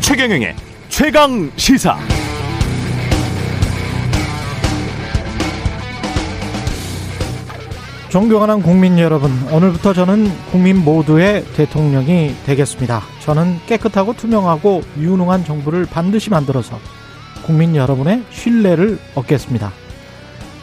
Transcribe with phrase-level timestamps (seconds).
[0.00, 0.56] 최경영의
[0.88, 1.98] 최강 시사.
[8.08, 13.02] 존경하는 국민 여러분, 오늘부터 저는 국민 모두의 대통령이 되겠습니다.
[13.20, 16.78] 저는 깨끗하고 투명하고 유능한 정부를 반드시 만들어서
[17.44, 19.70] 국민 여러분의 신뢰를 얻겠습니다.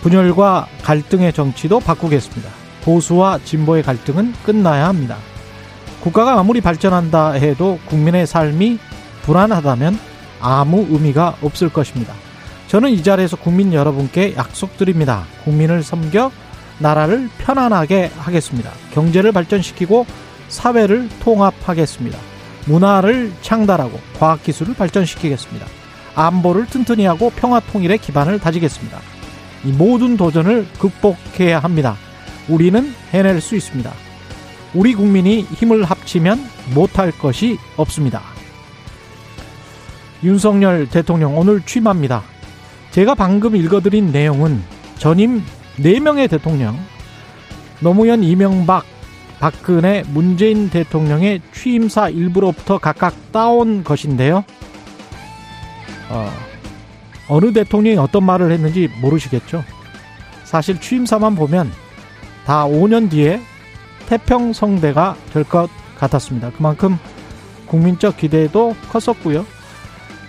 [0.03, 2.49] 분열과 갈등의 정치도 바꾸겠습니다.
[2.83, 5.15] 보수와 진보의 갈등은 끝나야 합니다.
[6.01, 8.79] 국가가 아무리 발전한다 해도 국민의 삶이
[9.21, 9.97] 불안하다면
[10.41, 12.13] 아무 의미가 없을 것입니다.
[12.67, 15.23] 저는 이 자리에서 국민 여러분께 약속드립니다.
[15.45, 16.31] 국민을 섬겨
[16.79, 18.71] 나라를 편안하게 하겠습니다.
[18.93, 20.05] 경제를 발전시키고
[20.49, 22.17] 사회를 통합하겠습니다.
[22.65, 25.65] 문화를 창달하고 과학기술을 발전시키겠습니다.
[26.15, 29.12] 안보를 튼튼히 하고 평화 통일의 기반을 다지겠습니다.
[29.65, 31.95] 이 모든 도전을 극복해야 합니다.
[32.47, 33.91] 우리는 해낼 수 있습니다.
[34.73, 36.39] 우리 국민이 힘을 합치면
[36.73, 38.21] 못할 것이 없습니다.
[40.23, 42.23] 윤석열 대통령 오늘 취임합니다.
[42.91, 44.61] 제가 방금 읽어드린 내용은
[44.97, 45.43] 전임
[45.77, 46.77] 4명의 대통령,
[47.79, 48.85] 노무현, 이명박,
[49.39, 54.45] 박근혜, 문재인 대통령의 취임사 일부로부터 각각 따온 것인데요.
[56.09, 56.31] 어,
[57.33, 59.63] 어느 대통령이 어떤 말을 했는지 모르시겠죠.
[60.43, 61.71] 사실 취임사만 보면
[62.45, 63.41] 다 5년 뒤에
[64.07, 65.67] 태평성대가 될 것
[65.97, 66.51] 같았습니다.
[66.51, 66.99] 그만큼
[67.65, 69.45] 국민적 기대도 컸었고요.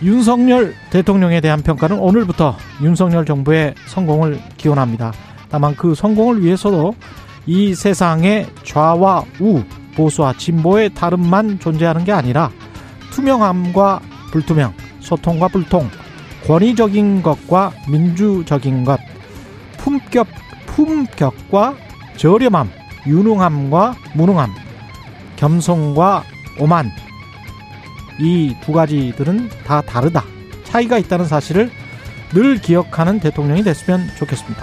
[0.02, 5.12] 윤석열 대통령에 대한 평가는 오늘부터 윤석열 정부의 성공을 기원합니다.
[5.50, 6.94] 다만 그 성공을 위해서도
[7.47, 9.62] 이 세상에 좌와 우,
[9.94, 12.50] 보수와 진보의 다름만 존재하는 게 아니라
[13.10, 14.00] 투명함과
[14.32, 15.91] 불투명, 소통과 불통,
[16.47, 19.00] 권위적인 것과 민주적인 것,
[19.78, 20.27] 품격,
[20.67, 21.75] 품격과
[22.17, 22.70] 저렴함,
[23.06, 24.50] 유능함과 무능함,
[25.37, 26.25] 겸손과
[26.61, 26.91] 오만,
[28.21, 30.25] 이 두 가지들은 다 다르다.
[30.65, 31.71] 차이가 있다는 사실을
[32.32, 34.62] 늘 기억하는 대통령이 됐으면 좋겠습니다.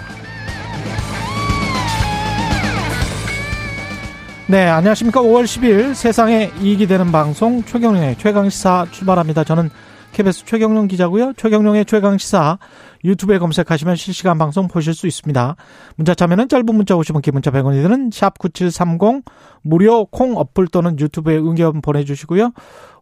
[4.46, 5.20] 네, 안녕하십니까.
[5.20, 9.44] 5월 10일 세상에 이익이 되는 방송 최경령의 최강시사 출발합니다.
[9.44, 9.70] 저는
[10.12, 11.32] KBS 최경령 기자고요.
[11.36, 12.58] 최경령의 최강 시사
[13.02, 15.56] 유튜브에 검색하시면 실시간 방송 보실 수 있습니다.
[15.96, 19.24] 문자 참여는 짧은 문자 50원, 긴 문자 100원이 드는 샵 9730
[19.62, 22.52] 무료 콩 어플 또는 유튜브에 의견 보내주시고요.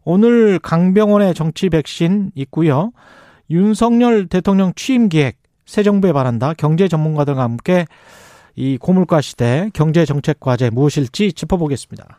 [0.03, 2.91] 오늘 강병원의 정치 백신 있고요.
[3.49, 7.85] 윤석열 대통령 취임 기획 새 정부에 바란다 경제 전문가들과 함께
[8.55, 12.17] 이 고물가 시대 경제 정책 과제 무엇일지 짚어보겠습니다.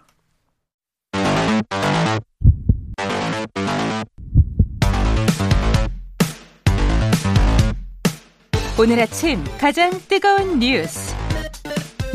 [8.80, 11.14] 오늘 아침 가장 뜨거운 뉴스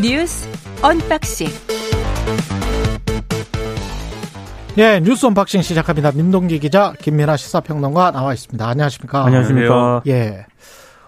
[0.01, 0.49] 뉴스
[0.81, 1.47] 언박싱
[4.75, 6.11] 네, 뉴스 언박싱 시작합니다.
[6.11, 8.67] 민동기 기자, 김민하 시사평론가 나와 있습니다.
[8.67, 9.25] 안녕하십니까?
[9.25, 10.03] 안녕하십니까?
[10.07, 10.45] 예.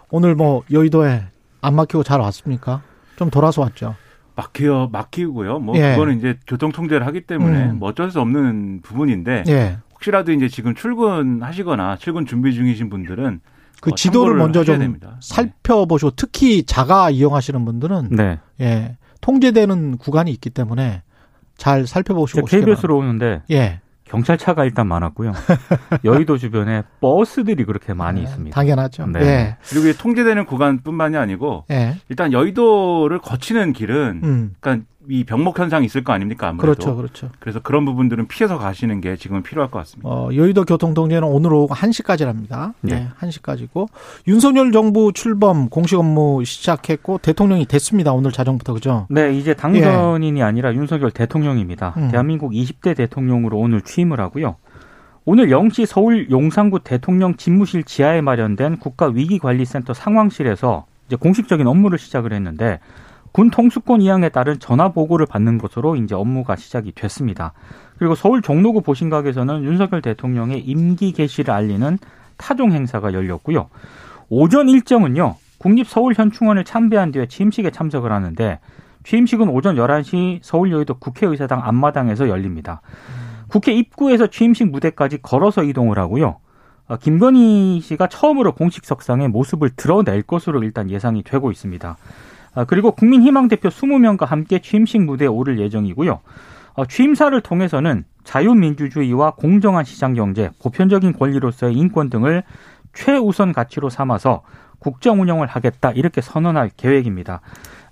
[0.09, 1.25] 오늘 뭐 여의도에
[1.61, 2.81] 안 막히고 잘 왔습니까?
[3.15, 3.95] 좀 돌아서 왔죠.
[4.35, 5.59] 막혀요, 막히고요.
[5.59, 5.91] 뭐 예.
[5.91, 7.79] 그거는 이제 교통 통제를 하기 때문에 음.
[7.79, 9.77] 뭐 어쩔 수 없는 부분인데 예.
[9.93, 13.39] 혹시라도 이제 지금 출근하시거나 출근 준비 중이신 분들은
[13.81, 15.11] 그 어, 지도를 먼저 좀 됩니다.
[15.11, 15.15] 네.
[15.21, 18.39] 살펴보시고 특히 자가 이용하시는 분들은 네.
[18.61, 18.97] 예.
[19.21, 21.03] 통제되는 구간이 있기 때문에
[21.57, 22.97] 잘 살펴보시고 KBS로.
[22.97, 23.81] 오는데 예.
[24.05, 25.33] 경찰차가 일단 많았고요.
[26.03, 28.55] 여의도 주변에 버스들이 그렇게 많이 있습니다.
[28.55, 29.05] 당연하죠.
[29.07, 29.19] 네.
[29.21, 29.57] 예.
[29.69, 31.95] 그리고 이 통제되는 구간뿐만이 아니고 예.
[32.09, 34.55] 일단 여의도를 거치는 길은 음.
[34.59, 36.95] 그러니까 이 병목 현상이 있을 거 아닙니까 아무래도 그렇죠.
[36.95, 37.29] 그렇죠.
[37.39, 40.07] 그래서 그런 부분들은 피해서 가시는 게 지금은 필요할 것 같습니다.
[40.07, 42.73] 어, 여의도 교통통제는 오늘 오후 1시까지랍니다.
[42.81, 42.95] 네.
[42.95, 43.07] 네.
[43.19, 43.87] 1시까지고.
[44.27, 48.13] 윤석열 정부 출범 공식 업무 시작했고 대통령이 됐습니다.
[48.13, 49.07] 오늘 자정부터 그죠?
[49.09, 51.95] 네, 이제 당선인이 아니라 윤석열 대통령입니다.
[51.97, 52.11] 음.
[52.11, 54.57] 대한민국 20대 대통령으로 오늘 취임을 하고요.
[55.25, 62.31] 오늘 0시 서울 용산구 대통령 집무실 지하에 마련된 국가 위기관리센터 상황실에서 이제 공식적인 업무를 시작을
[62.31, 62.79] 했는데
[63.31, 67.53] 군 통수권 이양에 따른 전화 보고를 받는 것으로 이제 업무가 시작이 됐습니다.
[67.97, 71.97] 그리고 서울 종로구 보신각에서는 윤석열 대통령의 임기 개시를 알리는
[72.37, 73.69] 타종 행사가 열렸고요.
[74.29, 75.35] 오전 일정은요.
[75.59, 78.59] 국립서울현충원을 참배한 뒤에 취임식에 참석을 하는데
[79.03, 82.81] 취임식은 오전 11시 서울 여의도 국회의사당 앞마당에서 열립니다.
[83.49, 86.37] 국회 입구에서 취임식 무대까지 걸어서 이동을 하고요.
[86.87, 91.97] 어, 김건희 씨가 처음으로 공식 석상에 모습을 드러낼 것으로 일단 예상이 되고 있습니다.
[92.53, 96.19] 아, 그리고 국민희망 대표 20명과 함께 취임식 무대에 오를 예정이고요.
[96.73, 102.43] 어, 취임사를 통해서는 자유민주주의와 공정한 시장경제, 보편적인 권리로서의 인권 등을
[102.93, 104.43] 최우선 가치로 삼아서
[104.79, 107.41] 국정 운영을 하겠다 이렇게 선언할 계획입니다.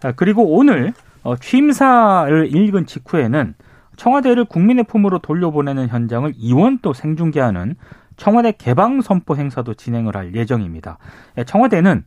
[0.04, 0.94] 아, 그리고 오늘
[1.24, 3.56] 어, 취임사를 읽은 직후에는
[3.98, 7.76] 청와대를 국민의 품으로 돌려보내는 현장을 이원 또 생중계하는
[8.16, 10.98] 청와대 개방 선포 행사도 진행을 할 예정입니다.
[11.38, 12.04] 예, 청와대는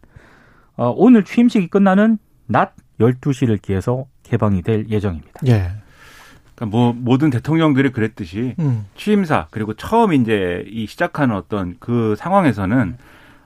[0.76, 2.18] 어, 오늘 취임식이 끝나는
[2.50, 5.40] 낮 12시를 기해서 개방이 될 예정입니다.
[5.46, 5.72] 예.
[6.54, 8.86] 그러니까 뭐 모든 대통령들이 그랬듯이 음.
[8.96, 12.96] 취임사 그리고 처음 이제 이 시작하는 어떤 그 상황에서는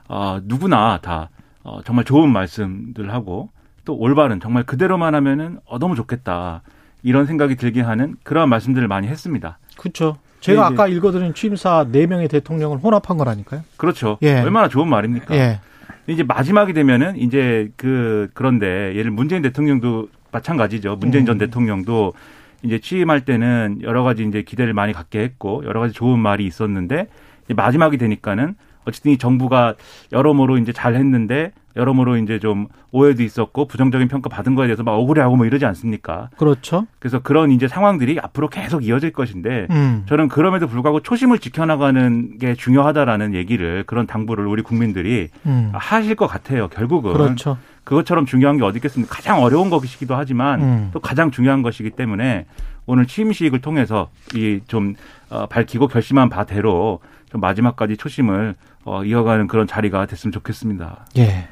[0.07, 1.29] 어, 누구나 다
[1.63, 3.49] 어, 정말 좋은 말씀들 하고
[3.85, 6.61] 또 올바른 정말 그대로만 하면은 어, 너무 좋겠다
[7.03, 9.59] 이런 생각이 들게 하는 그런 말씀들을 많이 했습니다.
[9.77, 10.17] 그렇죠.
[10.41, 13.61] 제가 네, 아까 읽어드린 취임사 네명의 대통령을 혼합한 거라니까요.
[13.77, 14.17] 그렇죠.
[14.21, 14.41] 예.
[14.41, 15.35] 얼마나 좋은 말입니까?
[15.35, 15.59] 예.
[16.07, 20.97] 이제 마지막이 되면은 이제 그 그런데 예를 문재인 대통령도 마찬가지죠.
[20.97, 21.39] 문재인 전 음.
[21.39, 22.13] 대통령도
[22.61, 27.07] 이제 취임할 때는 여러 가지 이제 기대를 많이 갖게 했고 여러 가지 좋은 말이 있었는데
[27.45, 28.55] 이제 마지막이 되니까는
[28.85, 29.75] 어쨌든 이 정부가
[30.11, 34.93] 여러모로 이제 잘 했는데 여러모로 이제 좀 오해도 있었고 부정적인 평가 받은 거에 대해서 막
[34.93, 36.29] 억울해하고 뭐 이러지 않습니까?
[36.37, 36.87] 그렇죠.
[36.99, 40.03] 그래서 그런 이제 상황들이 앞으로 계속 이어질 것인데 음.
[40.07, 45.71] 저는 그럼에도 불구하고 초심을 지켜나가는 게 중요하다라는 얘기를 그런 당부를 우리 국민들이 음.
[45.73, 46.67] 하실 것 같아요.
[46.69, 47.57] 결국은 그렇죠.
[47.83, 49.13] 그것처럼 중요한 게 어디 있겠습니까?
[49.13, 50.89] 가장 어려운 것이기도 하지만 음.
[50.93, 52.45] 또 가장 중요한 것이기 때문에
[52.87, 54.95] 오늘 취임식을 통해서 이 좀
[55.29, 56.99] 어, 밝히고 결심한 바대로
[57.31, 58.55] 좀 마지막까지 초심을
[58.85, 61.05] 어, 이어가는 그런 자리가 됐으면 좋겠습니다.
[61.17, 61.47] 예.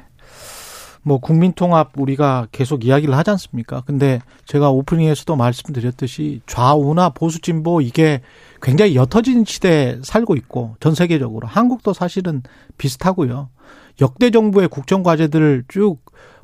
[1.04, 3.82] 뭐 국민통합 우리가 계속 이야기를 하지 않습니까?
[3.82, 8.22] 근데 제가 오프닝에서도 말씀드렸듯이 좌우나 보수 진보 이게
[8.62, 12.42] 굉장히 옅어진 시대에 살고 있고 전 세계적으로 한국도 사실은
[12.78, 13.50] 비슷하고요.
[14.00, 15.98] 역대 정부의 국정 과제들을 쭉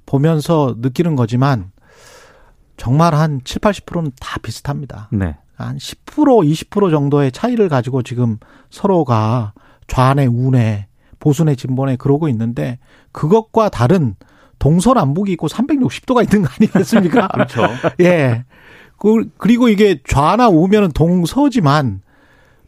[0.04, 1.72] 보면서 느끼는 거지만
[2.76, 5.08] 정말 한 7, 80%는 다 비슷합니다.
[5.10, 5.36] 네.
[5.54, 8.38] 한 10% 20% 정도의 차이를 가지고 지금
[8.70, 9.54] 서로가
[9.86, 10.86] 좌내 우내
[11.18, 12.78] 보수내 진보내 그러고 있는데
[13.12, 14.16] 그것과 다른
[14.60, 17.28] 동서남북이 있고 360도가 있는 거 아니겠습니까?
[17.34, 17.62] 그렇죠.
[18.00, 18.44] 예.
[18.96, 22.02] 그, 그리고 이게 좌나 우면은 동서지만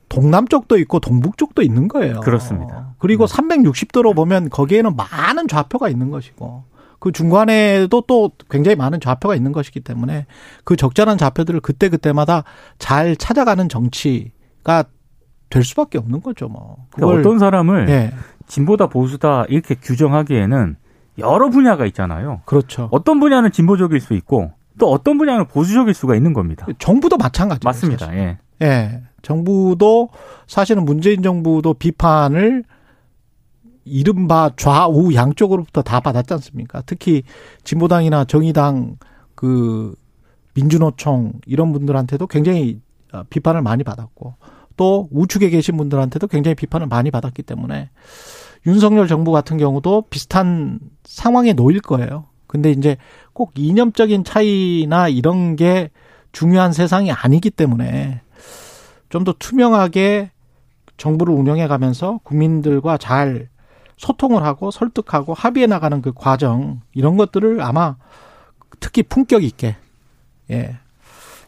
[0.08, 2.20] 동남쪽도 있고 동북쪽도 있는 거예요.
[2.20, 2.94] 그렇습니다.
[2.98, 6.64] 그리고 360도로 보면 거기에는 많은 좌표가 있는 것이고
[6.98, 10.26] 그 중간에도 또 굉장히 많은 좌표가 있는 것이기 때문에
[10.64, 12.44] 그 적절한 좌표들을 그때그때마다
[12.78, 14.84] 잘 찾아가는 정치가
[15.50, 16.86] 될 수밖에 없는 거죠, 뭐.
[16.92, 18.12] 그러니까 어떤 사람을 예.
[18.46, 20.76] 진보다 보수다 이렇게 규정하기에는
[21.18, 22.40] 여러 분야가 있잖아요.
[22.44, 22.88] 그렇죠.
[22.90, 26.66] 어떤 분야는 진보적일 수 있고 또 어떤 분야는 보수적일 수가 있는 겁니다.
[26.78, 27.60] 정부도 마찬가지예요.
[27.64, 28.06] 맞습니다.
[28.06, 28.20] 사실.
[28.20, 28.66] 예.
[28.66, 29.02] 예.
[29.22, 30.08] 정부도
[30.46, 32.64] 사실은 문재인 정부도 비판을
[33.84, 36.82] 이른바 좌우 양쪽으로부터 다 받았지 않습니까?
[36.86, 37.22] 특히
[37.64, 38.96] 진보당이나 정의당
[39.34, 39.94] 그
[40.54, 42.80] 민주노총 이런 분들한테도 굉장히
[43.12, 44.34] 어, 비판을 많이 받았고
[44.76, 47.90] 또 우측에 계신 분들한테도 굉장히 비판을 많이 받았기 때문에
[48.66, 52.26] 윤석열 정부 같은 경우도 비슷한 상황에 놓일 거예요.
[52.46, 52.96] 근데 이제
[53.32, 55.90] 꼭 이념적인 차이나 이런 게
[56.32, 58.20] 중요한 세상이 아니기 때문에
[59.08, 60.30] 좀 더 투명하게
[60.96, 63.48] 정부를 운영해 가면서 국민들과 잘
[63.98, 67.96] 소통을 하고 설득하고 합의해 나가는 그 과정 이런 것들을 아마
[68.80, 69.76] 특히 품격 있게
[70.50, 70.76] 예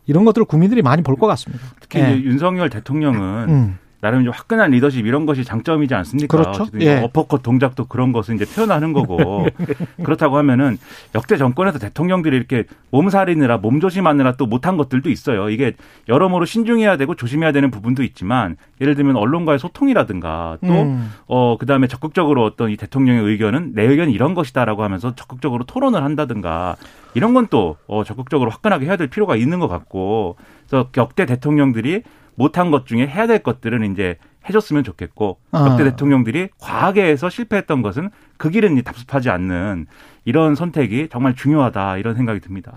[0.07, 1.65] 이런 것들을 국민들이 많이 볼 것 같습니다.
[1.81, 2.13] 특히 예.
[2.17, 6.37] 이제 윤석열 대통령은 음, 나름 이제 화끈한 리더십 이런 것이 장점이지 않습니까?
[6.37, 6.67] 그렇죠.
[6.81, 7.01] 예.
[7.01, 9.47] 어퍼컷 동작도 그런 것을 이제 표현하는 거고
[10.05, 10.77] 그렇다고 하면은
[11.15, 15.49] 역대 정권에서 대통령들이 이렇게 몸살이느라 몸조심하느라 또 못한 것들도 있어요.
[15.49, 15.73] 이게
[16.07, 21.65] 여러모로 신중해야 되고 조심해야 되는 부분도 있지만 예를 들면 언론과의 소통이라든가 또 음, 어, 그
[21.65, 26.77] 다음에 적극적으로 어떤 이 대통령의 의견은 내 의견이 이런 것이다라고 하면서 적극적으로 토론을 한다든가
[27.15, 30.35] 이런 건 또 어, 적극적으로 화끈하게 해야 될 필요가 있는 것 같고
[30.67, 32.03] 그래서 역대 대통령들이
[32.35, 34.17] 못한 것 중에 해야 될 것들은 이제
[34.49, 35.67] 해줬으면 좋겠고 아.
[35.71, 39.87] 역대 대통령들이 과하게 해서 실패했던 것은 그 길은 답습하지 않는
[40.25, 42.75] 이런 선택이 정말 중요하다 이런 생각이 듭니다.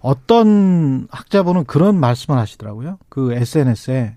[0.00, 2.98] 어떤 학자분은 그런 말씀을 하시더라고요.
[3.08, 4.16] 그 SNS에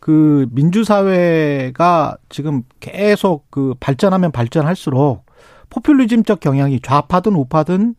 [0.00, 5.26] 그 민주사회가 지금 계속 그 발전하면 발전할수록
[5.70, 7.94] 포퓰리즘적 경향이 좌파든 우파든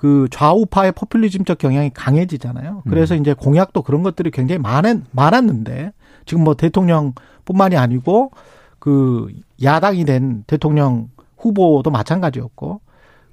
[0.00, 2.84] 그 좌우파의 포퓰리즘적 경향이 강해지잖아요.
[2.88, 5.92] 그래서 이제 공약도 그런 것들이 굉장히 많은, 많았는데
[6.24, 8.30] 지금 뭐 대통령뿐만이 아니고
[8.78, 9.28] 그
[9.62, 12.80] 야당이 된 대통령 후보도 마찬가지였고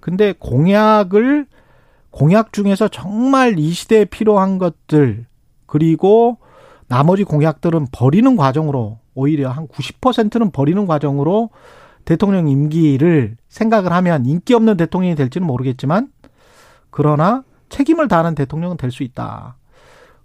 [0.02, 1.46] 근데 공약을
[2.12, 5.26] 공약 중에서 정말 이 시대에 필요한 것들
[5.68, 6.38] 그리고
[6.90, 11.50] 나머지 공약들은 버리는 과정으로 오히려 한 90%는 버리는 과정으로
[12.04, 16.10] 대통령 임기를 생각을 하면 인기 없는 대통령이 될지는 모르겠지만
[16.92, 19.56] 그러나 책임을 다하는 대통령은 될 수 있다.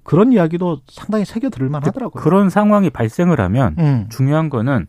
[0.04, 2.23] 그런 이야기도 상당히 새겨 들을 만 하더라고요.
[2.23, 4.07] 그런 상황이 발생을 하면 음.
[4.11, 4.87] 중요한 거는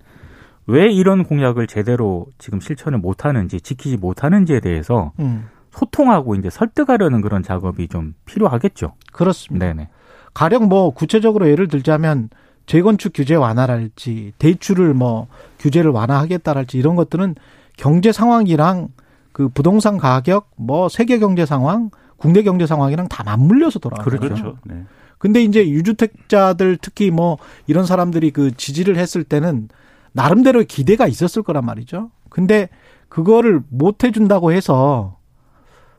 [0.65, 5.49] 왜 이런 공약을 제대로 지금 실천을 못 하는지 지키지 못하는지에 대해서 음.
[5.71, 8.93] 소통하고 이제 설득하려는 그런 작업이 좀 필요하겠죠.
[9.11, 9.65] 그렇습니다.
[9.67, 9.89] 네네.
[10.33, 12.29] 가령 뭐 구체적으로 예를 들자면
[12.65, 15.27] 재건축 규제 완화랄지 대출을 뭐
[15.59, 17.35] 규제를 완화하겠다랄지 이런 것들은
[17.77, 18.87] 경제 상황이랑
[19.33, 24.05] 그 부동산 가격 뭐 세계 경제 상황 국내 경제 상황이랑 다 맞물려서 돌아가요.
[24.05, 24.57] 그렇죠.
[24.63, 24.85] 네.
[25.17, 27.37] 근데 이제 유주택자들 특히 뭐
[27.67, 29.69] 이런 사람들이 그 지지를 했을 때는
[30.13, 32.11] 나름대로의 기대가 있었을 거란 말이죠.
[32.29, 32.69] 근데
[33.09, 35.17] 그거를 못 해준다고 해서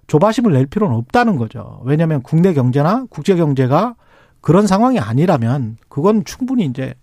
[0.06, 1.80] 조바심을 낼 필요는 없다는 거죠.
[1.84, 3.96] 왜냐하면 국내 경제나 국제 경제가
[4.40, 6.94] 그런 상황이 아니라면 그건 충분히 이제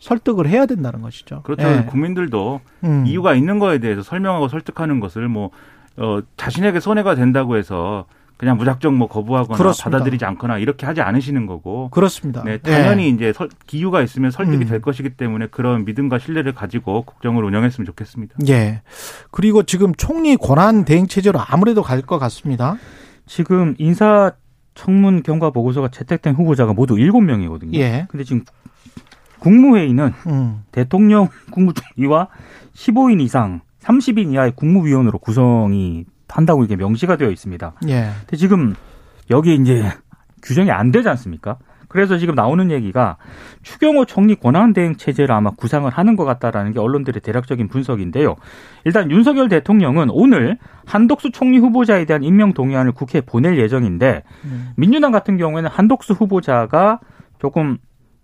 [0.00, 1.42] 설득을 해야 된다는 것이죠.
[1.42, 1.66] 그렇죠.
[1.68, 1.84] 예.
[1.88, 3.04] 국민들도 음.
[3.06, 5.50] 이유가 있는 거에 대해서 설명하고 설득하는 것을 뭐
[5.96, 8.06] 어, 자신에게 손해가 된다고 해서
[8.38, 9.90] 그냥 무작정 뭐 거부하거나 그렇습니다.
[9.90, 11.90] 받아들이지 않거나 이렇게 하지 않으시는 거고.
[11.90, 12.42] 그렇습니다.
[12.42, 12.58] 네, 예.
[12.58, 14.68] 당연히 이제 설, 기유가 있으면 설득이 음.
[14.68, 18.36] 될 것이기 때문에 그런 믿음과 신뢰를 가지고 국정을 운영했으면 좋겠습니다.
[18.48, 18.80] 예.
[19.30, 22.76] 그리고 지금 총리 권한 대행 체제로 아무래도 갈 것 같습니다.
[23.26, 24.32] 지금 인사
[24.74, 27.74] 청문 경과 보고서가 채택된 후보자가 모두 7명이거든요.
[27.74, 28.06] 예.
[28.08, 28.44] 근데 지금
[29.40, 30.62] 국무회의는 음.
[30.72, 32.28] 대통령 국무총리와
[32.74, 37.74] 15인 이상 30인 이하의 국무위원으로 구성이 한다고 이게 명시가 되어 있습니다.
[37.88, 38.10] 예.
[38.20, 38.74] 근데 지금
[39.30, 39.84] 여기 이제
[40.42, 41.58] 규정이 안 되지 않습니까?
[41.90, 43.16] 그래서 지금 나오는 얘기가
[43.62, 48.36] 추경호 총리 권한대행 체제를 아마 구상을 하는 것 같다라는 게 언론들의 대략적인 분석인데요.
[48.84, 50.56] 일단 윤석열 대통령은 오늘
[50.86, 54.70] 한덕수 총리 후보자에 대한 임명 동의안을 국회에 보낼 예정인데 음.
[54.76, 57.00] 민주당 같은 경우에는 한덕수 후보자가
[57.40, 57.78] 조금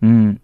[0.05, 0.39] 음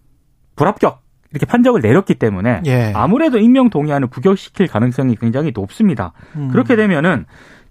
[0.57, 2.93] 불합격 이렇게 판정을 내렸기 때문에 예.
[2.95, 6.13] 아무래도 임명 동의안을 부결시킬 가능성이 굉장히 높습니다.
[6.37, 6.49] 음.
[6.49, 7.25] 그렇게 되면은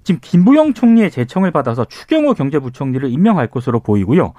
[0.04, 4.34] 지금 김부영 총리의 제청을 받아서 추경호 경제부총리를 임명할 것으로 보이고요.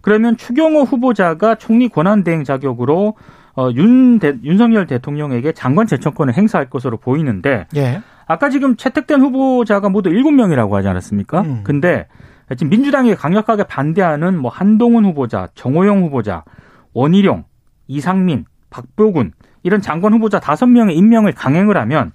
[0.00, 3.14] 그러면 추경호 후보자가 총리 권한대행 자격으로
[3.56, 8.02] 어, 윤 대, 윤석열 대통령에게 장관 제청권을 행사할 것으로 보이는데 예.
[8.26, 11.40] 아까 지금 채택된 후보자가 모두 7명이라고 하지 않았습니까?
[11.42, 11.60] 음.
[11.62, 12.08] 근데
[12.56, 16.44] 지금 민주당이 강력하게 반대하는 뭐 한동훈 후보자, 정호영 후보자,
[16.92, 17.44] 원희룡,
[17.86, 22.12] 이상민, 박보군 이런 장관 후보자 5명의 임명을 강행을 하면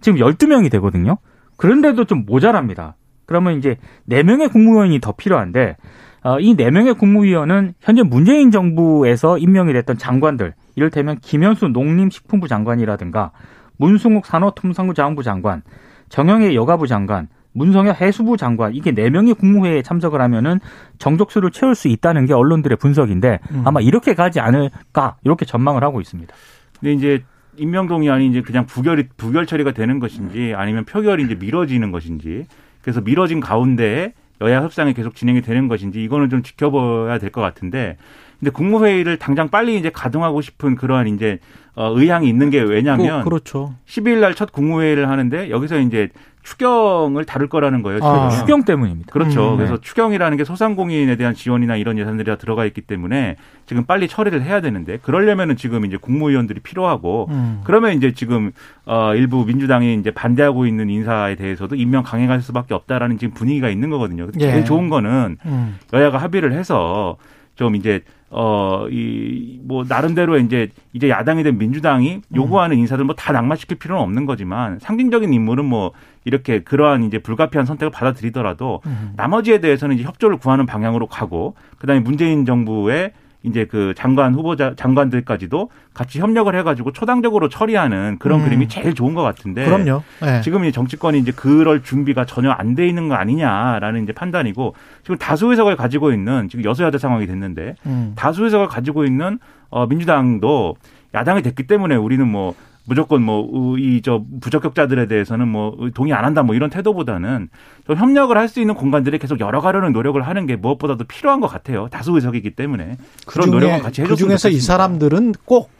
[0.00, 1.18] 지금 12명이 되거든요.
[1.56, 2.96] 그런데도 좀 모자랍니다.
[3.26, 3.76] 그러면 이제
[4.08, 5.76] 4명의 국무위원이 더 필요한데
[6.22, 13.32] 어, 이 4명의 국무위원은 현재 문재인 정부에서 임명이 됐던 장관들 이를테면 김현수 농림식품부 장관이라든가
[13.76, 15.62] 문승욱 산업통상부장부 장관,
[16.08, 20.60] 정영애 여가부 장관, 문성혁 해수부 장관 이게 네 명이 국무회의에 참석을 하면은
[20.98, 23.62] 정족수를 채울 수 있다는 게 언론들의 분석인데 음.
[23.64, 26.34] 아마 이렇게 가지 않을까 이렇게 전망을 하고 있습니다.
[26.80, 27.24] 근데 이제
[27.56, 32.46] 임명 동의안이 이제 그냥 부결이 부결 처리가 되는 것인지 아니면 표결이 이제 미뤄지는 것인지
[32.82, 37.96] 그래서 미뤄진 가운데 여야 협상이 계속 진행이 되는 것인지 이거는 좀 지켜봐야 될 것 같은데
[38.40, 41.38] 근데 국무회의를 당장 빨리 이제 가동하고 싶은 그러한 이제
[41.76, 43.74] 어, 의향이 있는 게 왜냐하면 그, 그렇죠.
[43.86, 46.08] 12일 날 첫 국무회의를 하는데 여기서 이제
[46.44, 48.00] 추경을 다룰 거라는 거예요.
[48.02, 48.28] 아.
[48.28, 49.10] 추경 때문입니다.
[49.10, 49.52] 그렇죠.
[49.52, 53.36] 음, 그래서 추경이라는 게 소상공인에 대한 지원이나 이런 예산들이 다 들어가 있기 때문에
[53.66, 57.62] 지금 빨리 처리를 해야 되는데 그러려면은 지금 이제 국무위원들이 필요하고 음.
[57.64, 58.52] 그러면 이제 지금
[58.84, 63.88] 어 일부 민주당이 이제 반대하고 있는 인사에 대해서도 임명 강행할 수밖에 없다라는 지금 분위기가 있는
[63.88, 64.28] 거거든요.
[64.38, 64.50] 예.
[64.50, 65.78] 제일 좋은 거는 음.
[65.94, 67.16] 여야가 합의를 해서
[67.56, 68.02] 좀 이제
[68.36, 74.02] 어 이 뭐 나름대로 이제 이제 야당이 된 민주당이 요구하는 인사들 뭐 다 낙마시킬 필요는
[74.02, 75.92] 없는 거지만 상징적인 인물은 뭐
[76.24, 79.12] 이렇게 그러한 이제 불가피한 선택을 받아들이더라도 음.
[79.16, 83.12] 나머지에 대해서는 이제 협조를 구하는 방향으로 가고 그 다음에 문재인 정부의
[83.44, 88.44] 이제 그 장관 후보자 장관들까지도 같이 협력을 해가지고 초당적으로 처리하는 그런 음.
[88.46, 90.02] 그림이 제일 좋은 것 같은데 그럼요.
[90.24, 90.40] 예.
[90.40, 95.16] 지금 이 정치권이 이제 그럴 준비가 전혀 안 돼 있는 거 아니냐라는 이제 판단이고 지금
[95.18, 98.14] 다수 의석을 가지고 있는 지금 여소야대 상황이 됐는데 음.
[98.16, 100.74] 다수 의석을 가지고 있는 어 민주당도
[101.14, 102.54] 야당이 됐기 때문에 우리는 뭐
[102.86, 107.48] 무조건 뭐 이 저 부적격자들에 대해서는 뭐 동의 안 한다 뭐 이런 태도보다는
[107.86, 111.88] 좀 협력을 할 수 있는 공간들이 계속 열어가려는 노력을 하는 게 무엇보다도 필요한 것 같아요.
[111.90, 114.72] 다수 의석이기 때문에 그런 노력은 같이 그 해줬으면 중에서 이 좋겠습니다.
[114.72, 115.70] 사람들은 꼭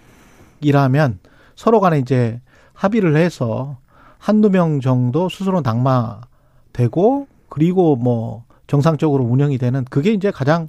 [0.61, 1.19] 일하면
[1.57, 2.41] 서로 간에 이제
[2.73, 3.77] 합의를 해서
[4.19, 10.69] 한두 명 정도 스스로 낙마되고 그리고 뭐 정상적으로 운영이 되는 그게 이제 가장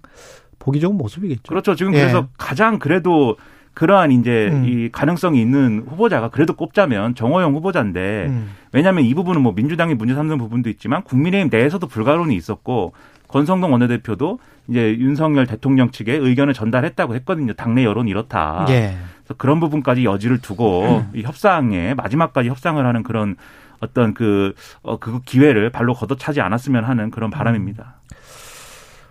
[0.60, 1.44] 보기 좋은 모습이겠죠.
[1.48, 1.76] 그렇죠.
[1.76, 2.02] 지금 예.
[2.02, 3.38] 그래서 가장 그래도
[3.76, 4.66] 그러한 이제 음.
[4.66, 8.50] 이 가능성이 있는 후보자가 그래도 꼽자면 정호영 후보자인데 음.
[8.72, 12.94] 왜냐하면 이 부분은 뭐 민주당이 문제 삼는 부분도 있지만 국민의힘 내에서도 불가론이 있었고
[13.28, 14.40] 권성동 원내대표도
[14.70, 17.54] 이제 윤석열 대통령 측에 의견을 전달했다고 했거든요.
[17.54, 18.66] 당내 여론 이렇다.
[18.70, 18.96] 예.
[19.20, 23.36] 그래서 그런 부분까지 여지를 두고 이 협상에 마지막까지 협상을 하는 그런
[23.80, 27.96] 어떤 그, 어, 그 기회를 발로 걷어차지 않았으면 하는 그런 바람입니다.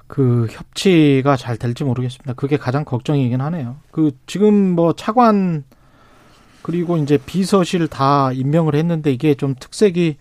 [0.07, 2.35] 그 협치가 잘 될지 모르겠습니다.
[2.35, 3.77] 그게 가장 걱정이긴 하네요.
[3.91, 5.65] 그 지금 뭐 차관
[6.63, 10.17] 그리고 이제 비서실 다 임명을 했는데 이게 좀 특색이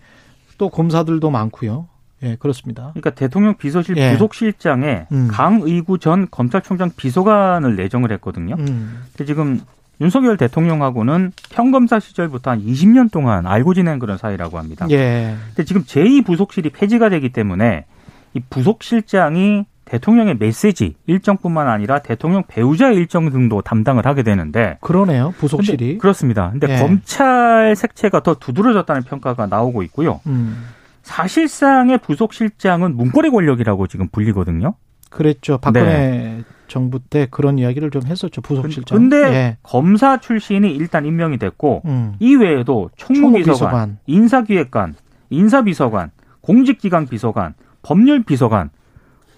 [0.58, 1.88] 또 검사들도 많고요.
[2.22, 2.90] 예, 그렇습니다.
[2.92, 4.12] 그러니까 대통령 비서실 예.
[4.12, 5.28] 부속실장에 음.
[5.30, 8.56] 강의구 전 검찰총장 비서관을 내정을 했거든요.
[8.58, 9.02] 음.
[9.12, 9.60] 근데 지금
[10.00, 14.86] 윤석열 대통령하고는 평검사 시절부터 한 20년 동안 알고 지낸 그런 사이라고 합니다.
[14.90, 15.36] 예.
[15.48, 17.84] 근데 지금 제2 부속실이 폐지가 되기 때문에
[18.34, 25.26] 이 부속실장이 대통령의 메시지 일정뿐만 아니라 대통령 배우자 일정 등도 담당을 하게 되는데 그러네요.
[25.26, 25.98] 근데 부속실이.
[25.98, 26.50] 그렇습니다.
[26.50, 26.78] 근데 예.
[26.78, 30.20] 검찰 색채가 더 두드러졌다는 평가가 나오고 있고요.
[30.26, 30.66] 음.
[31.02, 34.74] 사실상의 부속실장은 문고리 권력이라고 지금 불리거든요.
[35.10, 35.58] 그랬죠.
[35.58, 38.40] 박근혜 정부 때 그런 이야기를 좀 했었죠.
[38.40, 38.98] 부속실장.
[38.98, 39.56] 근데 예.
[39.62, 42.14] 검사 출신이 일단 임명이 됐고 음.
[42.18, 43.98] 이 외에도 총무비서관, 총무비서관.
[44.06, 44.94] 인사기획관,
[45.30, 46.10] 인사비서관,
[46.40, 48.70] 공직기강 비서관, 법률비서관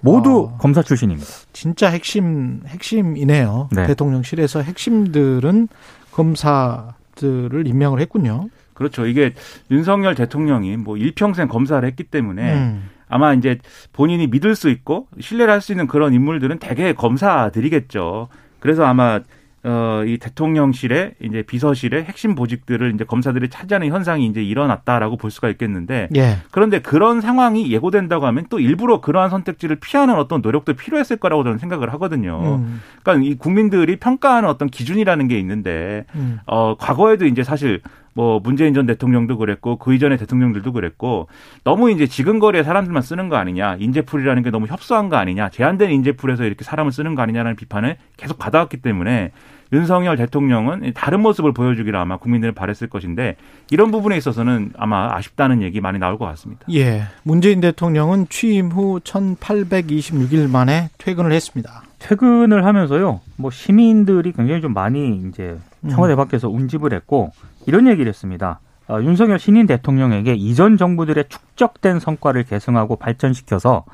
[0.01, 0.59] 모두 어.
[0.59, 1.29] 검사 출신입니다.
[1.53, 3.69] 진짜 핵심 핵심이네요.
[3.73, 3.87] 네.
[3.87, 5.69] 대통령실에서 핵심들은
[6.13, 8.49] 검사들을 임명을 했군요.
[8.75, 9.07] 그렇죠.
[9.07, 9.33] 이게
[9.71, 12.91] 윤석열 대통령이 뭐 일평생 검사를 했기 때문에 음.
[13.09, 13.59] 아마 이제
[13.93, 18.29] 본인이 믿을 수 있고 신뢰를 할 수 있는 그런 인물들은 대개 검사들이겠죠.
[18.61, 19.21] 그래서 아마
[19.69, 25.49] 어, 이 대통령실의 이제 비서실의 핵심 보직들을 이제 검사들이 차지하는 현상이 이제 일어났다라고 볼 수가
[25.49, 26.39] 있겠는데 예.
[26.53, 31.59] 그런데 그런 상황이 예고된다고 하면 또 일부러 그러한 선택지를 피하는 어떤 노력도 필요했을 거라고 저는
[31.59, 32.59] 생각을 하거든요.
[32.61, 32.81] 음.
[33.03, 36.39] 그러니까 이 국민들이 평가하는 어떤 기준이라는 게 있는데 음.
[36.47, 37.81] 어, 과거에도 이제 사실
[38.15, 41.29] 뭐 문재인 전 대통령도 그랬고 그 이전의 대통령들도 그랬고
[41.65, 46.45] 너무 이제 지근거리에 사람들만 쓰는 거 아니냐 인재풀이라는 게 너무 협소한 거 아니냐 제한된 인재풀에서
[46.45, 49.33] 이렇게 사람을 쓰는 거 아니냐라는 비판을 계속 받아왔기 때문에
[49.73, 53.37] 윤석열 대통령은 다른 모습을 보여주기를 아마 국민들은 바랬을 것인데
[53.71, 56.67] 이런 부분에 있어서는 아마 아쉽다는 얘기 많이 나올 것 같습니다.
[56.73, 57.05] 예.
[57.23, 61.83] 문재인 대통령은 취임 후 1826일 만에 퇴근을 했습니다.
[61.99, 65.59] 퇴근을 하면서요, 뭐 시민들이 굉장히 좀 많이 이제
[65.89, 66.17] 청와대 음.
[66.17, 67.33] 밖에서 운집을 했고
[67.67, 68.61] 이런 얘기를 했습니다.
[68.89, 73.85] 어, 윤석열 신인 대통령에게 이전 정부들의 축적된 성과를 계승하고 발전시켜서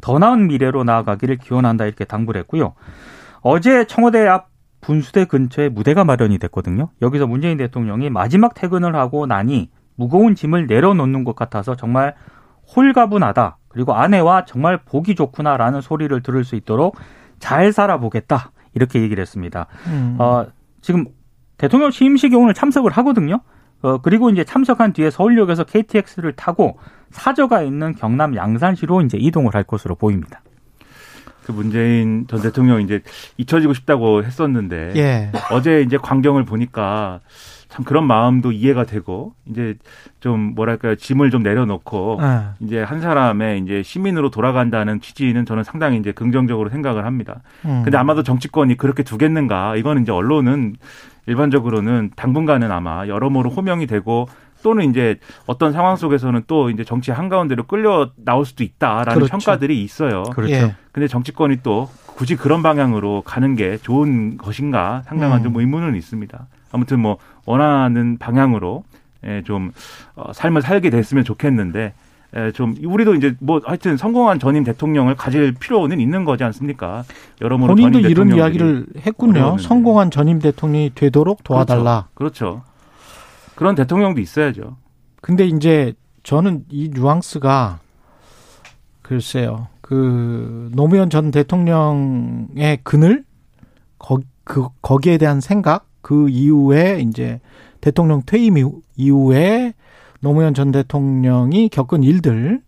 [0.00, 2.74] 더 나은 미래로 나아가기를 기원한다 이렇게 당부를 했고요.
[3.40, 4.55] 어제 청와대 앞
[4.86, 6.90] 분수대 근처에 무대가 마련이 됐거든요.
[7.02, 12.14] 여기서 문재인 대통령이 마지막 퇴근을 하고 나니 무거운 짐을 내려놓는 것 같아서 정말
[12.74, 13.58] 홀가분하다.
[13.66, 16.96] 그리고 아내와 정말 보기 좋구나라는 소리를 들을 수 있도록
[17.40, 18.52] 잘 살아보겠다.
[18.74, 19.66] 이렇게 얘기를 했습니다.
[19.88, 20.16] 음.
[20.20, 20.46] 어,
[20.82, 21.06] 지금
[21.58, 23.40] 대통령 취임식에 오늘 참석을 하거든요.
[23.82, 26.78] 어, 그리고 이제 참석한 뒤에 서울역에서 KTX를 타고
[27.10, 30.42] 사저가 있는 경남 양산시로 이제 이동을 할 것으로 보입니다.
[31.46, 33.02] 그 문재인 전 대통령 이제
[33.36, 35.30] 잊혀지고 싶다고 했었는데 예.
[35.52, 37.20] 어제 이제 광경을 보니까
[37.68, 39.76] 참 그런 마음도 이해가 되고 이제
[40.18, 45.98] 좀 뭐랄까요 짐을 좀 내려놓고 아, 이제 한 사람의 이제 시민으로 돌아간다는 취지는 저는 상당히
[45.98, 47.42] 이제 긍정적으로 생각을 합니다.
[47.64, 47.82] 음.
[47.84, 49.76] 근데 아마도 정치권이 그렇게 두겠는가?
[49.76, 50.74] 이거는 이제 언론은
[51.26, 54.28] 일반적으로는 당분간은 아마 여러모로 호명이 되고
[54.66, 59.30] 또는 이제 어떤 상황 속에서는 또 이제 정치 한가운데로 끌려 나올 수도 있다라는 그렇죠.
[59.30, 60.24] 평가들이 있어요.
[60.24, 60.52] 그렇죠.
[60.52, 60.74] 예.
[60.90, 65.44] 근데 정치권이 또 굳이 그런 방향으로 가는 게 좋은 것인가 상당한 음.
[65.44, 66.48] 좀 의문은 있습니다.
[66.72, 68.82] 아무튼 뭐 원하는 방향으로
[69.24, 69.70] 예, 좀
[70.16, 71.92] 어, 삶을 살게 됐으면 좋겠는데
[72.34, 77.04] 예, 좀 우리도 이제 뭐 하여튼 성공한 전임 대통령을 가질 필요는 있는 거지 않습니까?
[77.40, 79.32] 여러모로 본인도 이런 이야기를 했군요.
[79.34, 79.62] 어려웠는데.
[79.62, 82.08] 성공한 전임 대통령이 되도록 도와달라.
[82.14, 82.62] 그렇죠.
[82.64, 82.75] 그
[83.58, 84.76] 런 대통령도 있어야죠.
[85.22, 87.80] 근데 이제 저는 이 뉘앙스가
[89.02, 89.68] 글쎄요.
[89.80, 93.24] 그 노무현 전 대통령의 그늘
[93.98, 97.40] 거, 그 거기에 대한 생각 그 이후에 이제
[97.80, 99.74] 대통령 퇴임 이후- 이후에
[100.20, 102.60] 노무현 전 대통령이 겪은 일들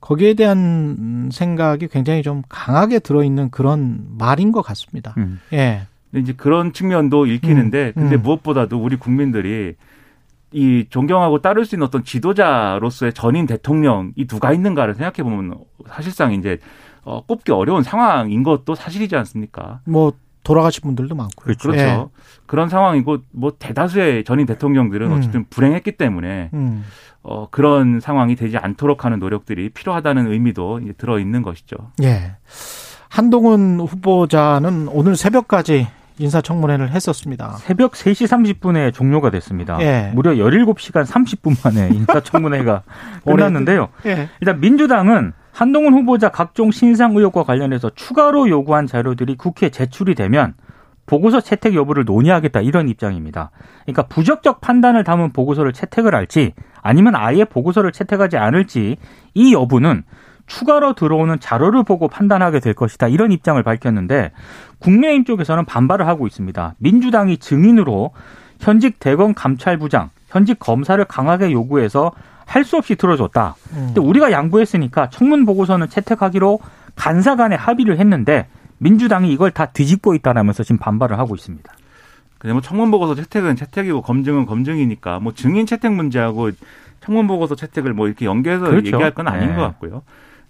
[0.00, 5.14] 거기에 대한 생각이 굉장히 좀 강하게 들어있는 그런 말인 것 같습니다.
[5.18, 5.40] 음.
[5.52, 5.82] 예.
[6.12, 8.22] 근데 이제 그런 측면도 읽히는데 음, 근데 음.
[8.22, 9.74] 무엇보다도 우리 국민들이
[10.52, 15.54] 이 존경하고 따를 수 있는 어떤 지도자로서의 전임 대통령 이 누가 있는가를 생각해 보면
[15.88, 16.58] 사실상 이제
[17.04, 19.80] 어, 꼽기 어려운 상황인 것도 사실이지 않습니까?
[19.86, 20.12] 뭐
[20.44, 21.44] 돌아가신 분들도 많고요.
[21.44, 21.70] 그렇죠.
[21.70, 21.82] 그렇죠.
[21.82, 22.06] 예.
[22.46, 25.16] 그런 상황이고 뭐 대다수의 전임 대통령들은 음.
[25.16, 26.84] 어쨌든 불행했기 때문에 음.
[27.22, 31.76] 어, 그런 상황이 되지 않도록 하는 노력들이 필요하다는 의미도 이제 들어 있는 것이죠.
[32.02, 32.36] 예.
[33.08, 35.86] 한동훈 후보자는 오늘 새벽까지
[36.18, 37.56] 인사청문회를 했었습니다.
[37.58, 38.26] 새벽 3시
[38.60, 39.78] 30분에 종료가 됐습니다.
[39.80, 40.10] 예.
[40.14, 42.82] 무려 17시간 30분 만에 인사청문회가
[43.24, 43.88] 끝났는데요.
[44.06, 44.28] 예.
[44.40, 50.54] 일단 민주당은 한동훈 후보자 각종 신상 의혹과 관련해서 추가로 요구한 자료들이 국회에 제출이 되면
[51.04, 53.50] 보고서 채택 여부를 논의하겠다 이런 입장입니다.
[53.84, 58.96] 그러니까 부적격 판단을 담은 보고서를 채택을 할지 아니면 아예 보고서를 채택하지 않을지
[59.34, 60.04] 이 여부는
[60.46, 64.32] 추가로 들어오는 자료를 보고 판단하게 될 것이다 이런 입장을 밝혔는데
[64.80, 66.74] 국민의힘 쪽에서는 반발을 하고 있습니다.
[66.78, 68.10] 민주당이 증인으로
[68.60, 72.12] 현직 대검 감찰부장, 현직 검사를 강하게 요구해서
[72.44, 73.54] 할 수 없이 들어줬다.
[73.72, 73.82] 음.
[73.86, 76.60] 근데 우리가 양보했으니까 청문 보고서는 채택하기로
[76.96, 78.46] 간사 간에 합의를 했는데
[78.78, 81.72] 민주당이 이걸 다 뒤집고 있다라면서 지금 반발을 하고 있습니다.
[82.38, 86.50] 그냥 뭐 청문 보고서 채택은 채택이고 검증은 검증이니까 뭐 증인 채택 문제하고
[87.00, 88.86] 청문 보고서 채택을 뭐 이렇게 연계해서 그렇죠.
[88.88, 89.54] 얘기할 건 아닌 네.
[89.54, 90.02] 것 같고요.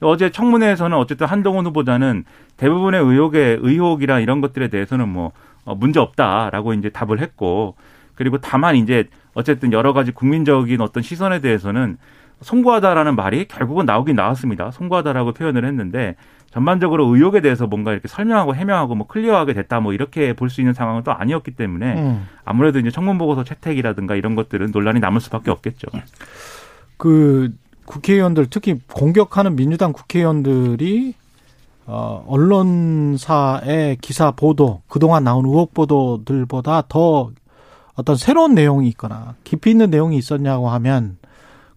[0.03, 2.25] 어제 청문회에서는 어쨌든 한동훈 후보자는
[2.57, 5.33] 대부분의 의혹에 의혹이나 이런 것들에 대해서는 뭐
[5.65, 7.77] 어, 문제 없다라고 이제 답을 했고
[8.15, 11.97] 그리고 다만 이제 어쨌든 여러 가지 국민적인 어떤 시선에 대해서는
[12.43, 14.71] 송구하다라는 말이 결국은 나오긴 나왔습니다.
[14.73, 16.17] 송구하다라고 표현을 했는데
[16.51, 20.75] 전반적으로 의혹에 대해서 뭔가 이렇게 설명하고 해명하고 뭐 클리어하게 됐다 뭐 이렇게 볼 수 있는
[20.75, 22.29] 상황은 또 아니었기 때문에 음.
[22.45, 25.87] 아무래도 이제 청문 보고서 채택이라든가 이런 것들은 논란이 남을 수밖에 없겠죠.
[26.99, 27.51] 그
[27.93, 31.15] 국회의원들 특히 공격하는 민주당 국회의원들이
[31.85, 37.31] 어, 언론사의 기사 보도 그동안 나온 의혹 보도들보다 더
[37.95, 41.19] 어떤 새로운 내용이 있거나 깊이 있는 내용이 있었냐고 하면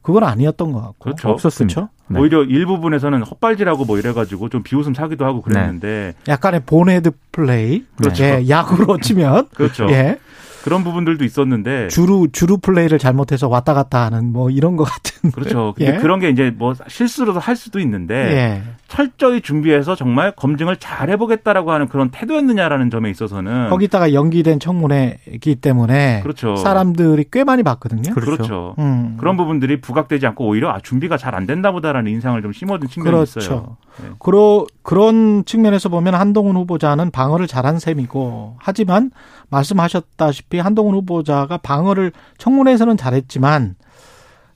[0.01, 1.29] 그건 아니었던 것 같고 그렇죠.
[1.29, 1.81] 없었습니다.
[1.81, 1.89] 그렇죠?
[2.07, 2.19] 네.
[2.19, 8.23] 오히려 일부분에서는 헛발질하고 뭐 이래가지고 좀 비웃음 사기도 하고 그랬는데 약간의 본헤드 플레이 그렇죠.
[8.23, 9.89] 예, 야구로 치면 그렇죠.
[9.89, 10.19] 예,
[10.65, 15.75] 그런 부분들도 있었는데 주루 주루 플레이를 잘못해서 왔다 갔다 하는 뭐 이런 것 같은 그렇죠.
[15.77, 15.97] 근데 예.
[15.99, 18.63] 그런 게 이제 뭐 실수로도 할 수도 있는데 예.
[18.87, 26.21] 철저히 준비해서 정말 검증을 잘 해보겠다라고 하는 그런 태도였느냐라는 점에 있어서는 거기다가 연기된 청문회이기 때문에
[26.23, 26.55] 그렇죠.
[26.55, 28.15] 사람들이 꽤 많이 봤거든요.
[28.15, 28.31] 그렇죠.
[28.31, 28.75] 그렇죠.
[28.79, 29.17] 음.
[29.19, 33.39] 그런 부분들이 부각되지 않고 오히려 아 준비가 잘안 됐나 보다라는 인상을 좀 심어준 측면이 그렇죠.
[33.39, 33.77] 있어요.
[34.01, 34.09] 네.
[34.19, 39.11] 그러, 그런 측면에서 보면 한동훈 후보자는 방어를 잘한 셈이고 하지만
[39.49, 43.75] 말씀하셨다시피 한동훈 후보자가 방어를 청문회에서는 잘했지만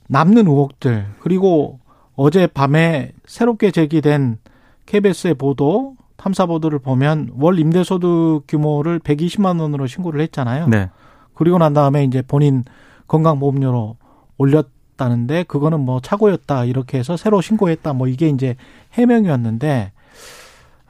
[0.08, 1.80] 남는 의혹들 그리고
[2.16, 4.40] 어제 밤에 새롭게 제기된
[4.86, 10.68] KBS의 보도 탐사 보도를 보면 월 임대소득 규모를 120만 원으로 신고를 했잖아요.
[10.68, 10.90] 네.
[11.34, 12.66] 그리고 난 다음에 이제 본인
[13.08, 13.96] 건강보험료로
[14.38, 18.56] 올렸다는데 그거는 뭐 착오였다 이렇게 해서 새로 신고했다 뭐 이게 이제
[18.94, 19.94] 해명이었는데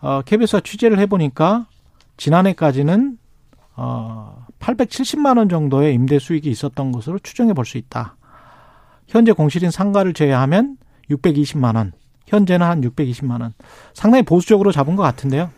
[0.02, 1.68] 어 KBS가 취재를 해보니까
[2.18, 3.18] 지난해까지는
[3.82, 8.18] 어 870만 원 정도의 임대 수익이 있었던 것으로 추정해 볼 수 있다.
[9.08, 10.78] 현재 공실인 상가를 제외하면
[11.10, 11.94] 620만 원.
[12.28, 13.54] 현재는 한 620만 원.
[13.94, 15.50] 상당히 보수적으로 잡은 것 같은데요.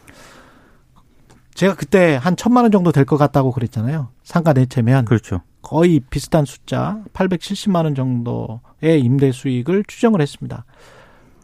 [1.55, 4.09] 제가 그때 한 천만 원 정도 될 것 같다고 그랬잖아요.
[4.23, 5.41] 상가 내채면 그렇죠.
[5.61, 10.63] 거의 비슷한 숫자 870만 원 정도의 임대 수익을 추정을 했습니다.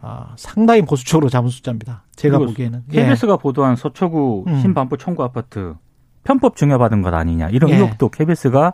[0.02, 2.04] 아, 상당히 보수적으로 잡은 숫자입니다.
[2.16, 2.84] 제가 보기에는.
[2.94, 3.04] 예.
[3.04, 4.62] KBS가 보도한 서초구 음.
[4.62, 5.76] 신반포 청구 아파트
[6.28, 7.76] 편법 증여받은 것 아니냐 이런 예.
[7.76, 8.74] 의혹도 KBS가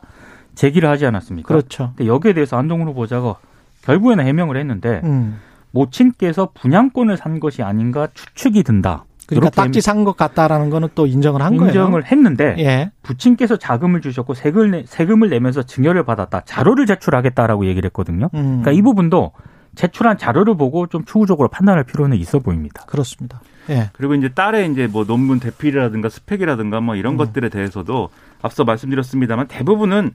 [0.55, 1.47] 제기를 하지 않았습니까?
[1.47, 1.93] 그렇죠.
[1.95, 3.35] 근데 여기에 대해서 한동훈 후보자가
[3.83, 5.39] 결국에는 해명을 했는데 음.
[5.71, 9.05] 모친께서 분양권을 산 것이 아닌가 추측이 든다.
[9.27, 11.69] 그러니까 딱지 산 것 같다라는 거는 또 인정을 한 거예요.
[11.69, 12.91] 인정을 했는데 예.
[13.03, 16.41] 부친께서 자금을 주셨고 세금을, 내, 세금을 내면서 증여를 받았다.
[16.45, 18.29] 자료를 제출하겠다라고 얘기를 했거든요.
[18.33, 18.61] 음.
[18.61, 19.31] 그러니까 이 부분도
[19.75, 22.83] 제출한 자료를 보고 좀 추후적으로 판단할 필요는 있어 보입니다.
[22.85, 23.41] 그렇습니다.
[23.69, 23.89] 예.
[23.93, 26.99] 그리고 이제 딸의 이제 뭐 논문 대필이라든가 스펙이라든가 뭐 음.
[26.99, 28.09] 이런 것들에 대해서도
[28.41, 30.11] 앞서 말씀드렸습니다만 대부분은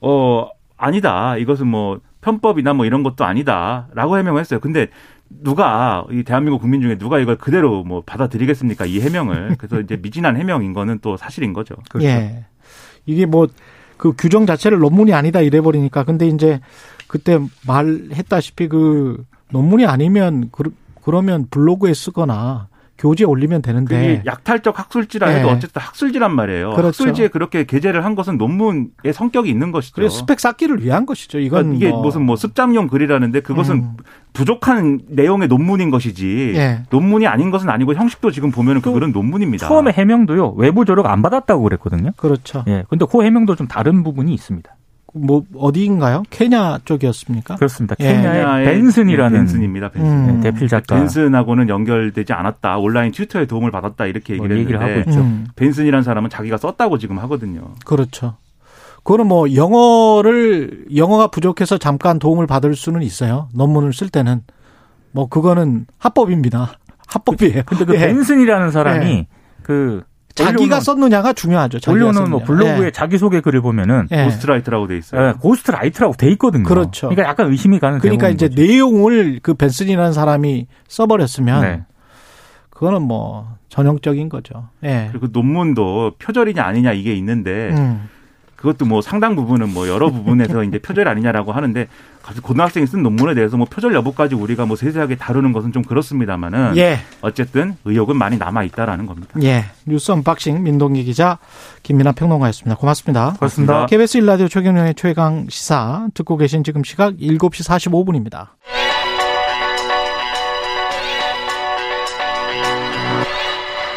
[0.00, 1.36] 어 아니다.
[1.36, 4.60] 이것은 뭐 편법이나 뭐 이런 것도 아니다라고 해명을 했어요.
[4.60, 4.88] 근데
[5.28, 8.86] 누가 이 대한민국 국민 중에 누가 이걸 그대로 뭐 받아들이겠습니까?
[8.86, 9.56] 이 해명을.
[9.58, 11.74] 그래서 이제 미진한 해명인 거는 또 사실인 거죠.
[12.00, 12.44] 예.
[13.06, 13.46] 이게 뭐
[14.02, 16.58] 그 규정 자체를 논문이 아니다 이래 버리니까 근데 이제
[17.06, 17.38] 그때
[17.68, 22.66] 말했다시피 그 논문이 아니면 그, 그러면 블로그에 쓰거나
[23.02, 25.54] 교재에 올리면 되는데 그게 약탈적 학술지라 해도 네.
[25.54, 26.70] 어쨌든 학술지란 말이에요.
[26.70, 27.02] 그렇죠.
[27.02, 29.96] 학술지에 그렇게 게재를 한 것은 논문의 성격이 있는 것이죠.
[29.96, 31.40] 그래 스펙 쌓기를 위한 것이죠.
[31.40, 32.02] 이건 그러니까 이게 뭐.
[32.02, 33.96] 무슨 뭐 습작용 글이라는데 그것은 음.
[34.34, 36.82] 부족한 내용의 논문인 것이지 예.
[36.90, 39.66] 논문이 아닌 것은 아니고 형식도 지금 보면은 그또 글은 논문입니다.
[39.66, 42.12] 처음에 해명도요 외부 조력 안 받았다고 그랬거든요.
[42.16, 42.64] 그렇죠.
[42.68, 44.72] 예, 근데 그 해명도 좀 다른 부분이 있습니다.
[45.12, 46.22] 뭐 어디인가요?
[46.30, 47.56] 케냐 쪽이었습니까?
[47.56, 47.94] 그렇습니다.
[48.00, 48.04] 예.
[48.04, 49.88] 케냐의 케냐의 벤슨이라는 벤슨입니다.
[49.90, 50.28] 벤슨.
[50.28, 50.36] 음.
[50.38, 52.78] 예, 대필 작가 벤슨하고는 연결되지 않았다.
[52.78, 54.06] 온라인 튜터에 도움을 받았다.
[54.06, 55.20] 이렇게 뭐 얘기를 얘기를 했는데 하고 있죠.
[55.20, 57.74] 음, 벤슨이라는 사람은 자기가 썼다고 지금 하거든요.
[57.84, 58.36] 그렇죠.
[59.04, 63.48] 그거는 뭐 영어를 영어가 부족해서 잠깐 도움을 받을 수는 있어요.
[63.52, 64.42] 논문을 쓸 때는
[65.10, 66.78] 뭐 그거는 합법입니다.
[67.06, 67.62] 합법이에요.
[67.66, 67.98] 근데 그 예.
[67.98, 69.26] 벤슨이라는 사람이 예.
[69.62, 70.02] 그
[70.44, 71.80] 자기가 썼느냐가 중요하죠.
[71.80, 72.64] 자기가 올려놓은 뭐 썼느냐.
[72.64, 72.90] 블로그에 예.
[72.90, 74.24] 자기소개 글을 보면은 예.
[74.24, 75.28] ghostwriter라고 돼 있어요.
[75.28, 76.64] 예, ghostwriter라고 돼 있거든요.
[76.64, 77.08] 그렇죠.
[77.08, 78.60] 그러니까 약간 의심이 가는 그러니까 이제 거죠.
[78.62, 81.82] 내용을 그 벤슨이라는 사람이 써버렸으면 네.
[82.70, 84.68] 그거는 뭐 전형적인 거죠.
[84.84, 85.08] 예.
[85.10, 88.08] 그리고 논문도 표절이냐 아니냐 이게 있는데 음.
[88.62, 91.88] 그것도 뭐 상당 부분은 뭐 여러 부분에서 이제 표절 아니냐라고 하는데
[92.22, 96.76] 갑자기 고등학생이 쓴 논문에 대해서 뭐 표절 여부까지 우리가 뭐 세세하게 다루는 것은 좀 그렇습니다만은
[96.76, 97.00] 예.
[97.22, 99.30] 어쨌든 의혹은 많이 남아 있다라는 겁니다.
[99.42, 99.64] 예.
[99.84, 101.38] 뉴스 언박싱 민동기 기자
[101.82, 102.76] 김민아 평론가였습니다.
[102.76, 103.34] 고맙습니다.
[103.36, 103.86] 고맙습니다.
[103.86, 108.50] KBS 일라디오 최경영의 최강 시사 듣고 계신 지금 시각 7시 45분입니다.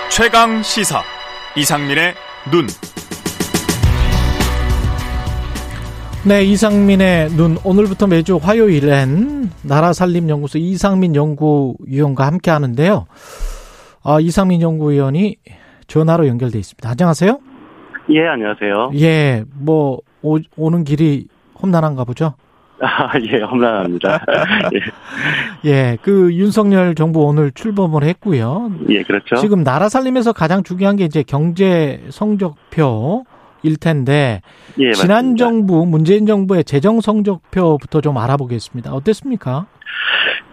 [0.10, 1.04] 최강 시사
[1.56, 2.16] 이상민의
[2.50, 2.66] 눈.
[6.28, 13.06] 네, 이상민의 눈 오늘부터 매주 화요일엔 나라살림연구소 이상민 연구위원과 함께 하는데요.
[14.04, 15.36] 아, 이상민 연구위원이
[15.86, 16.90] 전화로 연결돼 있습니다.
[16.90, 17.40] 안녕하세요.
[18.10, 18.92] 예, 안녕하세요.
[18.96, 21.28] 예, 뭐 오, 오는 길이
[21.62, 22.34] 험난한가 보죠.
[22.82, 24.26] 아, 예, 험난합니다.
[25.64, 25.70] 예.
[25.70, 28.72] 예, 그 윤석열 정부 오늘 출범을 했고요.
[28.90, 29.36] 예, 그렇죠.
[29.36, 33.26] 지금 나라 살림에서 가장 중요한 게 이제 경제 성적표
[33.66, 34.42] 일 텐데
[34.80, 35.36] 예, 지난.
[35.36, 38.94] 정부 문재인 정부의 재정 성적표부터 좀 알아보겠습니다.
[38.94, 39.66] 어땠습니까?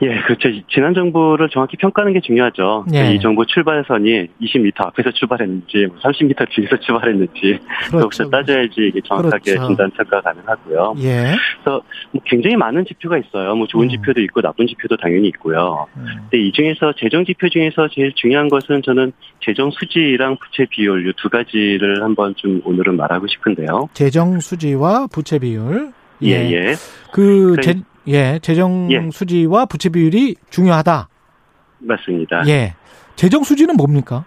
[0.02, 0.48] 예, 그렇죠.
[0.68, 2.86] 지난 정부를 정확히 평가하는 게 중요하죠.
[2.92, 3.14] 예.
[3.14, 7.58] 이 정부 출발선이 20m 앞에서 출발했는지, 뭐 30m 뒤에서 출발했는지,
[7.90, 9.66] 그것부터 따져야지 이게 정확하게 그렇죠.
[9.68, 10.94] 진단 평가 가능하고요.
[10.98, 11.34] 예.
[11.62, 13.54] 그래서 뭐 굉장히 많은 지표가 있어요.
[13.54, 13.90] 뭐 좋은 음.
[13.90, 15.86] 지표도 있고 나쁜 지표도 당연히 있고요.
[15.96, 21.08] 음, 근데 이 중에서 재정 지표 중에서 제일 중요한 것은 저는 재정 수지랑 부채 비율
[21.08, 23.88] 이두 가지를 한번 좀 오늘은 말하고 싶은데요.
[23.92, 25.92] 재정 수지와 부채 비율.
[26.22, 26.74] 예, 예.
[27.12, 27.62] 그 그래.
[27.62, 27.74] 재,
[28.08, 29.10] 예, 재정 예.
[29.10, 31.08] 수지와 부채 비율이 중요하다.
[31.78, 32.46] 맞습니다.
[32.48, 32.74] 예.
[33.16, 34.24] 재정 수지는 뭡니까?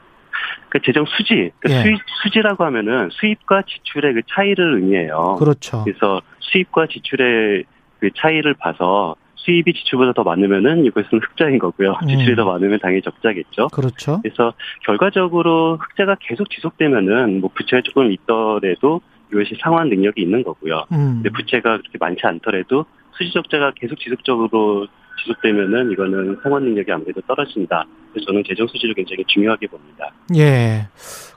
[0.69, 1.81] 그 재정 수지, 그 예.
[1.81, 5.35] 수입, 수지라고 하면은 수입과 지출의 그 차이를 의미해요.
[5.39, 5.83] 그렇죠.
[5.83, 7.63] 그래서 수입과 지출의
[7.99, 11.97] 그 차이를 봐서 수입이 지출보다 더 많으면은 이것은 흑자인 거고요.
[12.03, 12.07] 음.
[12.07, 13.67] 지출이 더 많으면 당연히 적자겠죠.
[13.67, 14.19] 그렇죠.
[14.21, 14.53] 그래서
[14.85, 20.85] 결과적으로 흑자가 계속 지속되면은 뭐 부채가 조금 있더라도 이것이 상환 능력이 있는 거고요.
[20.91, 21.21] 음.
[21.23, 22.85] 근데 부채가 그렇게 많지 않더라도
[23.17, 24.88] 수지 적자가 계속 지속적으로
[25.21, 27.86] 지속되면은 이거는 상환 능력이 아무래도 떨어진다.
[28.12, 30.12] 그래서 저는 재정 수지를 굉장히 중요하게 봅니다.
[30.36, 30.88] 예.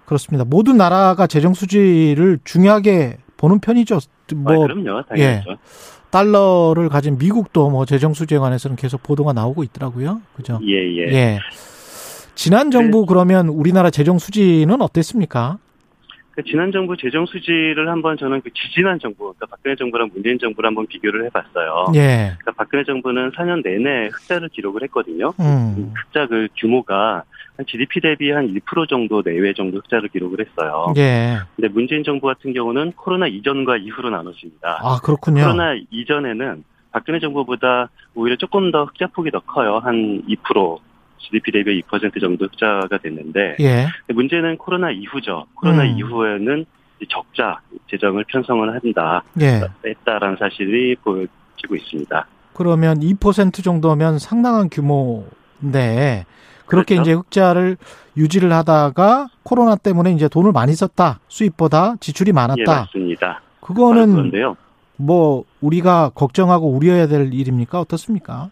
[0.05, 0.45] 그렇습니다.
[0.45, 3.97] 모든 나라가 재정 수지를 중요하게 보는 편이죠.
[3.97, 5.57] 아, 뭐 그럼요, 당연하죠.
[6.11, 10.23] 달러를 가진 미국도 뭐 재정 수지에 관해서는 계속 보도가 나오고 있더라고요.
[10.35, 10.59] 그죠?
[10.65, 11.13] 예, 예.
[11.13, 11.39] 예.
[12.35, 15.59] 지난 정부 그러면 우리나라 재정 수지는 어땠습니까?
[16.39, 20.69] 그 지난 정부 재정 수지를 한번 저는 그 지지난 정부, 그러니까 박근혜 정부랑 문재인 정부를
[20.69, 21.87] 한번 비교를 해봤어요.
[21.97, 22.37] 예.
[22.39, 25.35] 그러니까 박근혜 정부는 4년 내내 흑자를 기록을 했거든요.
[25.41, 25.93] 음.
[25.97, 27.25] 흑자 그 규모가
[27.57, 30.95] 한 GDP 대비 한 1% 정도 내외 정도 흑자를 기록을 했어요.
[30.97, 31.39] 예.
[31.57, 34.79] 근데 문재인 정부 같은 경우는 코로나 이전과 이후로 나눠집니다.
[34.81, 35.43] 아, 그렇군요.
[35.43, 39.81] 코로나 이전에는 박근혜 정부보다 오히려 조금 더 흑자폭이 더 커요.
[39.83, 40.79] 한 2%.
[41.19, 43.87] GDP 대비 2% 정도 흑자가 됐는데 예.
[44.09, 45.47] 문제는 코로나 이후죠.
[45.55, 45.97] 코로나 음.
[45.97, 46.65] 이후에는
[47.09, 49.61] 적자 재정을 편성을 한다, 예.
[49.87, 52.27] 했다라는 사실이 보여지고 있습니다.
[52.55, 56.27] 그러면 2% 정도면 상당한 규모인데
[56.67, 57.03] 그렇게 그렇죠.
[57.03, 57.77] 이제 흑자를
[58.17, 61.21] 유지를 하다가 코로나 때문에 이제 돈을 많이 썼다.
[61.29, 62.81] 수입보다 지출이 예, 많았다.
[62.81, 63.41] 맞습니다.
[63.61, 64.57] 바로 그거는.
[64.97, 67.81] 뭐 우리가 걱정하고 우려해야 될 일입니까?
[67.81, 68.51] 어떻습니까?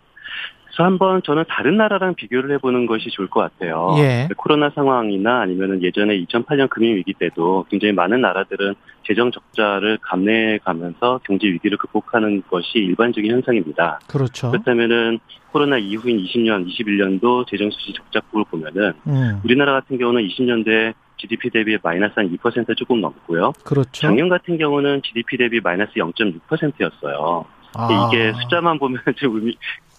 [0.77, 3.95] 그래서 한번 저는 다른 나라랑 비교를 해보는 것이 좋을 것 같아요.
[3.99, 4.29] 예.
[4.37, 8.75] 코로나 상황이나 아니면은 예전에 2008년 금융위기 때도 굉장히 많은 나라들은
[9.07, 14.01] 재정 적자를 감내해가면서 경제 위기를 극복하는 것이 일반적인 현상입니다.
[14.07, 14.51] 그렇죠.
[14.51, 15.19] 그렇다면은
[15.51, 19.41] 코로나 이후인 20년, 21년도 재정 수지 적자폭을 보면은 음.
[19.45, 23.53] 우리나라 같은 경우는 20년대 GDP 대비 마이너스 한 2% 조금 넘고요.
[23.65, 23.91] 그렇죠.
[23.93, 27.47] 작년 같은 경우는 GDP 대비 마이너스 0.6%였어요.
[27.77, 28.11] 아.
[28.11, 29.57] 이게 숫자만 보면 좀 의미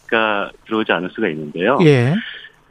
[0.07, 1.77] 가 들어오지 않을 수가 있는데요.
[1.81, 2.13] 예.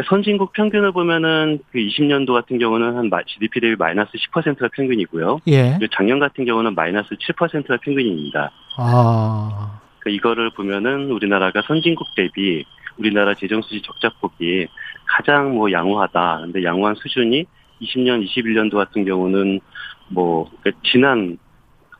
[0.09, 5.41] 선진국 평균을 보면은 그 20년도 같은 경우는 한 마- GDP 대비 마이너스 10%가 평균이고요.
[5.49, 5.79] 예.
[5.93, 8.51] 작년 같은 경우는 마이너스 7%가 평균입니다.
[8.77, 9.81] 아.
[10.01, 12.65] 그러니까 이거를 보면은 우리나라가 선진국 대비
[12.99, 14.67] 우리나라 재정 수지 적자폭이
[15.07, 16.41] 가장 뭐 양호하다.
[16.43, 17.47] 근데 양호한 수준이
[17.81, 19.61] 20년, 21년도 같은 경우는
[20.09, 21.39] 뭐 그러니까 지난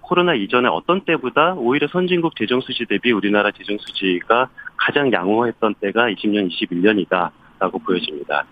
[0.01, 6.09] 코로나 이전에 어떤 때보다 오히려 선진국 재정 수지 대비 우리나라 재정 수지가 가장 양호했던 때가
[6.11, 8.45] 20년, 21년이다라고 보여집니다.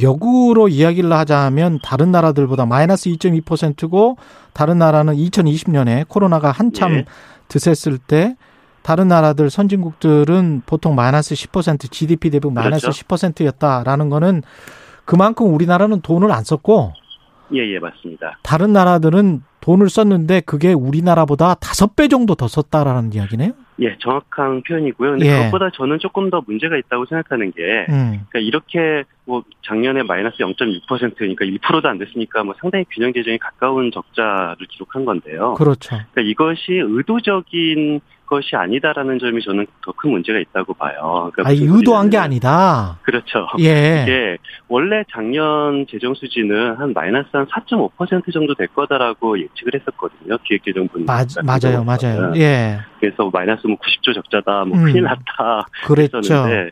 [0.00, 4.16] 역으로 이야기를 하자면 다른 나라들보다 마이너스 2.2%고
[4.52, 7.04] 다른 나라는 2020년에 코로나가 한참 예.
[7.48, 8.36] 드셌을 때
[8.82, 13.04] 다른 나라들 선진국들은 보통 마이너스 10% GDP 대비 마이너스 그렇죠.
[13.06, 14.42] 10%였다라는 거는
[15.04, 16.92] 그만큼 우리나라는 돈을 안 썼고
[17.54, 18.38] 예, 예, 맞습니다.
[18.42, 23.52] 다른 나라들은 돈을 썼는데 그게 우리나라보다 다섯 배 정도 더 썼다라는 이야기네요.
[23.80, 25.12] 예, 정확한 표현이고요.
[25.12, 25.36] 근데 예.
[25.36, 28.24] 그것보다 저는 조금 더 문제가 있다고 생각하는 게 음.
[28.28, 33.90] 그러니까 이렇게 뭐 작년에 마이너스 0.6% 그러니까 1%도 안 됐으니까 뭐 상당히 균형 재정에 가까운
[33.90, 35.54] 적자를 기록한 건데요.
[35.54, 35.96] 그렇죠.
[36.12, 41.30] 그러니까 이것이 의도적인 것이 아니다라는 점이 저는 더 큰 문제가 있다고 봐요.
[41.34, 42.98] 그러니까 아, 의도한 게 아니다.
[43.02, 43.46] 그렇죠.
[43.60, 44.02] 예.
[44.02, 44.36] 이게
[44.68, 50.36] 원래 작년 재정 수지는 한 마이너스 한 4.5% 정도 될 거다라고 예측을 했었거든요.
[50.44, 52.32] 기획재정분 맞, 맞아요, 맞아요.
[52.36, 52.80] 예.
[53.00, 54.84] 그래서 마이너스 뭐 90조 적자다, 뭐 음.
[54.84, 56.18] 큰일 났다 그랬죠.
[56.18, 56.70] 했었는데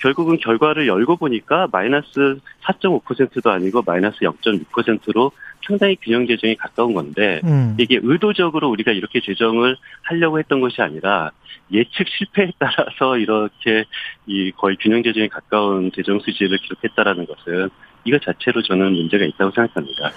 [0.00, 5.32] 결국은 결과를 열고 보니까 마이너스 4.5%도 아니고 마이너스 0.6%로
[5.66, 7.74] 상당히 균형 재정에 가까운 건데 음.
[7.78, 11.30] 이게 의도적으로 우리가 이렇게 재정을 하려고 했던 것이 아니라
[11.72, 13.84] 예측 실패에 따라서 이렇게
[14.26, 17.70] 이 거의 균형 재정에 가까운 재정 수지를 기록했다라는 것은
[18.04, 20.12] 이것 자체로 저는 문제가 있다고 생각합니다.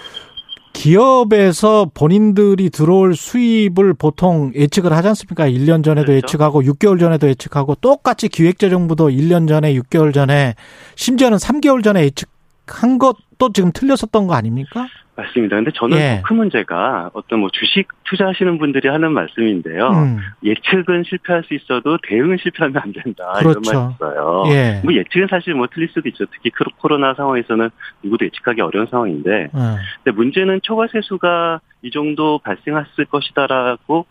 [0.78, 5.48] 기업에서 본인들이 들어올 수입을 보통 예측을 하지 않습니까?
[5.48, 6.26] 1년 전에도 그렇죠.
[6.28, 10.54] 예측하고 6개월 전에도 예측하고 똑같이 기획재정부도 1년 전에 6개월 전에
[10.94, 14.88] 심지어는 3개월 전에 예측한 것 도 지금 틀렸었던 거 아닙니까?
[15.14, 15.56] 맞습니다.
[15.56, 16.20] 근데 저는 예.
[16.22, 19.88] 더큰 문제가 어떤 뭐 주식 투자하시는 분들이 하는 말씀인데요.
[19.90, 20.18] 음.
[20.44, 23.32] 예측은 실패할 수 있어도 대응은 실패하면 안 된다.
[23.38, 23.60] 그렇죠.
[23.70, 24.44] 이런 말이 있어요.
[24.48, 24.80] 예.
[24.84, 26.24] 뭐 예측은 사실 뭐 틀릴 수도 있죠.
[26.32, 27.70] 특히 크로- 코로나 상황에서는
[28.04, 29.76] 누구도 예측하기 어려운 상황인데 어.
[30.04, 34.06] 근데 문제는 초과 세수가 이 정도 발생했을 것이다라고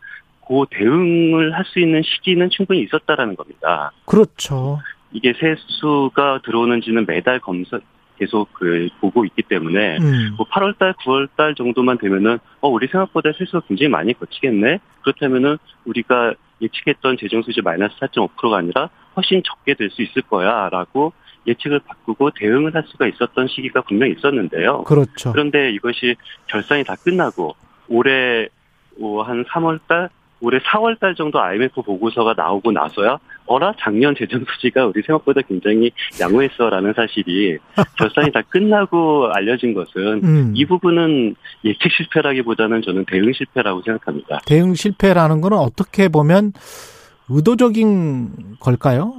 [0.48, 3.92] 그 대응을 할 수 있는 시기는 충분히 있었다라는 겁니다.
[4.06, 4.80] 그렇죠.
[5.14, 7.80] 이게 세수가 들어오는지는 매달 검사
[8.18, 10.36] 계속 그 보고 있기 때문에 음.
[10.38, 14.80] 뭐 8월달, 9월달 정도만 되면은 어 우리 생각보다 세수가 굉장히 많이 거치겠네.
[15.02, 21.14] 그렇다면은 우리가 예측했던 재정 수지 마이너스 4.5%가 아니라 훨씬 적게 될 수 있을 거야라고
[21.48, 24.84] 예측을 바꾸고 대응을 할 수가 있었던 시기가 분명히 있었는데요.
[24.84, 25.32] 그렇죠.
[25.32, 26.16] 그런데 이것이
[26.48, 27.56] 결산이 다 끝나고
[27.88, 28.48] 올해
[29.00, 35.02] 뭐한 3월달, 올해 4월 달 정도 IMF 보고서가 나오고 나서야 어라 작년 재정 수지가 우리
[35.02, 37.58] 생각보다 굉장히 양호했어라는 사실이
[37.98, 40.54] 결산이 다 끝나고 알려진 것은 음.
[40.56, 44.40] 이 부분은 예측 실패라기보다는 저는 대응 실패라고 생각합니다.
[44.46, 46.54] 대응 실패라는 거는 어떻게 보면
[47.30, 49.14] 의도적인 걸까요?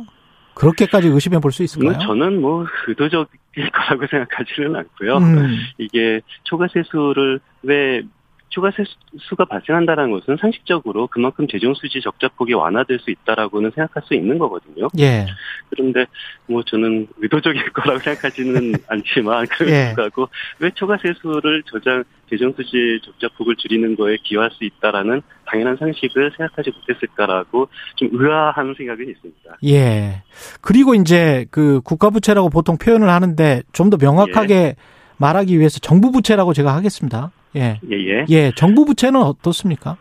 [0.55, 1.93] 그렇게까지 의심해 볼 수 있을까요?
[1.93, 5.17] 뭐 저는 뭐 의도적일 거라고 생각하지는 않고요.
[5.19, 5.57] 음.
[5.79, 8.03] 이게 초과 세수를 왜
[8.51, 14.89] 초과세수가 발생한다는 것은 상식적으로 그만큼 재정 수지 적자폭이 완화될 수 있다라고는 생각할 수 있는 거거든요.
[14.99, 15.27] 예.
[15.71, 16.07] 그런데
[16.47, 20.65] 뭐 저는 의도적일 거라고 생각하지는 않지만 그럼에도 예.
[20.65, 27.69] 왜 초과세수를 저장 재정 수지 적자폭을 줄이는 거에 기여할 수 있다라는 당연한 상식을 생각하지 못했을까라고
[27.97, 29.59] 좀 의아한 생각은 있습니다.
[29.67, 30.23] 예.
[30.61, 34.77] 그리고 이제 그 국가 부채라고 보통 표현을 하는데 좀 더 명확하게
[35.17, 37.33] 말하기 위해서 정부 부채라고 제가 하겠습니다.
[37.57, 37.81] 예.
[37.91, 38.27] 예 예.
[38.29, 38.53] 예.
[38.55, 39.97] 정부 부채는 어떻습니까?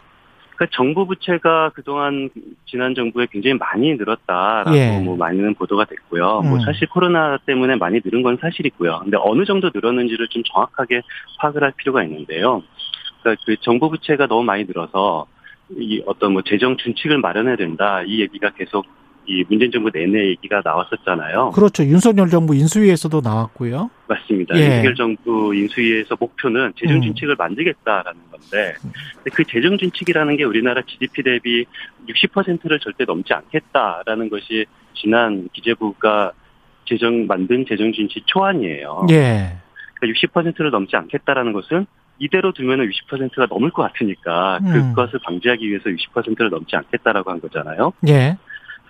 [0.56, 2.30] 그러니까 정부 부채가 그동안
[2.66, 5.00] 지난 정부에 굉장히 많이 늘었다라고 예.
[5.00, 6.42] 뭐 많이는 보도가 됐고요.
[6.42, 6.60] 뭐 음.
[6.62, 9.02] 사실 코로나 때문에 많이 늘은 건 사실이고요.
[9.04, 11.02] 근데 어느 정도 늘었는지를 좀 정확하게
[11.40, 12.64] 파악을 할 필요가 있는데요.
[13.22, 15.28] 그러니까 그 정부 부채가 너무 많이 늘어서
[15.78, 18.86] 이 어떤 뭐 재정 준칙을 마련해야 된다 이 얘기가 계속
[19.28, 21.52] 이 문재인 정부 내내 얘기가 나왔었잖아요.
[21.52, 21.84] 그렇죠.
[21.84, 23.90] 윤석열 정부 인수위에서도 나왔고요.
[24.08, 24.58] 맞습니다.
[24.58, 24.62] 예.
[24.62, 27.02] 윤석열 정부 인수위에서 목표는 재정 음.
[27.02, 31.66] 준칙을 만들겠다라는 건데 근데 그 재정 준칙이라는 게 우리나라 GDP 대비
[32.08, 36.32] 60%를 절대 넘지 않겠다라는 것이 지난 기재부가
[36.88, 39.08] 재정 만든 재정 준칙 초안이에요.
[39.12, 39.58] 예.
[39.96, 41.86] 그러니까 60%를 넘지 않겠다라는 것은
[42.20, 44.94] 이대로 두면은 60%가 넘을 것 같으니까 음.
[44.96, 47.92] 그것을 방지하기 위해서 60%를 넘지 않겠다라고 한 거잖아요.
[48.08, 48.38] 예.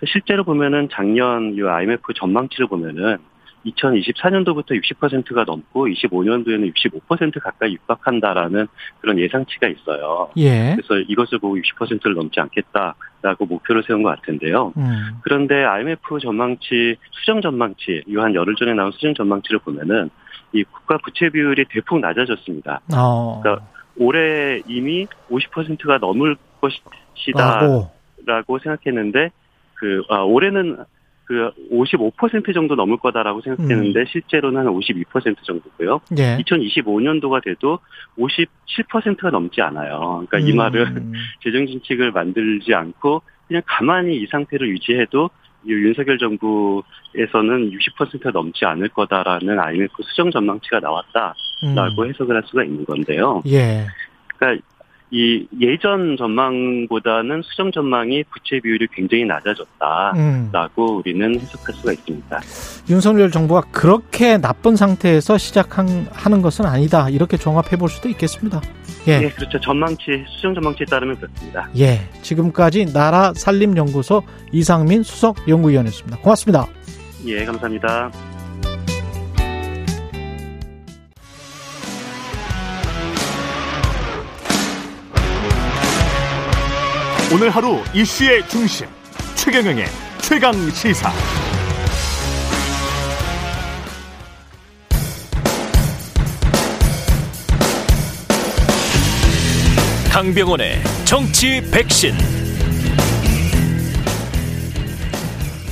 [0.06, 3.18] 실제로 보면은 작년 이 IMF 전망치를 보면은
[3.66, 8.68] 2024년도부터 60%가 넘고 25년도에는 65% 가까이 육박한다라는
[9.00, 10.30] 그런 예상치가 있어요.
[10.36, 10.76] 예.
[10.76, 14.72] 그래서 이것을 보고 60%를 넘지 않겠다라고 목표를 세운 것 같은데요.
[14.76, 15.18] 음.
[15.22, 20.08] 그런데 IMF 전망치, 수정 전망치, 이 한 열흘 전에 나온 수정 전망치를 보면은
[20.52, 22.80] 이 국가 부채 비율이 대폭 낮아졌습니다.
[22.96, 23.40] 어.
[23.42, 23.66] 그러니까
[23.98, 27.60] 올해 이미 50%가 넘을 것이다.
[27.60, 27.90] 하고.
[28.24, 29.30] 라고 생각했는데
[29.78, 30.78] 그 아, 올해는
[31.24, 36.00] 그 55% 정도 넘을 거다라고 생각했는데 실제로는 한 52% 정도고요.
[36.16, 36.38] 예.
[36.38, 37.80] 2025년도가 돼도
[38.18, 40.24] 57%가 넘지 않아요.
[40.26, 40.56] 그러니까 이 음.
[40.56, 41.12] 말은
[41.44, 45.28] 재정 진칙을 만들지 않고 그냥 가만히 이 상태를 유지해도
[45.66, 52.08] 이 윤석열 정부에서는 60%가 넘지 않을 거다라는 IMF 수정 전망치가 나왔다라고 음.
[52.08, 53.42] 해석을 할 수가 있는 건데요.
[53.46, 53.86] 예.
[54.38, 54.64] 그러니까
[55.10, 60.98] 이 예전 전망보다는 수정 전망이 부채 비율이 굉장히 낮아졌다라고 음.
[60.98, 62.40] 우리는 해석할 수가 있습니다.
[62.90, 67.08] 윤석열 정부가 그렇게 나쁜 상태에서 시작하는 것은 아니다.
[67.08, 68.60] 이렇게 종합해 볼 수도 있겠습니다.
[69.06, 69.20] 예.
[69.20, 69.58] 네, 그렇죠.
[69.60, 71.70] 전망치 수정 전망치에 따르면 그렇습니다.
[71.78, 72.00] 예.
[72.20, 76.18] 지금까지 나라 산림연구소 이상민 수석 연구위원이었습니다.
[76.18, 76.66] 고맙습니다.
[77.24, 78.37] 예, 감사합니다.
[87.30, 88.86] 오늘 하루 이슈의 중심
[89.34, 89.84] 최경영의
[90.22, 91.10] 최강 시사.
[100.10, 102.14] 강병원의 정치 백신.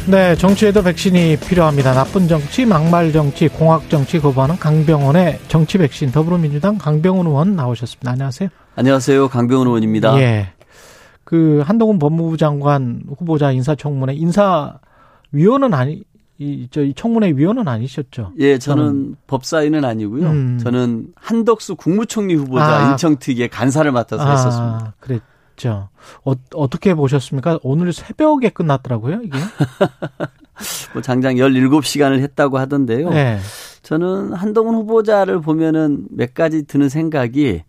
[0.09, 1.95] 네, 정치에도 백신이 필요합니다.
[1.95, 8.11] 나쁜 정치, 막말 정치, 공학 정치 거부하는 강병원의 정치 백신 더불어민주당 강병원 의원 나오셨습니다.
[8.11, 8.51] 안녕하세요.
[8.77, 9.29] 안녕하세요.
[9.31, 10.21] 강병원 의원입니다.
[10.21, 10.56] 예.
[11.27, 16.05] 그 한동훈 법무부 장관 후보자 인사청문회 인사위원은 아니
[16.39, 18.35] 이 저희 청문회 위원은 아니셨죠?
[18.39, 20.25] 예, 저는 법사위는 아니고요.
[20.25, 20.59] 음.
[20.63, 22.91] 저는 한덕수 국무총리 후보자 아.
[22.93, 24.95] 인청특위의 간사를 맡아서 아, 했었습니다.
[25.01, 25.89] 그랬죠.
[26.25, 27.59] 어, 어떻게 보셨습니까?
[27.65, 29.37] 오늘 새벽에 끝났더라고요, 이게.
[30.95, 33.11] 뭐 장장 17시간을 했다고 하던데요.
[33.11, 33.41] 네.
[33.83, 37.65] 저는 한동훈 후보자를 보면은 몇 가지 드는 생각이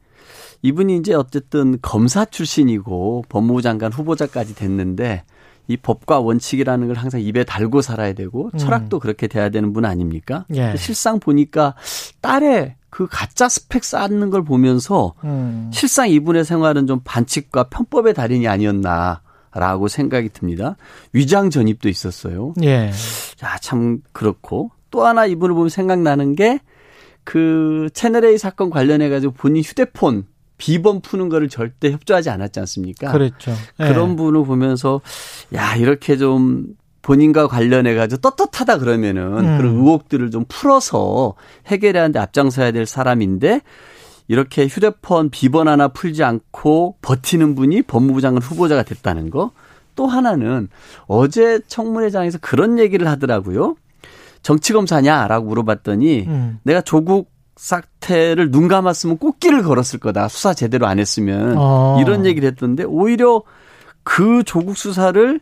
[0.61, 5.23] 이분이 이제 어쨌든 검사 출신이고 법무부 장관 후보자까지 됐는데
[5.67, 8.57] 이 법과 원칙이라는 걸 항상 입에 달고 살아야 되고 음.
[8.57, 10.45] 철학도 그렇게 돼야 되는 분 아닙니까?
[10.53, 10.75] 예.
[10.77, 11.75] 실상 보니까
[12.21, 15.69] 딸의 그 가짜 스펙 쌓는 걸 보면서 음.
[15.73, 20.77] 실상 이분의 생활은 좀 반칙과 편법의 달인이 아니었나 라고 생각이 듭니다.
[21.11, 22.53] 위장 전입도 있었어요.
[22.63, 22.91] 예.
[23.35, 26.59] 자, 참 그렇고 또 하나 이분을 보면 생각나는 게
[27.27, 30.25] 그 채널A 사건 관련해 가지고 본인 휴대폰
[30.57, 33.11] 비번 푸는 거를 절대 협조하지 않았지 않습니까?
[33.11, 33.51] 그랬죠.
[33.79, 33.87] 예.
[33.87, 35.01] 그런 분을 보면서
[35.53, 39.57] 야, 이렇게 좀 본인과 관련해 가지고 떳떳하다 그러면은 음.
[39.57, 41.35] 그런 의혹들을 좀 풀어서
[41.67, 43.61] 해결하는데 앞장서야 될 사람인데
[44.27, 49.51] 이렇게 휴대폰 비번 하나 풀지 않고 버티는 분이 법무부 장관 후보자가 됐다는 거.
[49.95, 50.67] 또 하나는
[51.07, 53.75] 어제 청문회장에서 그런 얘기를 하더라고요.
[54.43, 56.59] 정치 검사냐라고 물어봤더니 음.
[56.63, 60.27] 내가 조국 사태를 눈 감았으면 꽃길을 걸었을 거다.
[60.27, 61.55] 수사 제대로 안 했으면.
[61.57, 61.97] 어.
[61.99, 63.43] 이런 얘기를 했던데 오히려
[64.03, 65.39] 그 조국 수사를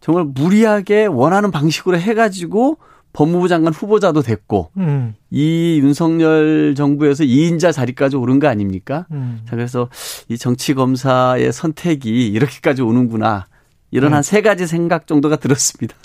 [0.00, 2.78] 정말 무리하게 원하는 방식으로 해가지고
[3.12, 5.14] 법무부 장관 후보자도 됐고 음.
[5.30, 9.06] 이 윤석열 정부에서 2인자 자리까지 오른 거 아닙니까?
[9.10, 9.40] 음.
[9.46, 9.88] 자, 그래서
[10.28, 13.46] 이 정치 검사의 선택이 이렇게까지 오는구나.
[13.90, 14.16] 이런 음.
[14.16, 15.96] 한세 가지 생각 정도가 들었습니다.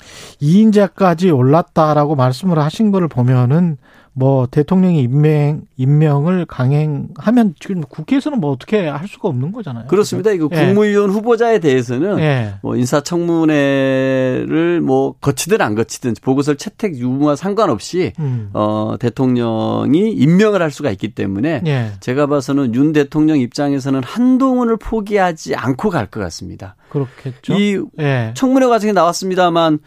[0.41, 3.77] 2인자까지 올랐다라고 말씀을 하신 거를 보면은
[4.13, 9.87] 뭐 대통령이 임명 임명을 강행하면 지금 국회에서는 뭐 어떻게 할 수가 없는 거잖아요.
[9.87, 10.31] 그렇습니다.
[10.31, 10.65] 이거 예.
[10.65, 12.55] 국무위원 후보자에 대해서는 예.
[12.61, 18.49] 뭐 인사청문회를 뭐 거치든 안 거치든 보고서를 채택 유무와 상관없이 음.
[18.53, 21.91] 어 대통령이 임명을 할 수가 있기 때문에 예.
[22.01, 26.75] 제가 봐서는 윤 대통령 입장에서는 한동훈을 포기하지 않고 갈 것 같습니다.
[26.89, 27.53] 그렇겠죠.
[27.53, 28.33] 이 예.
[28.35, 29.79] 청문회 과정에 나왔습니다만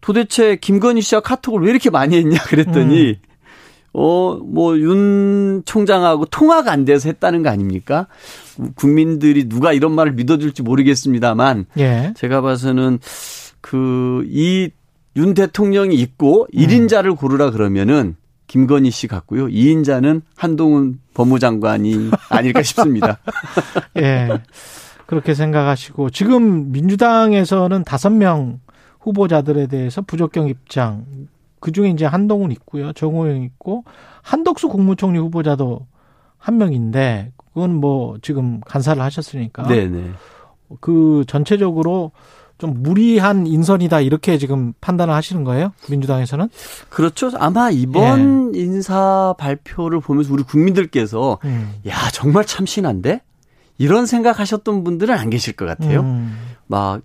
[0.00, 3.14] 도대체 김건희 씨와 카톡을 왜 이렇게 많이 했냐 그랬더니 음.
[3.98, 8.06] 어, 뭐, 윤 총장하고 통화가 안 돼서 했다는 거 아닙니까?
[8.74, 12.12] 국민들이 누가 이런 말을 믿어줄지 모르겠습니다만, 예.
[12.16, 12.98] 제가 봐서는
[13.60, 14.70] 그, 이
[15.16, 16.58] 윤 대통령이 있고 음.
[16.58, 18.16] 1인자를 고르라 그러면은
[18.46, 19.46] 김건희 씨 같고요.
[19.46, 23.18] 2인자는 한동훈 법무장관이 아닐까 싶습니다.
[23.98, 24.28] 예.
[25.06, 28.60] 그렇게 생각하시고 지금 민주당에서는 다섯 명
[29.00, 31.04] 후보자들에 대해서 부적격 입장
[31.60, 32.92] 그 중에 이제 한동훈 있고요.
[32.92, 33.84] 정호영 있고
[34.22, 35.86] 한덕수 국무총리 후보자도
[36.38, 40.12] 한 명인데 그건 뭐 지금 간사를 하셨으니까 네네.
[40.80, 42.12] 그 전체적으로
[42.58, 45.72] 좀 무리한 인선이다 이렇게 지금 판단을 하시는 거예요?
[45.90, 46.48] 민주당에서는?
[46.88, 47.30] 그렇죠.
[47.36, 51.74] 아마 이번 인사 발표를 보면서 우리 국민들께서 음.
[51.86, 53.20] 야, 정말 참신한데?
[53.78, 56.00] 이런 생각하셨던 분들은 안 계실 것 같아요.
[56.00, 56.34] 음.
[56.66, 57.02] 막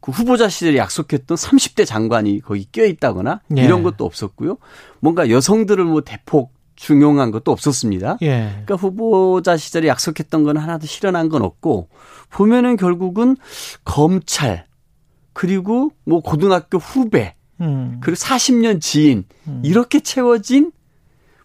[0.00, 3.62] 그 후보자 시절에 약속했던 30대 장관이 거기 껴 있다거나 예.
[3.62, 4.56] 이런 것도 없었고요.
[5.00, 8.16] 뭔가 여성들을 뭐 대폭 중용한 것도 없었습니다.
[8.22, 8.48] 예.
[8.50, 11.88] 그러니까 후보자 시절에 약속했던 건 하나도 실현한 건 없고
[12.30, 13.36] 보면은 결국은
[13.84, 14.64] 검찰
[15.34, 18.00] 그리고 뭐 고등학교 후배 음.
[18.02, 19.60] 그리고 40년 지인 음.
[19.62, 20.72] 이렇게 채워진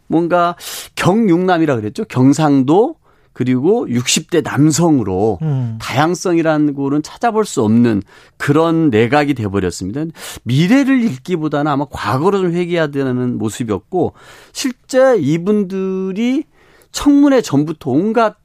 [0.08, 0.56] 뭔가
[0.96, 2.06] 경육남이라 그랬죠.
[2.06, 2.96] 경상도
[3.36, 5.78] 그리고 60대 남성으로 음.
[5.82, 8.02] 다양성이라는 거는 찾아볼 수 없는
[8.38, 10.06] 그런 내각이 돼버렸습니다.
[10.44, 14.14] 미래를 읽기보다는 아마 과거로 좀 회귀해야 되는 모습이었고
[14.54, 16.46] 실제 이분들이
[16.94, 18.38] 청문회 전부터 온갖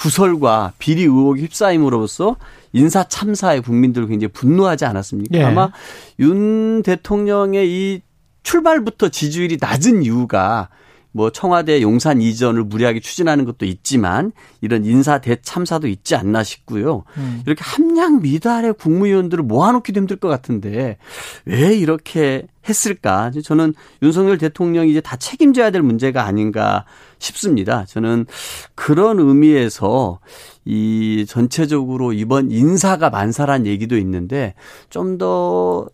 [0.00, 2.36] 구설과 비리 의혹이 휩싸임으로써
[2.72, 5.38] 인사 참사에 국민들 굉장히 분노하지 않았습니까?
[5.38, 5.44] 예.
[5.44, 5.70] 아마
[6.18, 8.02] 윤 대통령의 이
[8.42, 10.68] 출발부터 지지율이 낮은 이유가
[11.16, 17.04] 뭐 청와대 용산 이전을 무리하게 추진하는 것도 있지만 이런 인사 대참사도 있지 않나 싶고요.
[17.16, 17.42] 음.
[17.46, 20.98] 이렇게 함량 미달의 국무위원들을 모아놓기도 힘들 것 같은데
[21.46, 23.30] 왜 이렇게 했을까?
[23.42, 26.84] 저는 윤석열 대통령이 이제 다 책임져야 될 문제가 아닌가
[27.18, 27.86] 싶습니다.
[27.86, 28.26] 저는
[28.74, 30.18] 그런 의미에서
[30.66, 34.54] 이 전체적으로 이번 인사가 만사란 얘기도 있는데
[34.90, 35.86] 좀 더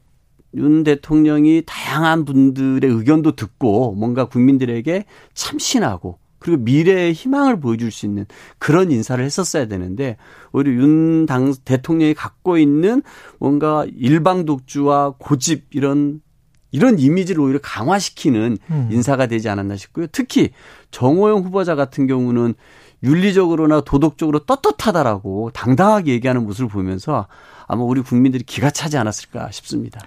[0.55, 8.27] 윤 대통령이 다양한 분들의 의견도 듣고 뭔가 국민들에게 참신하고 그리고 미래의 희망을 보여줄 수 있는
[8.59, 10.17] 그런 인사를 했었어야 되는데
[10.53, 13.03] 오히려 윤 당 대통령이 갖고 있는
[13.39, 16.21] 뭔가 일방 독주와 고집 이런
[16.73, 18.89] 이런 이미지를 오히려 강화시키는 음.
[18.91, 20.07] 인사가 되지 않았나 싶고요.
[20.11, 20.51] 특히
[20.91, 22.55] 정호영 후보자 같은 경우는
[23.03, 27.29] 윤리적으로나 도덕적으로 떳떳하다라고 당당하게 얘기하는 모습을 보면서
[27.73, 29.99] 아마 우리 국민들이 기가 차지 않았을까 싶습니다.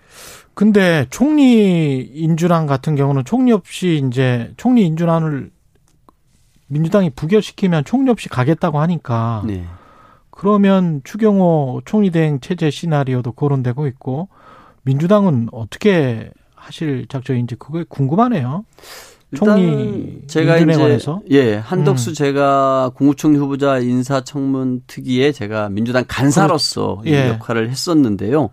[0.53, 5.49] 근데 총리 인준안 같은 경우는 총리 없이 이제 총리 인준안을
[6.68, 9.66] 민주당이 부결시키면 총리 없이 가겠다고 하니까 네.
[10.30, 14.30] 그러면 추경호 총리 대행 체제 시나리오도 거론되고 있고
[14.84, 18.63] 민주당은 어떻게 하실 작정인지 그게 궁금하네요.
[19.36, 22.14] 총리 일단 제가 이제 관해서 예 한덕수 음.
[22.14, 27.30] 제가 국무총리 후보자 인사청문 특위에 제가 민주당 간사로서 이 예.
[27.30, 28.50] 역할을 했었는데요.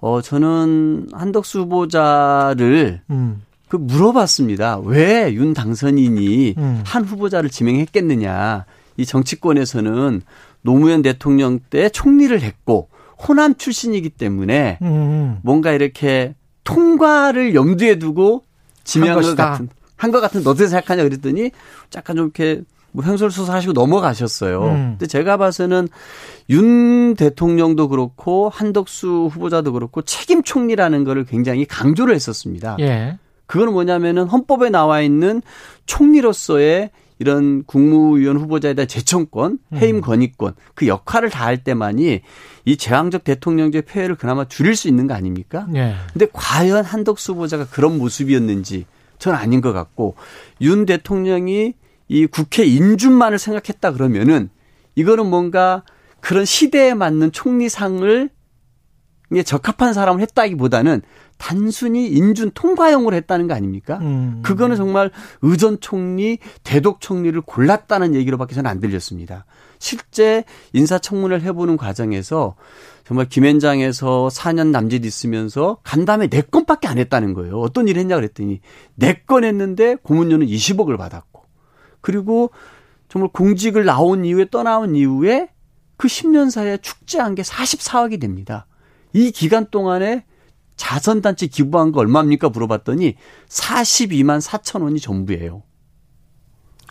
[0.00, 4.78] 어 저는 한덕수 후보자를 음, 그 물어봤습니다.
[4.84, 6.82] 왜 윤 당선인이 음.
[6.84, 8.64] 한 후보자를 지명했겠느냐.
[8.96, 10.20] 이 정치권에서는
[10.62, 15.38] 노무현 대통령 때 총리를 했고 호남 출신이기 때문에 음, 음.
[15.42, 18.44] 뭔가 이렇게 통과를 염두에 두고
[18.84, 19.50] 지명한 한것 것이다.
[19.50, 19.68] 같은
[20.00, 21.50] 한 것 같은 너 어떻게 생각하냐 그랬더니
[21.94, 24.62] 약간 좀 이렇게 뭐 횡설수설 하시고 넘어가셨어요.
[24.64, 24.96] 음.
[24.98, 25.88] 근데 제가 봐서는
[26.48, 32.76] 윤 대통령도 그렇고 한덕수 후보자도 그렇고 책임 총리라는 거를 굉장히 강조를 했었습니다.
[32.80, 33.18] 예.
[33.46, 35.42] 그거는 뭐냐면은 헌법에 나와 있는
[35.86, 42.22] 총리로서의 이런 국무위원 후보자에 대한 재청권, 해임 건의권 그 역할을 다할 때만이
[42.64, 45.66] 이 제왕적 대통령제 폐해를 그나마 줄일 수 있는 거 아닙니까?
[45.74, 45.94] 예.
[46.12, 48.86] 근데 과연 한덕수 후보자가 그런 모습이었는지
[49.20, 50.16] 전 아닌 것 같고
[50.60, 51.74] 윤 대통령이
[52.08, 54.50] 이 국회 인준만을 생각했다 그러면은
[54.96, 55.84] 이거는 뭔가
[56.18, 58.30] 그런 시대에 맞는 총리상을
[59.32, 61.02] 에 적합한 사람을 했다기보다는
[61.38, 63.98] 단순히 인준 통과형으로 했다는 거 아닙니까?
[63.98, 64.40] 음.
[64.42, 69.46] 그거는 정말 의전 총리, 대독 총리를 골랐다는 얘기로밖에 저는 안 들렸습니다.
[69.78, 70.42] 실제
[70.72, 72.56] 인사청문회를 해보는 과정에서
[73.10, 77.58] 정말 김현장에서 4년 남짓 있으면서 간담회 4건밖에 안 했다는 거예요.
[77.58, 78.60] 어떤 일 했냐 그랬더니
[79.00, 81.42] 4건 했는데 고문료는 20억을 받았고
[82.00, 82.52] 그리고
[83.08, 85.48] 정말 공직을 나온 이후에 떠나온 이후에
[85.96, 88.68] 그 10년 사이에 축제한 게 44억이 됩니다.
[89.12, 90.24] 이 기간 동안에
[90.76, 92.50] 자선단체 기부한 거 얼마입니까?
[92.50, 93.16] 물어봤더니
[93.48, 95.64] 42만 4천 원이 전부예요.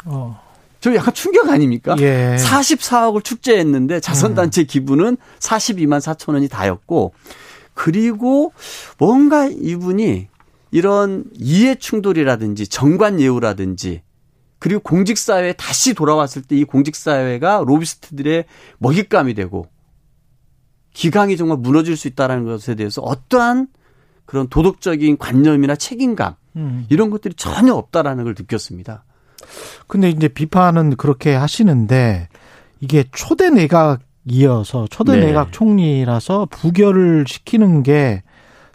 [0.03, 0.48] 어.
[0.79, 1.95] 저 약간 충격 아닙니까?
[1.99, 2.35] 예.
[2.39, 7.13] 44억을 축제했는데 자선단체 기부는 42만 4천 원이 다였고
[7.73, 8.53] 그리고
[8.97, 10.27] 뭔가 이분이
[10.71, 14.03] 이런 이해 충돌이라든지 정관 예우라든지
[14.59, 18.45] 그리고 공직사회에 다시 돌아왔을 때 이 공직사회가 로비스트들의
[18.77, 19.67] 먹잇감이 되고
[20.93, 23.67] 기강이 정말 무너질 수 있다는 것에 대해서 어떠한
[24.25, 26.85] 그런 도덕적인 관념이나 책임감 음.
[26.89, 29.05] 이런 것들이 전혀 없다라는 걸 느꼈습니다.
[29.87, 32.27] 근데 이제 비판은 그렇게 하시는데
[32.79, 35.27] 이게 초대 내각이어서 초대 네.
[35.27, 38.23] 내각 총리라서 부결을 시키는 게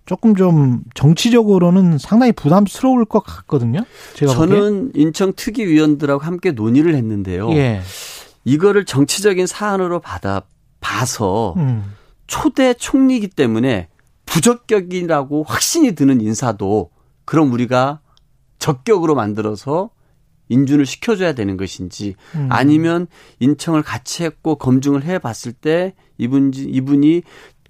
[0.07, 3.85] 조금 좀 정치적으로는 상당히 부담스러울 것 같거든요.
[4.15, 7.47] 제가 저는 인천 특위 위원들하고 함께 논의를 했는데요.
[7.47, 7.61] 보기에.
[7.61, 7.81] 예.
[8.45, 10.43] 이거를 정치적인 사안으로 받아
[10.81, 11.95] 봐서 음.
[12.27, 13.89] 초대 총리이기 때문에
[14.27, 16.91] 부적격이라고 확신이 드는 인사도
[17.25, 18.01] 그럼 우리가
[18.59, 19.91] 적격으로 만들어서
[20.49, 22.49] 인준을 시켜줘야 되는 것인지 음.
[22.51, 23.07] 아니면
[23.41, 27.23] 인청을 같이 했고 검증을 해봤을 때 이분 이분이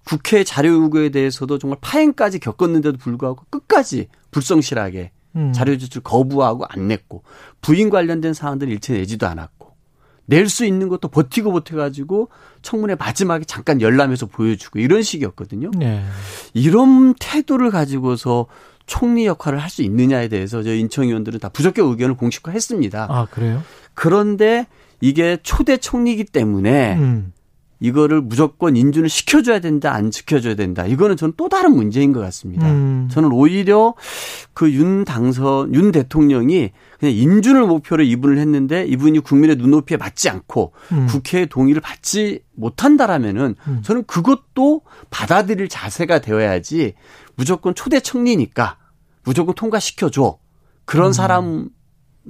[0.05, 5.53] 국회 자료 요구에 대해서도 정말 파행까지 겪었는데도 불구하고 끝까지 불성실하게 음.
[5.53, 7.23] 자료 제출 거부하고 안 냈고
[7.61, 9.75] 부인 관련된 사안들 일체 내지도 않았고
[10.27, 12.31] 낼 수 있는 것도 버티고 버텨가지고
[12.63, 15.71] 청문회 마지막에 잠깐 열람해서 보여주고 이런 식이었거든요.
[15.77, 16.03] 네.
[16.55, 18.47] 이런 태도를 가지고서
[18.87, 23.07] 총리 역할을 할 수 있느냐에 대해서 저희 인청 의원들은 다 부적격 의견을 공식화했습니다.
[23.11, 23.63] 아 그래요?
[23.95, 24.67] 그런데
[25.01, 27.33] 이게 초대 총리이기 때문에 음.
[27.85, 30.87] 이거를 무조건 인준을 시켜줘야 된다, 안 지켜줘야 된다.
[30.87, 32.67] 이거는 저는 또 다른 문제인 것 같습니다.
[32.67, 33.09] 음.
[33.11, 33.95] 저는 오히려
[34.55, 40.73] 그 윤 당선, 윤 대통령이 그냥 인준을 목표로 이분을 했는데 이분이 국민의 눈높이에 맞지 않고
[40.93, 41.07] 음.
[41.09, 43.83] 국회의 동의를 받지 못한다라면은 음.
[43.85, 44.81] 저는 그것도
[45.11, 46.95] 받아들일 자세가 되어야지
[47.37, 48.79] 무조건 초대 청리니까
[49.25, 50.39] 무조건 통과시켜줘.
[50.87, 51.13] 그런 음.
[51.13, 51.69] 사람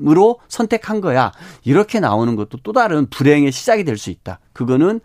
[0.09, 1.31] 으로 선택한 거야.
[1.63, 4.41] 이렇게 나오는 것도 또 다른 불행의 시작이 될 수 있다.
[4.53, 4.99] 그거는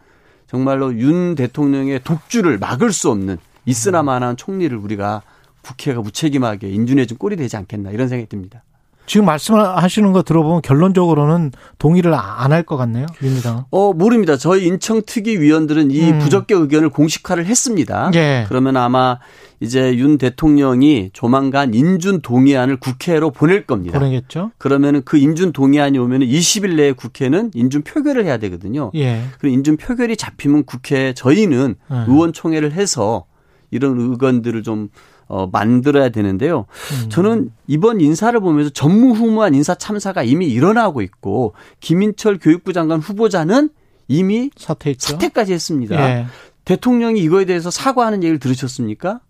[0.49, 5.21] 정말로 윤 대통령의 독주를 막을 수 없는 있으나마한 총리를 우리가
[5.61, 8.63] 국회가 무책임하게 인준해 준 꼴이 되지 않겠나 이런 생각이 듭니다.
[9.09, 13.63] 지금 말씀하시는 거 들어보면 결론적으로는 동의를 안 할 것 같네요, 민주당은.
[13.71, 14.37] 어, 모릅니다.
[14.37, 16.19] 저희 인청특위 위원들은 이 음.
[16.19, 18.11] 부적격 의견을 공식화를 했습니다.
[18.13, 18.45] 예.
[18.47, 19.17] 그러면 아마
[19.59, 23.97] 이제 윤 대통령이 조만간 인준 동의안을 국회로 보낼 겁니다.
[23.97, 24.51] 보내겠죠.
[24.59, 28.91] 그러면은 그 인준 동의안이 오면은 20일 내에 국회는 인준 표결을 해야 되거든요.
[28.93, 29.23] 예.
[29.39, 31.95] 그리고 인준 표결이 잡히면 국회 저희는 예.
[32.07, 33.25] 의원총회를 해서
[33.71, 34.89] 이런 의견들을 좀
[35.29, 36.65] 어, 만들어야 되는데요.
[37.05, 37.09] 음.
[37.09, 43.69] 저는 이번 인사를 보면서 전무후무한 인사 참사가 이미 일어나고 있고 김인철 교육부 장관 후보자는
[44.07, 45.13] 이미 사퇴했죠.
[45.13, 46.09] 사퇴까지 했습니다.
[46.09, 46.25] 예.
[46.65, 49.21] 대통령이 이거에 대해서 사과하는 얘기를 들으셨습니까?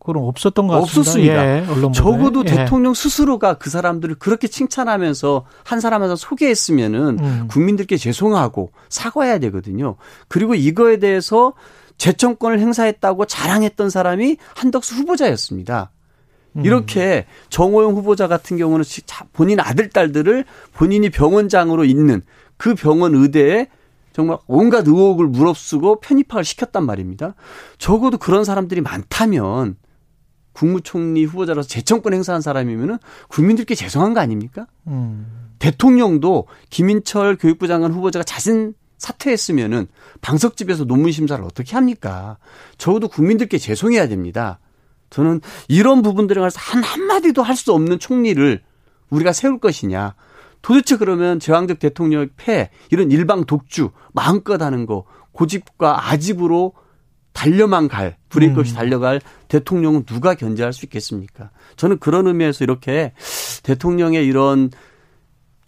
[0.00, 1.00] 그럼 없었던 것 같습니다.
[1.00, 1.46] 없었습니다.
[1.46, 2.50] 예, 적어도 예.
[2.50, 7.48] 대통령 스스로가 그 사람들을 그렇게 칭찬하면서 한 사람한테 소개했으면은 음.
[7.48, 9.96] 국민들께 죄송하고 사과해야 되거든요.
[10.26, 11.52] 그리고 이거에 대해서
[11.98, 15.90] 재청권을 행사했다고 자랑했던 사람이 한덕수 후보자였습니다.
[16.56, 16.64] 음.
[16.64, 18.84] 이렇게 정호영 후보자 같은 경우는
[19.32, 22.22] 본인 아들, 딸들을 본인이 병원장으로 있는
[22.56, 23.68] 그 병원 의대에
[24.12, 27.34] 정말 온갖 의혹을 무릅쓰고 편입학을 시켰단 말입니다.
[27.78, 29.76] 적어도 그런 사람들이 많다면
[30.52, 34.66] 국무총리 후보자로서 재청권 행사한 사람이면은 국민들께 죄송한 거 아닙니까?
[34.88, 35.52] 음.
[35.60, 39.86] 대통령도 김인철 교육부 장관 후보자가 자신 사퇴했으면은
[40.20, 42.38] 방석집에서 논문 심사를 어떻게 합니까?
[42.76, 44.58] 적어도 국민들께 죄송해야 됩니다.
[45.10, 48.60] 저는 이런 부분들에 관해서 한 한마디도 할 수 없는 총리를
[49.10, 50.14] 우리가 세울 것이냐.
[50.60, 56.74] 도대체 그러면 제왕적 대통령의 패, 이런 일방 독주, 마음껏 하는 거, 고집과 아집으로
[57.32, 58.76] 달려만 갈, 브레이크 없이 음.
[58.76, 61.50] 달려갈 대통령은 누가 견제할 수 있겠습니까?
[61.76, 63.12] 저는 그런 의미에서 이렇게
[63.62, 64.70] 대통령의 이런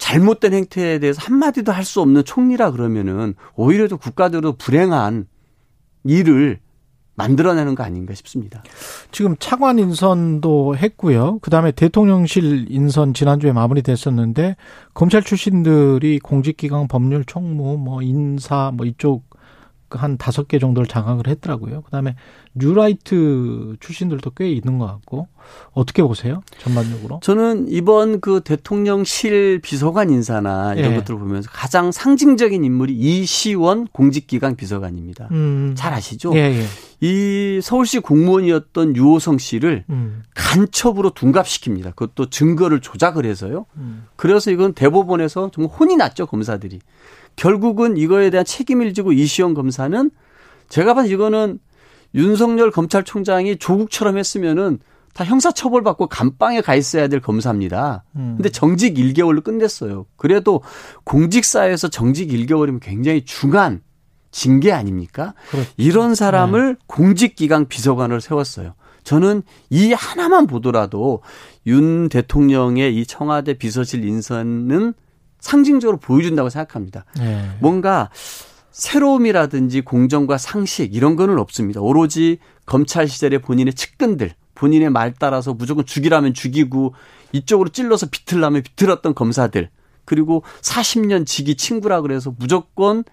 [0.01, 5.27] 잘못된 행태에 대해서 한마디도 할 수 없는 총리라 그러면은 오히려 더 국가적으로 불행한
[6.03, 6.59] 일을
[7.15, 8.63] 만들어내는 거 아닌가 싶습니다.
[9.11, 11.39] 지금 차관 인선도 했고요.
[11.41, 14.55] 그 다음에 대통령실 인선 지난주에 마무리됐었는데
[14.93, 19.30] 검찰 출신들이 공직기강 법률 총무 뭐 인사 뭐 이쪽
[19.95, 21.81] 한 다섯 개 정도를 장악을 했더라고요.
[21.81, 22.15] 그다음에
[22.53, 25.27] 뉴라이트 출신들도 꽤 있는 것 같고
[25.71, 26.41] 어떻게 보세요?
[26.59, 27.19] 전반적으로?
[27.23, 30.95] 저는 이번 그 대통령실 비서관 인사나 이런 예.
[30.97, 35.29] 것들을 보면서 가장 상징적인 인물이 이시원 공직기강 비서관입니다.
[35.31, 35.73] 음.
[35.75, 36.33] 잘 아시죠?
[36.35, 36.65] 예, 예.
[36.99, 40.21] 이 서울시 공무원이었던 유호성 씨를 음.
[40.35, 41.95] 간첩으로 둔갑시킵니다.
[41.95, 43.65] 그것도 증거를 조작을 해서요.
[43.77, 44.05] 음.
[44.15, 46.79] 그래서 이건 대법원에서 정말 혼이 났죠 검사들이.
[47.35, 50.11] 결국은 이거에 대한 책임을 지고 이시영 검사는
[50.69, 51.59] 제가 봐서 이거는
[52.13, 54.79] 윤석열 검찰총장이 조국처럼 했으면은
[55.13, 58.03] 다 형사처벌 받고 감방에 가 있어야 될 검사입니다.
[58.15, 58.35] 음.
[58.37, 60.05] 근데 정직 1개월로 끝냈어요.
[60.15, 60.61] 그래도
[61.03, 63.81] 공직사회에서 정직 1개월이면 굉장히 중한
[64.31, 65.33] 징계 아닙니까?
[65.49, 65.69] 그렇죠.
[65.75, 66.79] 이런 사람을 네.
[66.87, 68.73] 공직기강 비서관으로 세웠어요.
[69.03, 71.21] 저는 이 하나만 보더라도
[71.67, 74.93] 윤 대통령의 이 청와대 비서실 인선은
[75.41, 77.03] 상징적으로 보여준다고 생각합니다.
[77.17, 77.49] 네.
[77.59, 78.09] 뭔가
[78.71, 81.81] 새로움이라든지 공정과 상식 이런 거는 없습니다.
[81.81, 86.93] 오로지 검찰 시절에 본인의 측근들, 본인의 말 따라서 무조건 죽이라면 죽이고
[87.33, 89.69] 이쪽으로 찔러서 비틀라면 비틀었던 검사들,
[90.05, 93.03] 그리고 40년 지기 친구라 그래서 무조건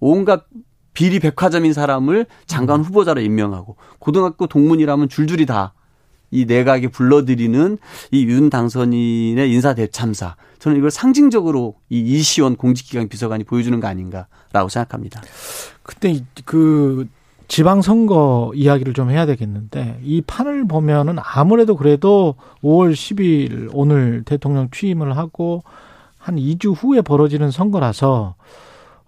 [0.00, 0.44] 온갖
[0.92, 2.84] 비리 백화점인 사람을 장관 음.
[2.84, 5.74] 후보자로 임명하고 고등학교 동문이라면 줄줄이 다
[6.30, 7.78] 이 내각에 불러들이는
[8.10, 14.68] 이 윤 당선인의 인사 대참사 저는 이걸 상징적으로 이 이시원 공직기강 비서관이 보여주는 거 아닌가라고
[14.68, 15.22] 생각합니다.
[15.82, 17.06] 그때 그
[17.48, 25.16] 지방선거 이야기를 좀 해야 되겠는데 이 판을 보면은 아무래도 그래도 5월 10일 오늘 대통령 취임을
[25.16, 25.62] 하고
[26.18, 28.34] 한 2주 후에 벌어지는 선거라서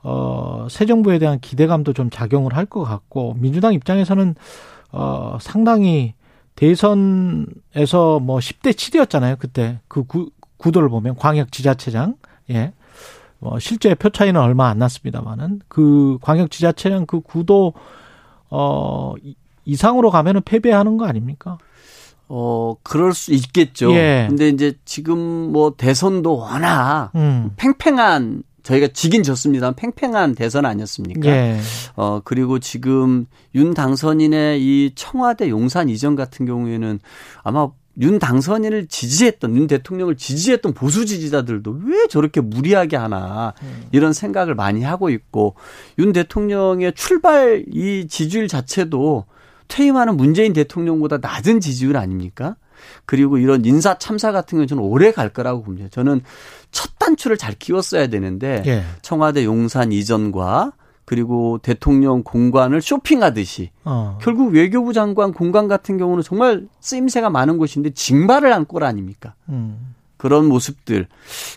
[0.03, 4.35] 어, 새 정부에 대한 기대감도 좀 작용을 할 것 같고 민주당 입장에서는
[4.93, 6.15] 어, 상당히
[6.57, 9.39] 대선에서 뭐 10대 7이었잖아요.
[9.39, 12.17] 그때 그 구, 구도를 보면 광역 지자체장
[12.51, 12.73] 예.
[13.39, 17.75] 뭐 실제 표 차이는 얼마 안 났습니다만은 그 광역 지자체장 그 구도
[18.51, 19.15] 어
[19.65, 21.59] 이상으로 가면은 패배하는 거 아닙니까?
[22.29, 23.93] 어, 그럴 수 있겠죠.
[23.93, 24.27] 예.
[24.29, 25.19] 근데 이제 지금
[25.53, 27.53] 뭐 대선도 워낙 음.
[27.57, 31.29] 팽팽한 저희가 지긴 졌습니다만 팽팽한 대선 아니었습니까?
[31.29, 31.61] 예.
[31.95, 36.99] 어 그리고 지금 윤 당선인의 이 청와대 용산 이전 같은 경우에는
[37.45, 43.55] 아마 윤 당선인을 지지했던 윤 대통령을 지지했던 보수 지지자들도 왜 저렇게 무리하게 하나
[43.93, 45.55] 이런 생각을 많이 하고 있고
[45.99, 49.27] 윤 대통령의 출발 이 지지율 자체도
[49.69, 52.57] 퇴임하는 문재인 대통령보다 낮은 지지율 아닙니까?
[53.05, 55.89] 그리고 이런 인사 참사 같은 경우는 저는 오래 갈 거라고 봅니다.
[55.91, 56.21] 저는
[56.77, 58.85] 첫 단추를 잘 끼웠어야 되는데 예.
[59.01, 60.73] 청와대 용산 이전과
[61.07, 64.19] 그리고 대통령 공관을 쇼핑하듯이 어.
[64.21, 69.33] 결국 외교부 장관 공간 같은 경우는 정말 쓰임새가 많은 곳인데 징발을 한꼴 아닙니까?
[69.49, 69.95] 음.
[70.19, 71.07] 그런 모습들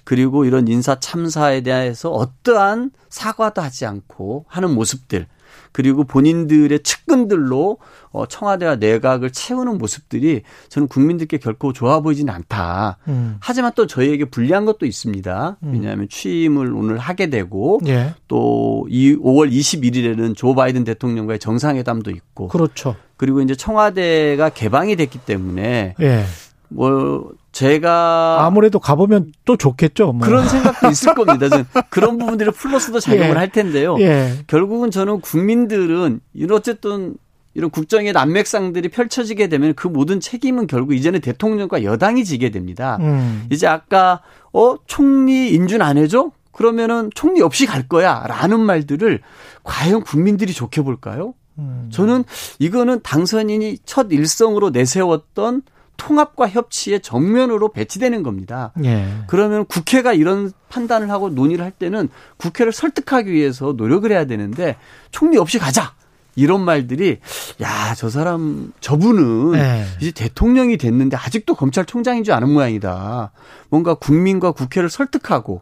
[0.06, 5.28] 그리고 이런 인사 참사에 대해서 어떠한 사과도 하지 않고 하는 모습들
[5.72, 7.78] 그리고 본인들의 측근들로
[8.12, 12.98] 어, 청와대와 내각을 채우는 모습들이 저는 국민들께 결코 좋아 보이지는 않다.
[13.08, 13.38] 음.
[13.40, 15.58] 하지만 또 저희에게 불리한 것도 있습니다.
[15.62, 18.16] 왜냐하면 취임을 오늘 하게 되고 예.
[18.28, 22.96] 또이 5월 21일에는 조 바이든 대통령과의 정상회담도 있고 그렇죠.
[23.18, 26.24] 그리고 이제 청와대가 개방이 됐기 때문에 예.
[26.70, 30.14] 뭐 제가 아무래도 가보면 또 좋겠죠.
[30.14, 30.28] 뭐.
[30.28, 31.50] 그런 생각도 있을 겁니다.
[31.50, 33.34] 저는 그런 부분들이 플러스도 작용을 예.
[33.34, 33.98] 할 텐데요.
[34.00, 34.34] 예.
[34.48, 37.16] 결국은 저는 국민들은 이런 어쨌든
[37.56, 42.98] 이런 국정의 난맥상들이 펼쳐지게 되면 그 모든 책임은 결국 이제는 대통령과 여당이 지게 됩니다.
[43.02, 43.48] 음.
[43.52, 44.22] 이제 아까
[44.54, 46.32] 어 총리 인준 안 해줘?
[46.52, 49.22] 그러면은 총리 없이 갈 거야라는 말들을
[49.64, 51.34] 과연 국민들이 좋게 볼까요?
[51.58, 51.90] 음.
[51.92, 52.24] 저는
[52.60, 55.64] 이거는 당선인이 첫 일성으로 내세웠던
[56.00, 58.72] 통합과 협치의 정면으로 배치되는 겁니다.
[58.84, 59.06] 예.
[59.28, 64.78] 그러면 국회가 이런 판단을 하고 논의를 할 때는 국회를 설득하기 위해서 노력을 해야 되는데
[65.12, 65.94] 총리 없이 가자.
[66.36, 67.18] 이런 말들이
[67.62, 69.86] 야, 저 사람 저분은 네.
[70.00, 73.32] 이제 대통령이 됐는데 아직도 검찰총장인 줄 아는 모양이다.
[73.70, 75.62] 뭔가 국민과 국회를 설득하고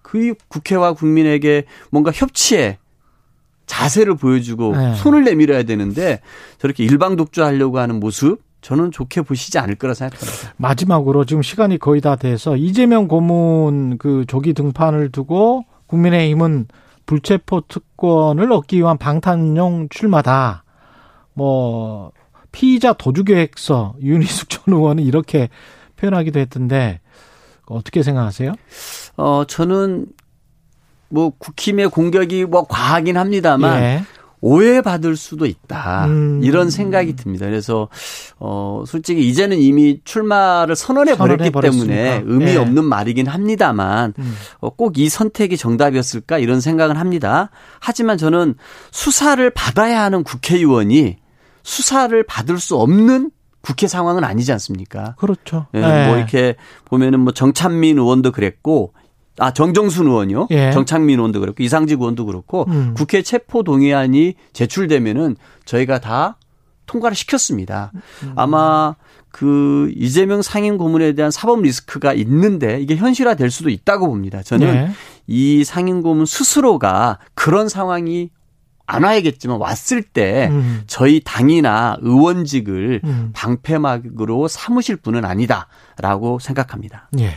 [0.00, 2.78] 그 국회와 국민에게 뭔가 협치에
[3.66, 4.94] 자세를 보여주고 네.
[4.94, 6.20] 손을 내밀어야 되는데
[6.58, 10.54] 저렇게 일방 독주하려고 하는 모습 저는 좋게 보시지 않을 거라 생각합니다.
[10.56, 16.68] 마지막으로 지금 시간이 거의 다 돼서 이재명 고문 그 조기 등판을 두고 국민의힘은
[17.04, 20.64] 불체포 특권을 얻기 위한 방탄용 출마다.
[21.34, 22.10] 뭐
[22.52, 25.50] 피의자 도주 계획서 윤희숙 전 의원은 이렇게
[25.96, 27.00] 표현하기도 했던데
[27.66, 28.54] 어떻게 생각하세요?
[29.18, 30.06] 어 저는
[31.10, 34.02] 뭐 국힘의 공격이 뭐 과하긴 합니다만 예.
[34.44, 36.04] 오해받을 수도 있다.
[36.06, 36.40] 음.
[36.44, 37.46] 이런 생각이 듭니다.
[37.46, 37.88] 그래서
[38.38, 41.50] 어 솔직히 이제는 이미 출마를 선언해 버렸기.
[41.50, 42.56] 때문에 의미 예.
[42.56, 44.34] 없는 말이긴 합니다만 음.
[44.60, 47.50] 어, 꼭 이 선택이 정답이었을까 이런 생각은 합니다.
[47.80, 48.54] 하지만 저는
[48.92, 51.16] 수사를 받아야 하는 국회의원이
[51.62, 53.30] 수사를 받을 수 없는
[53.62, 55.14] 국회 상황은 아니지 않습니까?
[55.18, 55.66] 그렇죠.
[55.74, 56.06] 예, 예.
[56.06, 58.92] 뭐 이렇게 보면은 뭐 정찬민 의원도 그랬고
[59.38, 60.48] 아 정정순 의원이요.
[60.50, 60.70] 예.
[60.72, 62.94] 정창민 의원도 그렇고 이상직 의원도 그렇고 음.
[62.96, 66.36] 국회 체포 동의안이 제출되면은 저희가 다
[66.86, 67.92] 통과를 시켰습니다.
[68.22, 68.32] 음.
[68.36, 68.94] 아마
[69.30, 74.42] 그 이재명 상임 고문에 대한 사법 리스크가 있는데 이게 현실화 될 수도 있다고 봅니다.
[74.42, 74.90] 저는 예.
[75.26, 78.30] 이 상임 고문 스스로가 그런 상황이
[78.86, 80.82] 안 와야겠지만 왔을 때 음.
[80.86, 83.30] 저희 당이나 의원직을 음.
[83.34, 87.08] 방패막으로 삼으실 분은 아니다라고 생각합니다.
[87.18, 87.30] 예.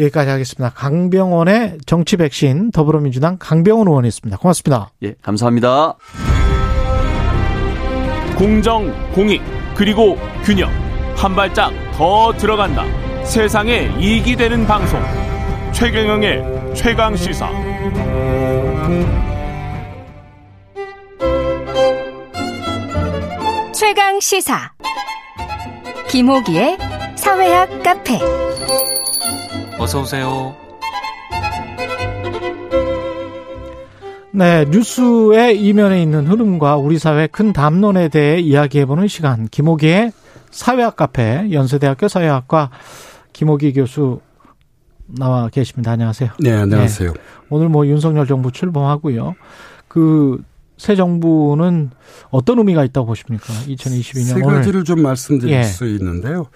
[0.00, 0.72] 여기까지 하겠습니다.
[0.74, 4.38] 강병원의 정치 백신 더불어민주당 강병원 의원이었습니다.
[4.38, 4.90] 고맙습니다.
[5.02, 5.96] 예, 감사합니다.
[8.36, 9.42] 공정, 공익,
[9.74, 10.70] 그리고 균형.
[11.16, 12.84] 한 발짝 더 들어간다.
[13.24, 15.00] 세상에 이익이 되는 방송.
[15.72, 17.50] 최경영의 최강 시사.
[23.78, 24.72] 최강 시사
[26.10, 26.78] 김호기의
[27.14, 28.18] 사회학 카페
[29.78, 30.56] 어서 오세요.
[34.32, 39.46] 네, 뉴스의 이면에 있는 흐름과 우리 사회 큰 담론에 대해 이야기해보는 시간.
[39.46, 40.10] 김호기의
[40.50, 42.70] 사회학 카페, 연세대학교 사회학과
[43.32, 44.18] 김호기 교수
[45.06, 45.92] 나와 계십니다.
[45.92, 46.30] 안녕하세요.
[46.40, 47.14] 네, 안녕하세요.
[47.48, 49.36] 오늘 뭐 윤석열 정부 출범하고요.
[49.86, 50.42] 그
[50.78, 51.90] 새 정부는
[52.30, 53.52] 어떤 의미가 있다고 보십니까?
[53.66, 54.56] 2022년 세 오늘.
[54.56, 55.62] 가지를 좀 말씀드릴 예.
[55.64, 56.46] 수 있는데요.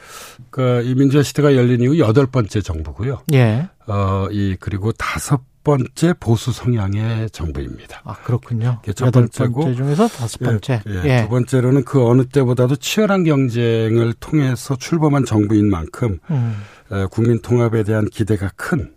[0.50, 3.20] 그, 이 민주화 시대가 열린 이후 여덟 번째 정부고요.
[3.34, 3.68] 예.
[3.86, 8.02] 어, 이, 그리고 다섯 번째 보수 성향의 정부입니다.
[8.04, 8.80] 아, 그렇군요.
[8.94, 10.82] 첫 여덟 번째고, 번째 중에서 다섯 번째.
[10.88, 11.22] 예, 예.
[11.22, 16.56] 두 번째로는 그 어느 때보다도 치열한 경쟁을 통해서 출범한 정부인 만큼 음.
[16.90, 18.92] 에, 국민 통합에 대한 기대가 큰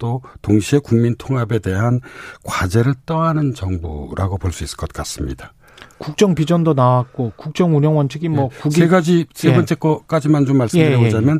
[0.00, 2.00] 또 동시에 국민 통합에 대한
[2.42, 5.52] 과제를 떠안은 정부라고 볼 수 있을 것 같습니다.
[5.98, 8.58] 국정 비전도 나왔고 국정 운영 원칙이 뭐 예.
[8.62, 9.54] 국익 세 가지 세 예.
[9.54, 11.38] 번째 거까지만 좀 예, 예, 말씀드려보자면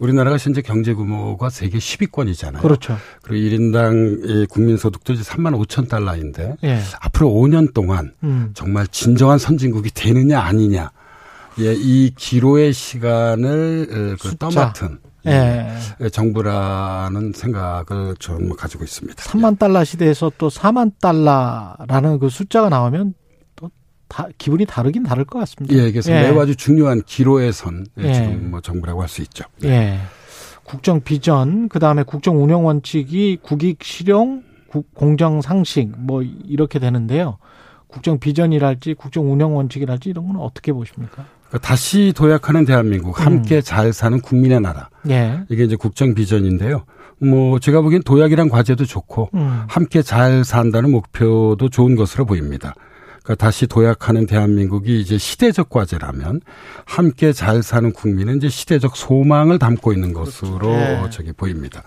[0.00, 2.60] 우리나라가 현재 경제 규모가 세계 10위권이잖아요.
[2.60, 2.98] 그렇죠.
[3.22, 6.80] 그리고 1인당 국민 소득도 이제 3만 5천 달러인데 예.
[7.00, 8.50] 앞으로 5년 동안 음.
[8.54, 10.90] 정말 진정한 선진국이 되느냐 아니냐.
[11.60, 14.36] 예, 이 기로의 시간을 어, 그.
[14.36, 15.66] 떠맡은 예.
[16.00, 19.22] 예, 정부라는 생각을 좀 가지고 있습니다.
[19.22, 23.14] 3만 달러 시대에서 또 4만 달러라는 그 숫자가 나오면
[23.56, 23.70] 또
[24.08, 25.74] 다, 기분이 다르긴 다를 것 같습니다.
[25.76, 26.22] 예, 그래서 예.
[26.22, 28.14] 매우 아주 중요한 기로의 선 예, 예.
[28.14, 29.44] 지금 뭐 정부라고 할 수 있죠.
[29.64, 29.98] 예.
[30.64, 37.38] 국정 비전, 그 다음에 국정 운영 원칙이 국익 실용, 국- 공정 상식, 뭐, 이렇게 되는데요.
[37.88, 41.24] 국정 비전이랄지, 국정 운영 원칙이랄지, 이런 건 어떻게 보십니까?
[41.50, 44.88] 그러니까 다시 도약하는 대한민국, 함께 잘 사는 국민의 나라.
[45.10, 45.40] 예.
[45.50, 46.84] 이게 이제 국정 비전인데요.
[47.18, 49.64] 뭐 제가 보기엔 도약이란 과제도 좋고 음.
[49.68, 52.74] 함께 잘 산다는 목표도 좋은 것으로 보입니다.
[53.22, 56.40] 그러니까 다시 도약하는 대한민국이 이제 시대적 과제라면
[56.86, 61.02] 함께 잘 사는 국민은 이제 시대적 소망을 담고 있는 것으로 네.
[61.10, 61.82] 저기 보입니다.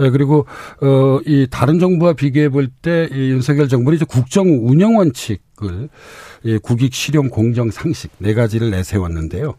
[0.00, 0.46] 예, 그리고
[0.82, 6.94] 어이 다른 정부와 비교해 볼 때 이 윤석열 정부는 이제 국정 운영 원칙 을이 국익
[6.94, 9.54] 실용 공정 상식 네 가지를 내세웠는데요.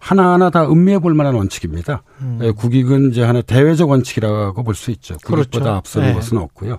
[0.00, 2.02] 하나하나 다 음미해 볼 만한 원칙입니다.
[2.42, 5.14] 예, 국익은 이제 하나 대외적 원칙이라고 볼 수 있죠.
[5.24, 5.70] 국익보다 그렇죠.
[5.70, 6.14] 앞서는 네.
[6.14, 6.78] 것은 없고요.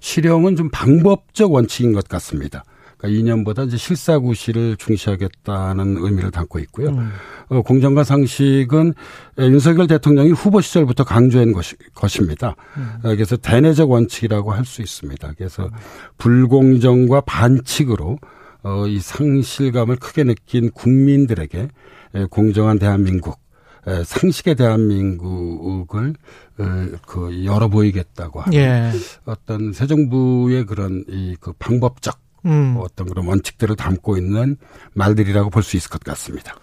[0.00, 2.64] 실용은 좀 방법적 원칙인 것 같습니다.
[3.04, 6.88] 그러니까 이념보다 이제 실사구시를 중시하겠다는 의미를 담고 있고요.
[6.88, 7.10] 음.
[7.48, 8.94] 어, 공정과 상식은
[9.38, 12.56] 에, 윤석열 대통령이 후보 시절부터 강조한 것이, 것입니다.
[12.76, 12.88] 음.
[13.04, 15.34] 어, 그래서 대내적 원칙이라고 할 수 있습니다.
[15.36, 15.68] 그래서
[16.16, 18.18] 불공정과 반칙으로
[18.62, 21.68] 어, 이 상실감을 크게 느낀 국민들에게
[22.14, 23.38] 에, 공정한 대한민국,
[23.86, 26.14] 에, 상식의 대한민국을
[26.58, 28.90] 어, 그 열어 보이겠다고 하는 예.
[29.26, 32.76] 어떤 새 정부의 그런 이 그 방법적 음.
[32.78, 34.56] 어떤 그런 원칙들을 담고 있는
[34.94, 36.54] 말들이라고 볼 수 있을 것 같습니다.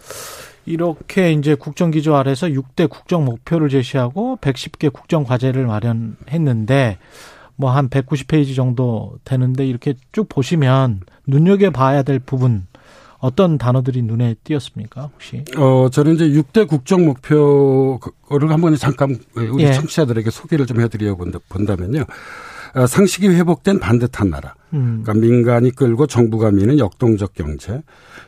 [0.65, 6.99] 이렇게 이제 국정기조 아래서 6대 국정 목표를 제시하고 110개 국정 과제를 마련했는데
[7.55, 12.67] 뭐 한 190페이지 정도 되는데 이렇게 쭉 보시면 눈여겨 봐야 될 부분
[13.19, 15.43] 어떤 단어들이 눈에 띄었습니까 혹시?
[15.57, 19.73] 어, 저는 이제 6대 국정 목표를 한번 잠깐 우리 예.
[19.73, 22.03] 청취자들에게 소개를 좀 해드려 본다- 본다면요.
[22.75, 24.55] 어, 상식이 회복된 반듯한 나라.
[24.73, 25.01] 음.
[25.03, 27.81] 그러니까 민간이 끌고 정부가 미는 역동적 경제,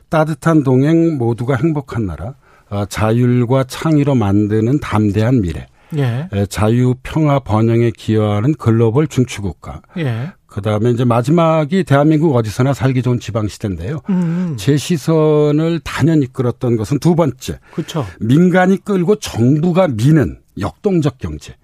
[0.10, 2.36] 따뜻한 동행 모두가 행복한 나라,
[2.70, 5.68] 어, 자율과 창의로 만드는 담대한 미래,
[5.98, 6.28] 예.
[6.34, 9.82] 에, 자유, 평화, 번영에 기여하는 글로벌 중추국가.
[9.98, 10.34] 예.
[10.48, 14.02] 그 다음에 이제 마지막이 대한민국 어디서나 살기 좋은 지방 시대인데요.
[14.10, 14.56] 음.
[14.58, 17.60] 제 시선을 단연 이끌었던 것은 두 번째.
[17.74, 18.06] 그렇죠.
[18.20, 21.56] 민간이 끌고 정부가 미는 역동적 경제.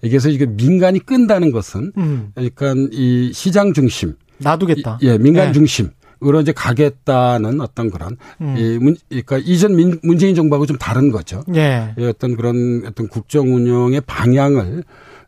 [0.00, 2.30] 그래서 이게 민간이 끈다는 것은 음.
[2.34, 4.98] 그러니까 이 시장 중심, 놔두겠다.
[5.02, 5.52] 예, 민간 예.
[5.52, 5.90] 중심
[6.24, 8.56] 으로 이제 가겠다는 어떤 그런 음.
[8.56, 11.44] 이 문, 그러니까 이전 민, 문재인 정부하고 좀 다른 거죠.
[11.54, 11.92] 예.
[11.98, 14.82] 예, 어떤 그런 어떤 국정 운영의 방향을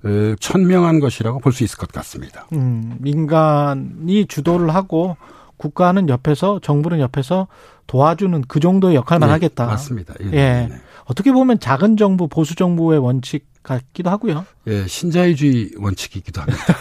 [0.05, 2.47] 어, 천명한 것이라고 볼 수 있을 것 같습니다.
[2.55, 5.19] 음, 민간이 주도를 하고
[5.59, 7.49] 국가는 옆에서 정부는 옆에서
[7.87, 9.67] 도와주는 그 정도의 역할만 네, 하겠다.
[9.67, 10.15] 맞습니다.
[10.23, 10.31] 예, 예.
[10.31, 10.75] 네, 네.
[11.05, 14.47] 어떻게 보면 작은 정부 보수 정부의 원칙 같기도 하고요.
[14.69, 16.75] 예, 신자유주의 원칙이기도 합니다.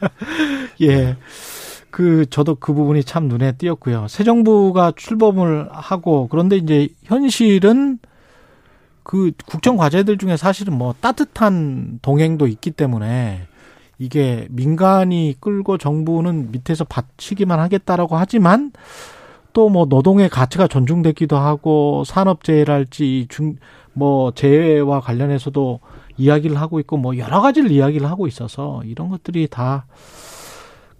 [0.80, 1.16] 예.
[1.94, 4.08] 그 저도 그 부분이 참 눈에 띄었고요.
[4.08, 8.00] 새 정부가 출범을 하고 그런데 이제 현실은
[9.04, 13.46] 그 국정 과제들 중에 사실은 뭐 따뜻한 동행도 있기 때문에
[14.00, 18.72] 이게 민간이 끌고 정부는 밑에서 받치기만 하겠다라고 하지만
[19.52, 23.56] 또 뭐 노동의 가치가 존중되기도 하고 산업재해랄지 중
[23.94, 25.80] 뭐 재해와 관련해서도
[26.16, 29.86] 이야기를 하고 있고 뭐 여러 가지를 이야기를 하고 있어서 이런 것들이 다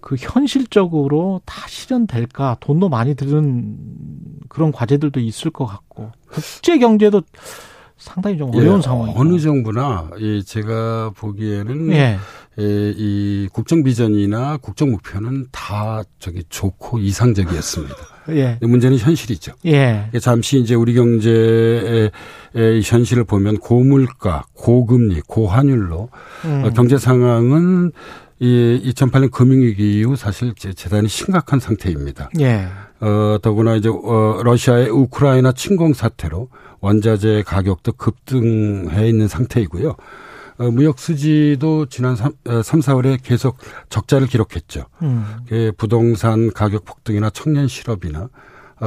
[0.05, 3.75] 그 현실적으로 다 실현될까 돈도 많이 드는
[4.49, 7.23] 그런 과제들도 있을 것 같고 국제 경제도
[7.97, 12.19] 상당히 좀 어려운 예, 상황이고 어느 정부나 이 제가 보기에는 예.
[12.59, 17.95] 예, 이 국정 비전이나 국정 목표는 다 저기 좋고 이상적이었습니다.
[18.29, 18.59] 예.
[18.61, 19.53] 문제는 현실이죠.
[19.65, 20.11] 예.
[20.21, 22.11] 잠시 이제 우리 경제의
[22.53, 26.09] 의 현실을 보면 고물가, 고금리, 고환율로
[26.45, 26.63] 음.
[26.63, 27.91] 어, 경제 상황은
[28.39, 32.29] 이 2008년 금융위기 이후 사실 제- 대단히 심각한 상태입니다.
[32.39, 32.67] 예.
[32.99, 36.49] 어, 더구나 이제 어, 러시아의 우크라이나 침공 사태로
[36.81, 39.95] 원자재 가격도 급등해 있는 상태이고요.
[40.57, 42.31] 어, 무역 수지도 지난 3,
[42.63, 43.57] 3, 4월에 계속
[43.89, 44.85] 적자를 기록했죠.
[45.01, 45.25] 음.
[45.47, 48.29] 그 부동산 가격 폭등이나 청년 실업이나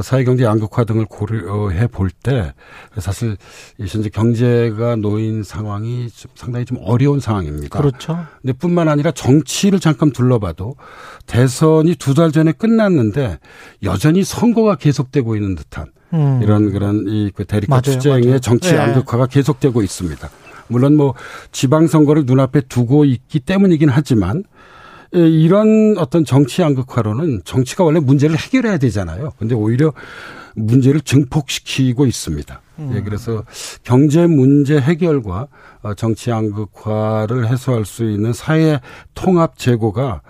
[0.03, 2.53] 사회경제 양극화 등을 고려해 볼 때
[2.99, 3.37] 사실
[3.79, 7.79] 현재 경제가 놓인 상황이 좀 상당히 좀 어려운 상황입니다.
[7.79, 8.25] 그렇죠.
[8.41, 10.75] 근데 뿐만 아니라 정치를 잠깐 둘러봐도
[11.25, 13.39] 대선이 두 달 전에 끝났는데
[13.83, 16.39] 여전히 선거가 계속되고 있는 듯한 음.
[16.43, 18.41] 이런 그런 이그 대립과 맞아요, 투쟁의.
[18.41, 18.77] 정치 예.
[18.77, 20.29] 양극화가 계속되고 있습니다.
[20.67, 21.13] 물론 뭐
[21.51, 24.58] 지방선거를 눈앞에 두고 있기 때문이긴 하지만 예,
[25.11, 29.31] 이런 어떤 정치 양극화로는 정치가 원래 문제를 해결해야 되잖아요.
[29.39, 29.91] 근데 오히려
[30.55, 32.61] 문제를 증폭시키고 있습니다.
[32.79, 32.91] 음.
[32.95, 33.43] 예, 그래서
[33.83, 35.47] 경제 문제 해결과
[35.81, 38.79] 어, 정치 양극화를 해소할 수 있는 사회
[39.13, 40.21] 통합 제고가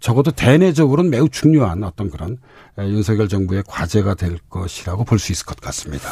[0.00, 2.38] 적어도 대내적으로는 매우 중요한 어떤 그런
[2.78, 6.08] 예, 윤석열 정부의 과제가 될 것이라고 볼 수 있을 것 같습니다.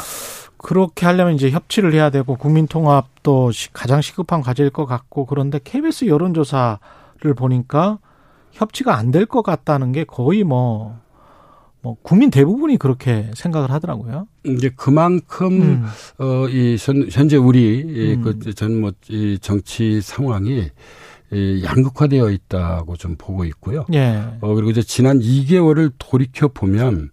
[0.57, 5.59] 그렇게 하려면 이제 협치를 해야 되고 국민 통합도 시- 가장 시급한 과제일 것 같고 그런데
[5.63, 7.99] KBS 여론조사를 보니까
[8.57, 10.97] 협치가 안 될 것 같다는 게 거의 뭐,
[11.81, 14.27] 뭐 국민 대부분이 그렇게 생각을 하더라고요.
[14.45, 15.85] 이제 그만큼 음.
[16.17, 18.21] 어, 이 현, 현재 우리 음.
[18.23, 20.69] 그전뭐이 정치 상황이
[21.31, 23.85] 이 양극화되어 있다고 좀 보고 있고요.
[23.93, 24.23] 예.
[24.41, 27.09] 어, 그리고 이제 지난 2개월을 돌이켜 보면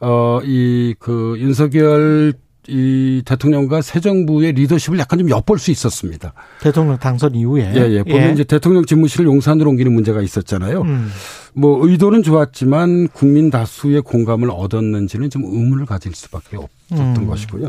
[0.00, 2.34] 어, 이 그 윤석열
[2.68, 6.32] 이 대통령과 새 정부의 리더십을 약간 좀 엿볼 수 있었습니다.
[6.60, 7.72] 대통령 당선 이후에.
[7.74, 8.02] 예, 예.
[8.02, 10.82] 보면 이제 대통령 집무실을 용산으로 옮기는 문제가 있었잖아요.
[10.82, 11.10] 음.
[11.54, 17.26] 뭐 의도는 좋았지만 국민 다수의 공감을 얻었는지는 좀 의문을 가질 수밖에 없었던 음.
[17.26, 17.68] 것이고요.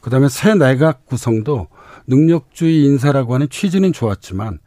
[0.00, 1.68] 그다음에 새 내각 구성도
[2.06, 4.58] 능력주의 인사라고 하는 취지는 좋았지만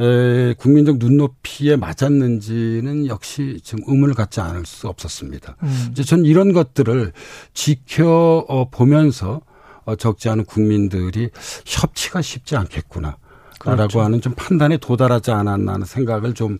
[0.00, 5.56] 에, 국민적 눈높이에 맞았는지는 역시 좀 의문을 갖지 않을 수 없었습니다.
[5.62, 5.88] 음.
[5.90, 7.12] 이제 전 이런 것들을
[7.54, 9.40] 지켜 어, 보면서
[9.84, 11.30] 어, 적지 않은 국민들이
[11.66, 13.16] 협치가 쉽지 않겠구나.
[13.64, 14.00] 라고 그렇죠.
[14.02, 16.58] 하는 좀 판단에 도달하지 않았나 하는 생각을 좀,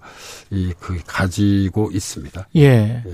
[0.50, 2.48] 이, 그, 가지고 있습니다.
[2.56, 3.04] 예.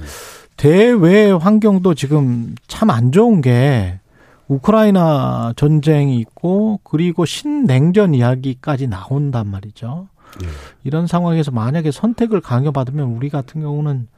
[0.56, 4.00] 대외 환경도 지금 참 안 좋은 게
[4.48, 10.08] 우크라이나 전쟁이 있고 그리고 신냉전 이야기까지 나온단 말이죠.
[10.42, 10.48] 예.
[10.84, 14.08] 이런 상황에서 만약에 선택을 강요받으면 우리 같은 경우는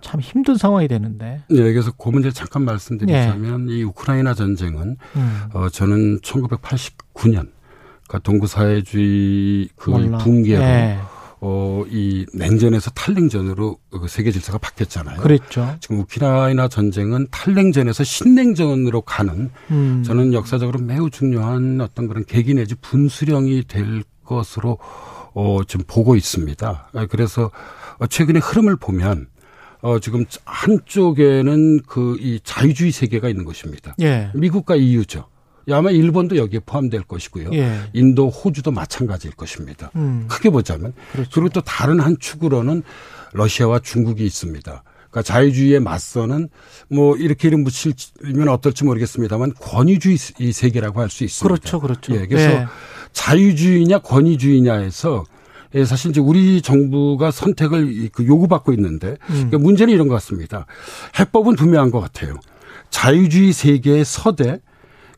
[0.00, 1.42] 참 힘든 상황이 되는데.
[1.50, 5.40] 예, 그래서 그 문제를 잠깐 말씀드리자면 이 우크라이나 전쟁은 음.
[5.52, 7.50] 어, 저는 1989년,
[8.06, 10.18] 그러니까 동구 사회주의 그 몰라.
[10.18, 10.98] 붕괴로 예.
[11.42, 15.20] 어, 이 냉전에서 탈냉전으로 그 세계 질서가 바뀌었잖아요.
[15.20, 15.74] 그랬죠.
[15.80, 20.02] 지금 우크라이나 전쟁은 탈냉전에서 신냉전으로 가는 음.
[20.04, 24.78] 저는 역사적으로 매우 중요한 어떤 그런 계기 내지 분수령이 될 것으로
[25.34, 26.90] 어, 지금 보고 있습니다.
[26.92, 27.50] 아, 그래서
[27.98, 29.28] 어, 최근의 흐름을 보면
[29.82, 33.94] 어, 지금 한쪽에는 그 이 자유주의 세계가 있는 것입니다.
[34.00, 34.30] 예.
[34.34, 35.26] 미국과 EU죠.
[35.70, 37.50] 아마 일본도 여기에 포함될 것이고요.
[37.52, 37.80] 예.
[37.92, 39.90] 인도, 호주도 마찬가지일 것입니다.
[39.96, 40.26] 음.
[40.28, 41.30] 크게 보자면 그렇죠.
[41.32, 42.82] 그리고 또 다른 한 축으로는
[43.32, 44.82] 러시아와 중국이 있습니다.
[45.10, 46.48] 그러니까 자유주의에 맞서는
[46.88, 51.46] 뭐 이렇게 이름 붙이면 어떨지 모르겠습니다만 권위주의 이 세계라고 할 수 있습니다.
[51.54, 52.14] 그렇죠, 그렇죠.
[52.14, 52.66] 예, 그래서 예.
[53.12, 55.24] 자유주의냐 권위주의냐에서
[55.76, 59.34] 예, 사실 이제 우리 정부가 선택을 이- 그 요구받고 있는데 음.
[59.50, 60.66] 그러니까 문제는 이런 것 같습니다.
[61.18, 62.34] 해법은 분명한 것 같아요.
[62.90, 64.58] 자유주의 세계의 서대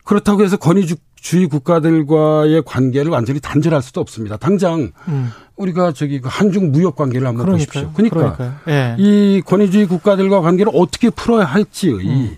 [0.03, 4.37] 그렇다고 해서 권위주의 국가들과의 관계를 완전히 단절할 수도 없습니다.
[4.37, 5.29] 당장 음.
[5.55, 7.91] 우리가 저기 그 한중 무역 관계를 한번 그러니까요.
[7.91, 8.09] 보십시오.
[8.11, 8.59] 그러니까.
[8.67, 8.95] 예.
[8.99, 12.37] 이 권위주의 국가들과 관계를 어떻게 풀어야 할지의 음.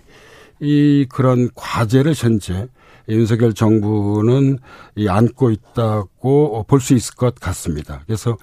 [0.60, 2.66] 이 그런 과제를 현재
[3.08, 4.58] 윤석열 정부는
[4.96, 8.02] 이 안고 있다고 볼 수 있을 것 같습니다.
[8.06, 8.36] 그래서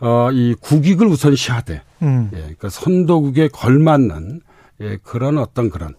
[0.00, 2.30] 어, 이 국익을 우선시하되 음.
[2.34, 4.40] 예, 그러니까 선도국에 걸맞는
[4.82, 5.94] 예, 그런 어떤 그런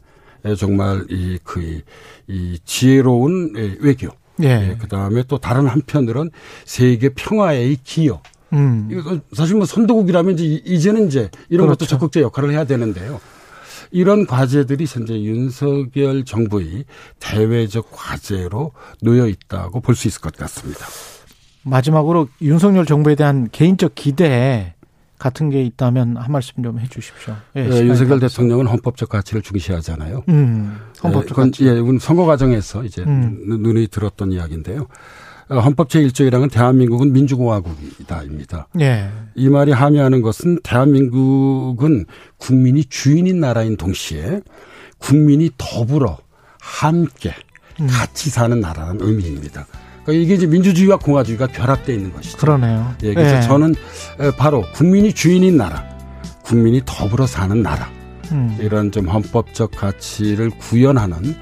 [0.46, 1.82] 예, 정말 이 그 이,
[2.28, 4.10] 이 지혜로운 예, 외교.
[4.44, 4.78] 예.
[4.80, 6.30] 그 다음에 또 다른 한편으로는
[6.66, 8.22] 세계 평화의 기여.
[8.54, 8.88] 음.
[8.92, 11.80] 이거 사실 뭐 선도국이라면 이제 이- 이제는 이제 이런 그렇죠.
[11.80, 13.20] 것도 적극적 역할을 해야 되는데요.
[13.92, 16.86] 이런 과제들이 현재 윤석열 정부의
[17.20, 18.72] 대외적 과제로
[19.02, 20.86] 놓여 있다고 볼 수 있을 것 같습니다.
[21.64, 24.74] 마지막으로 윤석열 정부에 대한 개인적 기대
[25.20, 27.34] 같은 게 있다면 한 말씀 좀 해주십시오.
[27.56, 28.30] 예, 예, 윤석열 다 됐어요.
[28.30, 30.24] 대통령은 헌법적 가치를 중시하잖아요.
[30.30, 31.68] 음, 예, 헌법적 그건, 가치.
[31.68, 33.40] 예, 이건 선거 과정에서 이제 음.
[33.48, 34.88] 눈- 눈이 들었던 이야기인데요.
[35.50, 38.68] 어, 헌법 제1조이랑은 대한민국은 민주공화국이다입니다.
[38.82, 39.10] 예.
[39.36, 42.06] 이 말이 함의하는 것은 대한민국은
[42.38, 44.42] 국민이 주인인 나라인 동시에
[44.98, 46.18] 국민이 더불어
[46.60, 47.34] 함께
[47.80, 47.88] 음.
[47.90, 49.68] 같이 사는 나라는 의미입니다.
[50.04, 52.38] 그러니까 이게 이제 민주주의와 공화주의가 결합되어 있는 것이죠.
[52.38, 52.94] 그러네요.
[53.04, 53.42] 예, 그래서 예.
[53.42, 53.76] 저는
[54.20, 55.84] 에, 바로 국민이 주인인 나라,
[56.44, 57.90] 국민이 더불어 사는 나라
[58.32, 58.58] 음.
[58.60, 61.36] 이런 좀 헌법적 가치를 구현하는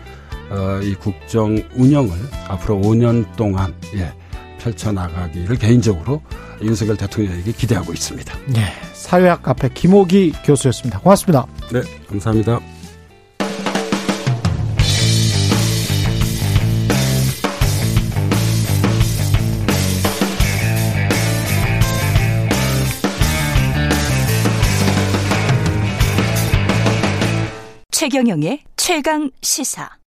[0.50, 2.12] 어, 이 국정 운영을
[2.48, 4.14] 앞으로 5년 동안 예,
[4.60, 6.22] 펼쳐나가기를 개인적으로
[6.62, 8.38] 윤석열 대통령에게 기대하고 있습니다.
[8.48, 8.62] 네,
[8.94, 11.00] 사회학 카페 김호기 교수였습니다.
[11.00, 11.46] 고맙습니다.
[11.72, 12.60] 네, 감사합니다.
[27.92, 30.05] 최경영의 최강 시사.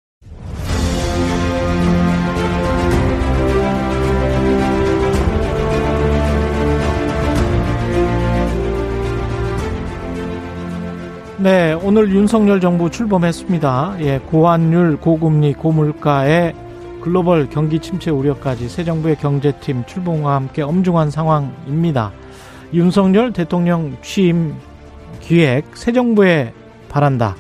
[11.38, 13.96] 네, 오늘 윤석열 정부 출범했습니다.
[14.00, 16.54] 예, 고환율, 고금리, 고물가에
[17.02, 22.12] 글로벌 경기 침체 우려까지 새 정부의 경제팀 출범과 함께 엄중한 상황입니다.
[22.72, 24.54] 윤석열 대통령 취임
[25.20, 26.52] 기획 새 정부에
[26.88, 27.36] 바란다.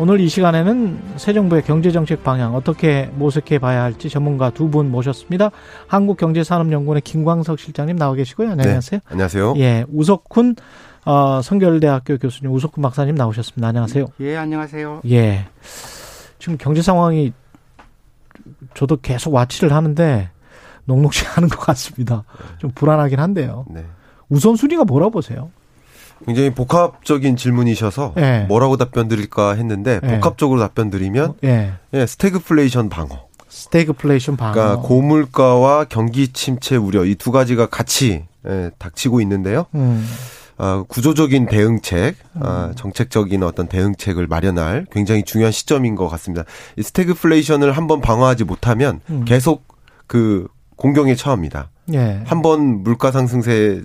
[0.00, 5.50] 오늘 이 시간에는 새 정부의 경제정책 방향 어떻게 모색해 봐야 할지 전문가 두 분 모셨습니다.
[5.86, 8.50] 한국경제산업연구원의 김광석 실장님 나와 계시고요.
[8.50, 9.00] 안녕하세요.
[9.00, 9.54] 네, 안녕하세요.
[9.58, 10.56] 예, 우석훈
[11.04, 13.68] 어, 성결대학교 교수님 우석훈 박사님 나오셨습니다.
[13.68, 14.06] 안녕하세요.
[14.20, 15.02] 예, 안녕하세요.
[15.10, 15.46] 예.
[16.38, 17.32] 지금 경제 상황이
[18.74, 20.30] 저도 계속 watch를 하는데
[20.84, 22.24] 녹록지 않은 것 같습니다.
[22.58, 23.64] 좀 불안하긴 한데요.
[23.70, 23.84] 네.
[24.28, 25.50] 우선순위가 뭐라 보세요?
[26.26, 28.44] 굉장히 복합적인 질문이셔서 예.
[28.48, 30.08] 뭐라고 답변 드릴까 했는데 예.
[30.16, 31.72] 복합적으로 답변 드리면 예.
[31.94, 33.28] 예, 스태그플레이션 방어.
[33.48, 34.52] 스태그플레이션 방어.
[34.52, 39.66] 그러니까 고물가와 경기 침체 우려 이 두 가지가 같이 예, 닥치고 있는데요.
[39.74, 40.04] 음.
[40.58, 46.44] 아, 구조적인 대응책, 아, 정책적인 어떤 대응책을 마련할 굉장히 중요한 시점인 것 같습니다.
[46.76, 49.24] 이 스태그플레이션을 한번 방어하지 못하면 음.
[49.24, 49.62] 계속
[50.08, 51.70] 그 공경에 처합니다.
[51.94, 52.22] 예.
[52.26, 53.82] 한번 물가 상승세에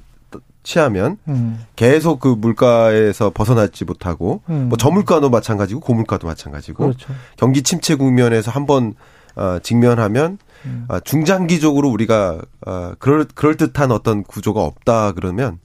[0.64, 1.64] 취하면 음.
[1.76, 4.70] 계속 그 물가에서 벗어나지 못하고 음.
[4.70, 7.14] 뭐 저물가도 마찬가지고 고물가도 마찬가지고 그렇죠.
[7.38, 8.96] 경기 침체 국면에서 한번
[9.36, 10.86] 어, 직면하면 음.
[10.88, 15.60] 아, 중장기적으로 우리가 아, 그럴 그럴 듯한 어떤 구조가 없다 그러면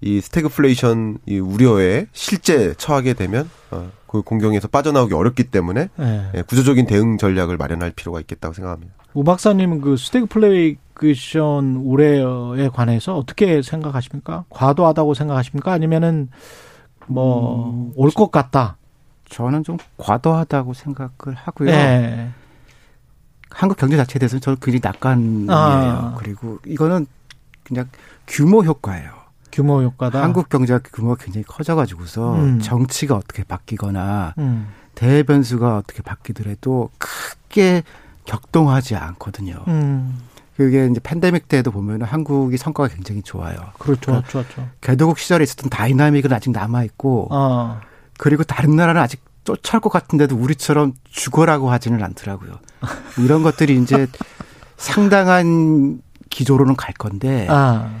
[0.00, 6.30] 이 스태그플레이션 이 우려에 실제 처하게 되면 어, 그 곤경에서 빠져나오기 어렵기 때문에 예.
[6.34, 8.94] 예, 구조적인 대응 전략을 마련할 필요가 있겠다고 생각합니다.
[9.14, 14.44] 우 박사님은 그 스태그플레이션 우려에 관해서 어떻게 생각하십니까?
[14.50, 15.72] 과도하다고 생각하십니까?
[15.72, 16.28] 아니면은
[17.06, 18.76] 뭐 올것 같다.
[19.28, 21.70] 저는 좀 과도하다고 생각을 하고요.
[21.70, 22.28] 예.
[23.50, 25.50] 한국 경제 자체에 대해서는 저는 굉장히 낙관이에요.
[25.50, 26.14] 아.
[26.18, 27.06] 그리고 이거는
[27.64, 27.88] 그냥
[28.26, 29.10] 규모 효과예요.
[29.52, 30.22] 규모 효과다.
[30.22, 32.60] 한국 경제가 규모가 굉장히 커져가지고서 음.
[32.60, 34.68] 정치가 어떻게 바뀌거나 음.
[34.96, 37.84] 대변수가 어떻게 바뀌더라도 크게
[38.24, 39.62] 격동하지 않거든요.
[39.68, 40.18] 음.
[40.56, 43.56] 그게 이제 팬데믹 때도 보면은 한국이 성과가 굉장히 좋아요.
[43.78, 44.00] 그렇죠.
[44.06, 44.68] 그러니까 좋았죠.
[44.80, 47.80] 개도국 시절에 있었던 다이나믹은 아직 남아 있고 어.
[48.18, 52.58] 그리고 다른 나라는 아직 쫓아올 것 같은데도 우리처럼 죽어라고 하지는 않더라고요.
[53.18, 54.06] 이런 것들이 이제
[54.76, 58.00] 상당한 기조로는 갈 건데 아.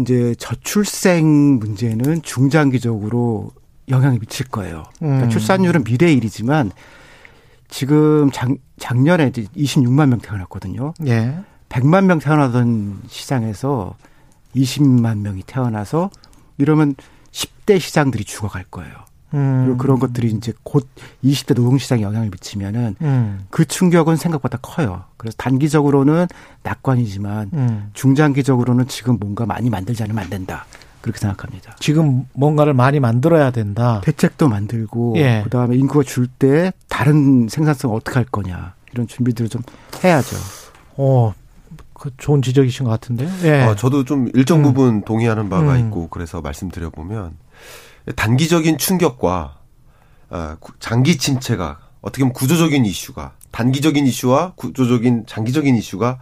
[0.00, 3.52] 이제 저출생 문제는 중장기적으로
[3.88, 4.84] 영향이 미칠 거예요.
[4.98, 5.30] 그러니까 음.
[5.30, 6.72] 출산율은 미래의 일이지만
[7.68, 10.94] 지금 작, 작년에 이제 26만 명 태어났거든요.
[11.06, 11.38] 예.
[11.68, 13.94] 100만 명 태어나던 시장에서
[14.56, 16.10] 20만 명이 태어나서
[16.56, 16.94] 이러면
[17.30, 19.07] 10대 시장들이 죽어갈 거예요.
[19.34, 19.62] 음.
[19.64, 20.88] 그리고 그런 것들이 이제 곧
[21.24, 23.44] 20대 노동시장에 영향을 미치면은 음.
[23.50, 25.04] 그 충격은 생각보다 커요.
[25.16, 26.26] 그래서 단기적으로는
[26.62, 27.90] 낙관이지만 음.
[27.94, 30.64] 중장기적으로는 지금 뭔가 많이 만들지 않으면 안 된다.
[31.00, 31.76] 그렇게 생각합니다.
[31.78, 34.00] 지금 뭔가를 많이 만들어야 된다.
[34.04, 35.42] 대책도 만들고 예.
[35.44, 39.62] 그다음에 인구가 줄 때 다른 생산성 어떻게 할 거냐 이런 준비들을 좀
[40.04, 40.36] 해야죠.
[40.96, 41.34] 어,
[41.94, 43.28] 그 좋은 지적이신 것 같은데요.
[43.44, 43.62] 예.
[43.62, 44.62] 어, 저도 좀 일정 음.
[44.64, 45.86] 부분 동의하는 바가 음.
[45.86, 47.32] 있고 그래서 말씀드려 보면
[48.16, 49.56] 단기적인 충격과
[50.30, 56.18] 아, 구- 장기 침체가 어떻게 보면 구조적인 이슈가 단기적인 이슈와 구조적인 장기적인 이슈가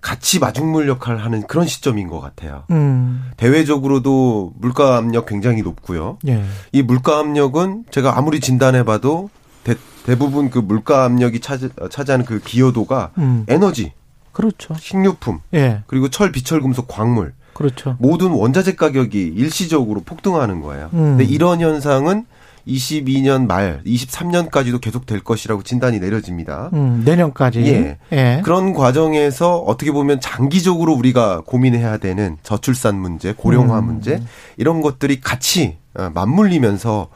[0.00, 2.64] 같이 마중물 역할을 하는 그런 시점인 것 같아요.
[2.70, 3.30] 음.
[3.36, 6.18] 대외적으로도 물가 압력 굉장히 높고요.
[6.26, 6.44] 예.
[6.72, 9.30] 이 물가 압력은 제가 아무리 진단해봐도
[9.62, 13.44] 대, 대부분 그 물가 압력이 차지, 차지하는 그 기여도가 음.
[13.48, 13.92] 에너지,
[14.32, 14.74] 그렇죠.
[14.74, 15.84] 식료품, 예.
[15.86, 17.32] 그리고 철, 비철, 금속, 광물
[17.62, 17.96] 그렇죠.
[17.98, 20.90] 모든 원자재 가격이 일시적으로 폭등하는 거예요.
[20.92, 21.16] 음.
[21.16, 22.26] 근데 이런 현상은
[22.66, 26.70] 22년 말, 23년까지도 계속 될 것이라고 진단이 내려집니다.
[26.72, 27.60] 음, 내년까지.
[27.62, 27.98] 예.
[28.12, 28.40] 예.
[28.44, 33.86] 그런 과정에서 어떻게 보면 장기적으로 우리가 고민해야 되는 저출산 문제, 고령화 음.
[33.86, 34.22] 문제
[34.56, 37.08] 이런 것들이 같이 어, 맞물리면서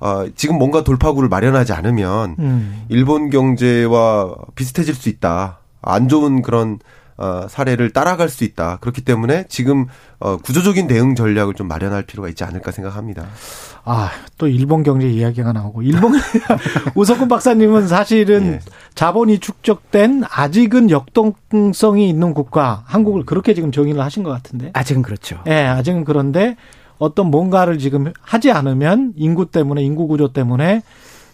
[0.00, 2.84] 어, 지금 뭔가 돌파구를 마련하지 않으면 음.
[2.88, 5.60] 일본 경제와 비슷해질 수 있다.
[5.80, 6.78] 안 좋은 그런
[7.18, 8.78] 어, 사례를 따라갈 수 있다.
[8.80, 9.86] 그렇기 때문에 지금
[10.20, 13.26] 어, 구조적인 대응 전략을 좀 마련할 필요가 있지 않을까 생각합니다.
[13.84, 16.12] 아, 또 일본 경제 이야기가 나오고 일본
[16.94, 18.60] 우석훈 박사님은 사실은 예.
[18.94, 24.70] 자본이 축적된 아직은 역동성이 있는 국가 한국을 그렇게 지금 정의를 하신 것 같은데.
[24.74, 25.42] 아직은 그렇죠.
[25.48, 26.56] 예, 아직은 그런데
[26.98, 30.82] 어떤 뭔가를 지금 하지 않으면 인구 때문에 인구 구조 때문에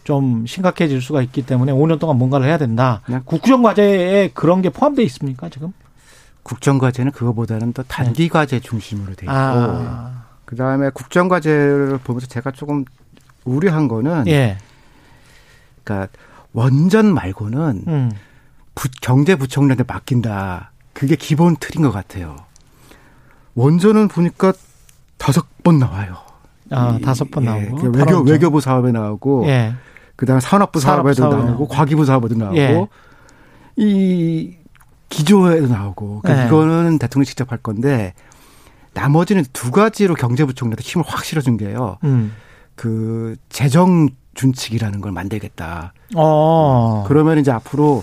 [0.05, 3.01] 좀 심각해질 수가 있기 때문에 5년 동안 뭔가를 해야 된다.
[3.05, 5.72] 그냥 국정 과제에 그런 게 포함되어 있습니까 지금?
[6.43, 12.26] 국정 과제는 그거보다는 더 단기 과제 중심으로 돼 있고 아, 그 다음에 국정 과제를 보면서
[12.26, 12.85] 제가 조금
[13.47, 14.59] 우려한 거는 예,
[15.82, 16.12] 그러니까
[16.52, 18.12] 원전 말고는 음.
[18.74, 20.70] 부, 경제부총리한테 맡긴다.
[20.93, 22.36] 그게 기본 틀인 것 같아요.
[23.55, 24.52] 원전은 보니까
[25.16, 26.16] 다섯 번 나와요.
[26.70, 27.76] 아, 이- 다섯 번 예, 나오고.
[27.76, 28.20] 그 외교.
[28.20, 29.74] 외교부 사업에 나오고, 예.
[30.16, 31.69] 그 다음에 산업부 사업에도 산업 사업에 나오고.
[31.69, 32.86] 과기부 사업에도 나오고, 예.
[33.77, 34.57] 이
[35.09, 36.47] 기조에도 나오고, 그러니까 예.
[36.49, 38.15] 이거는 대통령이 직접 할 건데,
[38.95, 41.99] 나머지는 두 가지로 경제부총리한테 힘을 확 실어준 게요.
[42.05, 42.32] 음.
[42.77, 45.93] 그 재정 준칙이라는 걸 만들겠다.
[46.16, 47.05] 어.
[47.07, 48.03] 그러면 이제 앞으로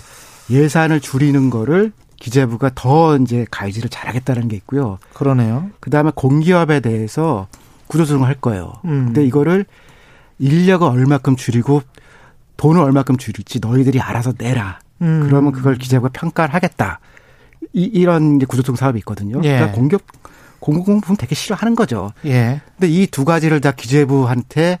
[0.50, 4.98] 예산을 줄이는 거를 기재부가 더 이제 가이드를 잘하겠다는 게 있고요.
[5.12, 5.70] 그러네요.
[5.80, 7.48] 그 다음에 공기업에 대해서
[7.88, 8.72] 구조조정을 할 거예요.
[8.84, 9.06] 음.
[9.06, 9.66] 근데 이거를
[10.38, 11.82] 인력을 얼마큼 줄이고
[12.62, 14.78] 돈을 얼마큼 줄일지 너희들이 알아서 내라.
[15.00, 15.24] 음.
[15.26, 17.00] 그러면 그걸 기재부가 평가를 하겠다.
[17.72, 19.40] 이, 이런 구조조정 사업이 있거든요.
[19.42, 19.54] 예.
[19.56, 20.02] 그러니까 공기업
[20.60, 22.12] 공공부문 되게 싫어하는 거죠.
[22.24, 22.60] 예.
[22.78, 24.78] 근데 이 두 가지를 다 기재부한테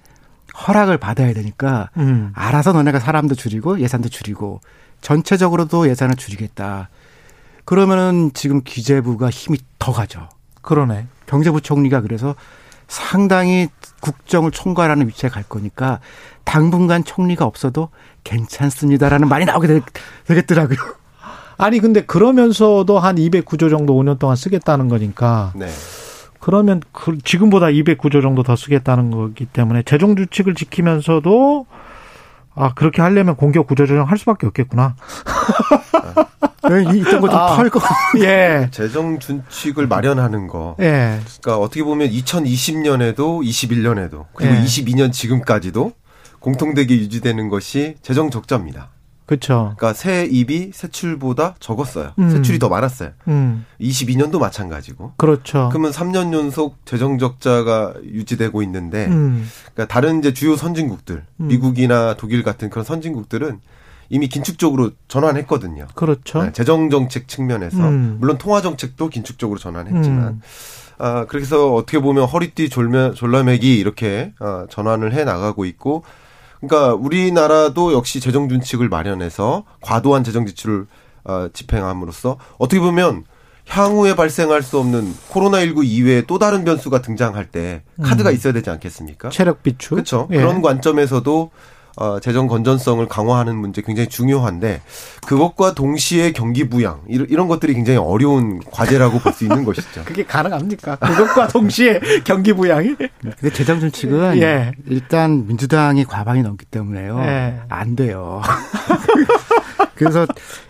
[0.68, 2.30] 허락을 받아야 되니까 음.
[2.36, 4.60] 알아서 너네가 사람도 줄이고 예산도 줄이고
[5.00, 6.88] 전체적으로도 예산을 줄이겠다.
[7.64, 10.28] 그러면은 지금 기재부가 힘이 더 가죠.
[10.60, 11.08] 그러네.
[11.26, 12.36] 경제부총리가 그래서
[12.92, 13.68] 상당히
[14.00, 16.00] 국정을 총괄하는 위치에 갈 거니까
[16.44, 17.88] 당분간 총리가 없어도
[18.22, 19.80] 괜찮습니다라는 말이 나오게 되,
[20.26, 20.76] 되겠더라고요.
[21.56, 25.68] 아니 근데 그러면서도 한 209조 정도 5년 동안 쓰겠다는 거니까 네.
[26.38, 31.64] 그러면 그 지금보다 209조 정도 더 쓰겠다는 거기 때문에 재정 주칙을 지키면서도
[32.54, 34.96] 아 그렇게 하려면 공격 구조 조정 할 수밖에 없겠구나.
[36.94, 37.56] 이- 이딴 거좀 아.
[37.56, 37.80] 털고.
[38.24, 38.68] 예.
[38.70, 40.76] 재정 준칙을 마련하는 거.
[40.80, 41.18] 예.
[41.40, 44.60] 그러니까 어떻게 보면 2020년에도 21년에도 그리고 예.
[44.62, 45.92] 22년 지금까지도
[46.40, 48.90] 공통되게 유지되는 것이 재정 적자입니다.
[49.26, 49.74] 그렇죠.
[49.76, 52.10] 그러니까 세입이 세출보다 적었어요.
[52.18, 52.28] 음.
[52.28, 53.10] 세출이 더 많았어요.
[53.28, 53.64] 음.
[53.80, 55.12] 22년도 마찬가지고.
[55.16, 55.68] 그렇죠.
[55.70, 59.48] 그러면 3년 연속 재정 적자가 유지되고 있는데 음.
[59.72, 61.46] 그러니까 다른 이제 주요 선진국들, 음.
[61.46, 63.60] 미국이나 독일 같은 그런 선진국들은
[64.12, 65.86] 이미 긴축적으로 전환했거든요.
[65.94, 66.42] 그렇죠.
[66.42, 68.18] 네, 재정 정책 측면에서 음.
[68.20, 70.42] 물론 통화 정책도 긴축적으로 전환했지만 음.
[70.98, 76.04] 아 그래서 어떻게 보면 허리띠 졸매 졸라매기 이렇게 아, 전환을 해 나가고 있고
[76.60, 80.86] 그러니까 우리나라도 역시 재정 준칙을 마련해서 과도한 재정 지출을
[81.24, 83.24] 아, 집행함으로써 어떻게 보면
[83.66, 88.34] 향후에 발생할 수 없는 코로나19 이외에 또 다른 변수가 등장할 때 카드가 음.
[88.34, 89.30] 있어야 되지 않겠습니까?
[89.30, 89.90] 체력 비축.
[89.90, 90.28] 그렇죠.
[90.32, 90.36] 예.
[90.36, 91.50] 그런 관점에서도
[91.96, 94.80] 어, 재정 건전성을 강화하는 문제 굉장히 중요한데
[95.26, 100.04] 그것과 동시에 경기 부양 이런, 이런 것들이 굉장히 어려운 과제라고 볼 수 있는 것이죠.
[100.06, 100.96] 그게 가능합니까?
[100.96, 102.94] 그것과 동시에 경기 부양이?
[102.96, 104.72] 근데 재정 준칙은 예.
[104.86, 107.18] 일단 민주당이 과반이 넘기 때문에요.
[107.20, 107.60] 예.
[107.68, 108.42] 안 돼요.
[109.94, 110.26] 그래서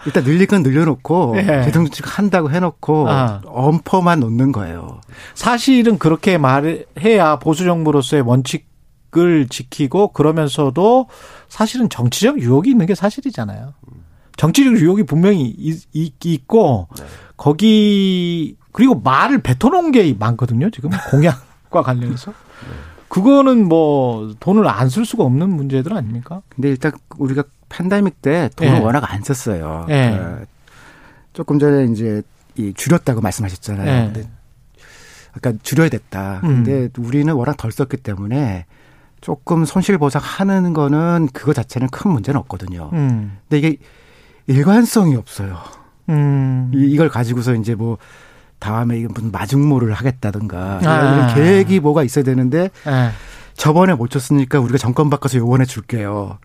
[0.07, 1.63] 일단 늘릴 건 늘려놓고 예.
[1.65, 3.41] 재정 준칙 한다고 해놓고 아.
[3.47, 5.01] 엄포만 놓는 거예요.
[5.35, 8.67] 사실은 그렇게 말해야 보수 정부로서의 원칙
[9.19, 11.07] 을 지키고 그러면서도
[11.49, 13.75] 사실은 정치적 유혹이 있는 게 사실이잖아요.
[14.39, 15.85] 정치적 유혹이 분명히 있,
[16.25, 16.89] 있고
[17.37, 20.71] 거기 그리고 말을 뱉어놓은 게 많거든요.
[20.71, 22.33] 지금 공약과 관련해서
[23.11, 26.41] 그거는 뭐 돈을 안 쓸 수가 없는 문제들 아닙니까?
[26.49, 28.79] 근데 일단 우리가 팬데믹 때 돈을 예.
[28.79, 29.87] 워낙 안 썼어요.
[29.91, 30.17] 예.
[30.19, 30.47] 그
[31.35, 32.23] 조금 전에 이제
[32.57, 33.89] 이 줄였다고 말씀하셨잖아요.
[33.91, 34.11] 예.
[34.13, 34.29] 근데
[35.35, 36.41] 아까 줄여야 됐다.
[36.45, 36.65] 음.
[36.65, 38.65] 근데 우리는 워낙 덜 썼기 때문에
[39.23, 42.91] 조금 손실 보상하는 거는 그거 자체는 큰 문제는 없거든요.
[42.93, 43.39] 음.
[43.49, 43.77] 근데 이게
[44.49, 45.57] 일관성이 없어요.
[46.11, 46.71] 음.
[46.75, 47.97] 이, 이걸 가지고서 이제 뭐
[48.59, 51.15] 다음에 이게 무슨 마중모를 하겠다든가 아.
[51.15, 53.11] 이런 계획이 뭐가 있어야 되는데 예.
[53.55, 56.39] 저번에 못 줬으니까 우리가 정권 바꿔서 요번에 줄게요.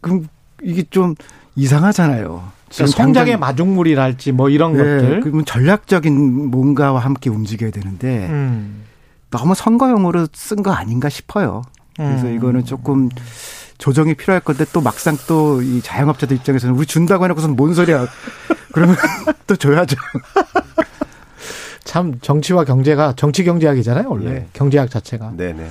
[0.00, 0.26] 그럼
[0.62, 1.14] 이게 좀
[1.54, 2.42] 이상하잖아요.
[2.70, 5.20] 그러니까 성장의 마중물이랄지 뭐 이런 네, 것들.
[5.20, 8.84] 그러면 전략적인 뭔가와 함께 움직여야 되는데 음.
[9.30, 11.62] 너무 선거용으로 쓴 거 아닌가 싶어요.
[11.96, 12.34] 그래서 음.
[12.36, 13.08] 이거는 조금
[13.78, 18.06] 조정이 필요할 건데 또 막상 또 이 자영업자들 입장에서는 우리 준다고 해놓고서는 뭔 소리야.
[18.72, 18.96] 그러면
[19.46, 19.96] 또 줘야죠.
[21.84, 24.46] 참 정치와 경제가 정치 경제학이잖아요 원래 예.
[24.52, 25.68] 경제학 자체가 네네.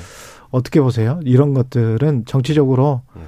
[0.49, 1.19] 어떻게 보세요?
[1.23, 3.21] 이런 것들은 정치적으로 예.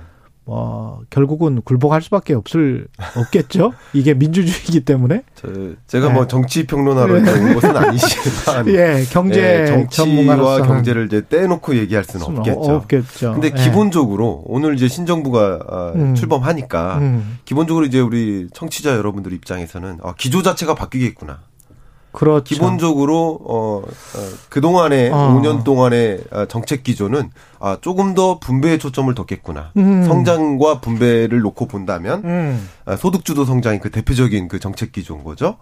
[0.47, 2.87] 뭐 결국은 굴복할 수밖에 없을
[3.17, 3.73] 없겠죠.
[3.91, 5.49] 이게 민주주의이기 때문에 저,
[5.87, 6.13] 제가 네.
[6.13, 7.31] 뭐 정치 평론하러 네.
[7.31, 12.59] 온 것은 아니지만 예 경제 예, 정치와 경제를 이제 떼놓고 얘기할 수는 수는 없겠죠.
[12.59, 13.33] 없겠죠.
[13.33, 13.61] 근데 예.
[13.61, 16.15] 기본적으로 오늘 이제 신정부가 아, 음.
[16.15, 17.39] 출범하니까 음.
[17.43, 21.39] 기본적으로 이제 우리 청취자 여러분들 입장에서는 아, 기조 자체가 바뀌겠구나.
[22.17, 22.43] 그렇죠.
[22.43, 25.39] 기본적으로 어, 어 그동안의 어.
[25.39, 27.29] 5년 동안의 아, 정책 기조는
[27.59, 29.71] 아 조금 더 분배에 초점을 뒀겠구나.
[29.77, 30.03] 음.
[30.03, 32.69] 성장과 분배를 놓고 본다면 음.
[32.85, 35.57] 아, 소득주도 성장이 그 대표적인 그 정책 기조인 거죠.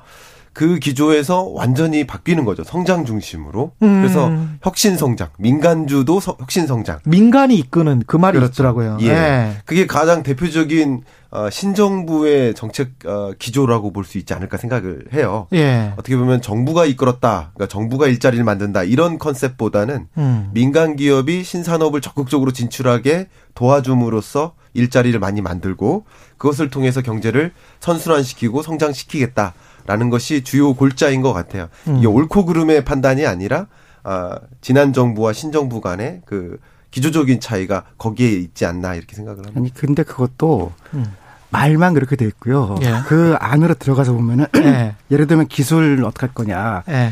[0.55, 2.63] 그 기조에서 완전히 바뀌는 거죠.
[2.63, 3.73] 성장 중심으로.
[3.83, 4.01] 음.
[4.01, 4.31] 그래서
[4.63, 6.99] 혁신 성장, 민간주도 서- 혁신 성장.
[7.05, 8.53] 민간이 이끄는 그 말이 그렇죠.
[8.53, 8.97] 있더라고요.
[9.01, 9.07] 예.
[9.07, 9.51] 예.
[9.65, 15.47] 그게 가장 대표적인 어, 신정부의 정책 어, 기조라고 볼 수 있지 않을까 생각을 해요.
[15.51, 15.91] 예.
[15.97, 20.49] 어떻게 보면 정부가 이끌었다, 그러니까 정부가 일자리를 만든다 이런 컨셉보다는 음.
[20.53, 26.05] 민간 기업이 신산업을 적극적으로 진출하게 도와줌으로써 일자리를 많이 만들고
[26.37, 27.51] 그것을 통해서 경제를
[27.81, 29.53] 선순환시키고 성장시키겠다
[29.85, 31.67] 라는 것이 주요 골자인 것 같아요.
[31.87, 31.97] 음.
[31.97, 33.67] 이게 옳고 그름의 판단이 아니라
[34.03, 36.59] 아, 지난 정부와 신정부 간의 그
[36.91, 39.59] 기조적인 차이가 거기에 있지 않나 이렇게 생각을 합니다.
[39.59, 41.05] 아니 근데 그것도 음.
[41.49, 42.75] 말만 그렇게 돼 있고요.
[42.81, 43.01] 예.
[43.07, 44.95] 그 안으로 들어가서 보면은 예.
[45.11, 46.83] 예를 들면 기술 어떻게 할 거냐.
[46.89, 47.11] 예.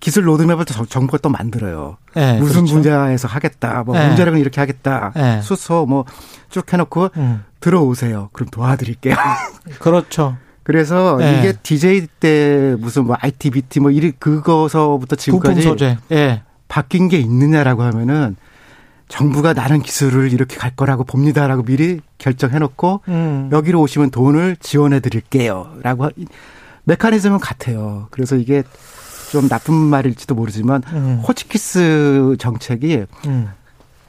[0.00, 1.96] 기술 로드맵을 또 정- 정부가 또 만들어요.
[2.16, 2.74] 예, 무슨 그렇죠.
[2.82, 3.84] 분야에서 하겠다.
[3.84, 4.08] 뭐 예.
[4.08, 5.12] 문제력은 이렇게 하겠다.
[5.16, 5.40] 예.
[5.42, 6.04] 수소 뭐
[6.50, 7.44] 쭉 해놓고 음.
[7.60, 8.28] 들어오세요.
[8.32, 9.14] 그럼 도와드릴게요.
[9.78, 10.36] 그렇죠.
[10.62, 11.38] 그래서 예.
[11.38, 15.98] 이게 DJ 때 무슨 뭐 IT, BT 뭐 이리 그거서부터 지금까지 소재.
[16.12, 16.42] 예.
[16.68, 18.36] 바뀐 게 있느냐라고 하면은
[19.08, 23.50] 정부가 나는 기술을 이렇게 갈 거라고 봅니다라고 미리 결정해놓고 음.
[23.52, 26.10] 여기로 오시면 돈을 지원해 드릴게요라고 하-
[26.84, 28.08] 메커니즘은 같아요.
[28.10, 28.62] 그래서 이게
[29.30, 31.22] 좀 나쁜 말일지도 모르지만 음.
[31.26, 33.48] 호치키스 정책이 음.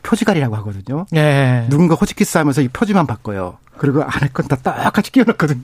[0.03, 1.05] 표지갈이라고 하거든요.
[1.15, 1.65] 예.
[1.69, 3.57] 누군가 호치키스 하면서 이 표지만 바꿔요.
[3.77, 5.63] 그리고 안할건다 똑같이 끼워놨거든요.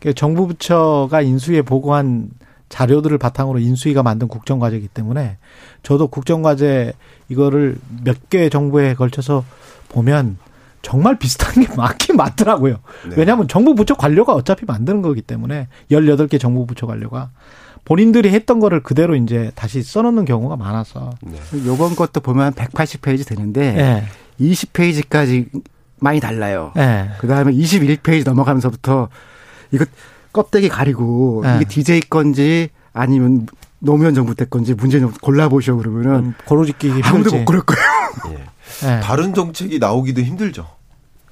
[0.00, 2.30] 그 정부 부처가 인수위에 보고한
[2.68, 5.36] 자료들을 바탕으로 인수위가 만든 국정과제이기 때문에
[5.82, 6.92] 저도 국정과제
[7.28, 9.44] 이거를 몇 개 정부에 걸쳐서
[9.88, 10.38] 보면
[10.82, 12.76] 정말 비슷한 게 많긴 많더라고요.
[13.08, 13.14] 네.
[13.16, 17.30] 왜냐하면 정부 부처 관료가 어차피 만드는 거기 때문에 18개 정부 부처 관료가
[17.84, 21.10] 본인들이 했던 거를 그대로 이제 다시 써놓는 경우가 많아서.
[21.22, 21.38] 네.
[21.66, 24.04] 요번 것도 보면 180페이지 되는데
[24.40, 24.44] 예.
[24.44, 25.48] 20페이지까지
[25.98, 26.72] 많이 달라요.
[26.76, 27.10] 예.
[27.18, 29.08] 그 다음에 21페이지 넘어가면서부터
[29.72, 29.84] 이거
[30.32, 31.56] 껍데기 가리고 네.
[31.56, 33.46] 이게 DJ 건지 아니면
[33.78, 36.34] 노무현 정부 때 건지 문재인 정부 골라보셔 그러면은 음,
[36.78, 37.34] 끼기 아무도.
[37.36, 37.82] 못 고를 거예요.
[38.30, 38.44] 예.
[38.96, 39.00] 예.
[39.00, 40.66] 다른 정책이 나오기도 힘들죠.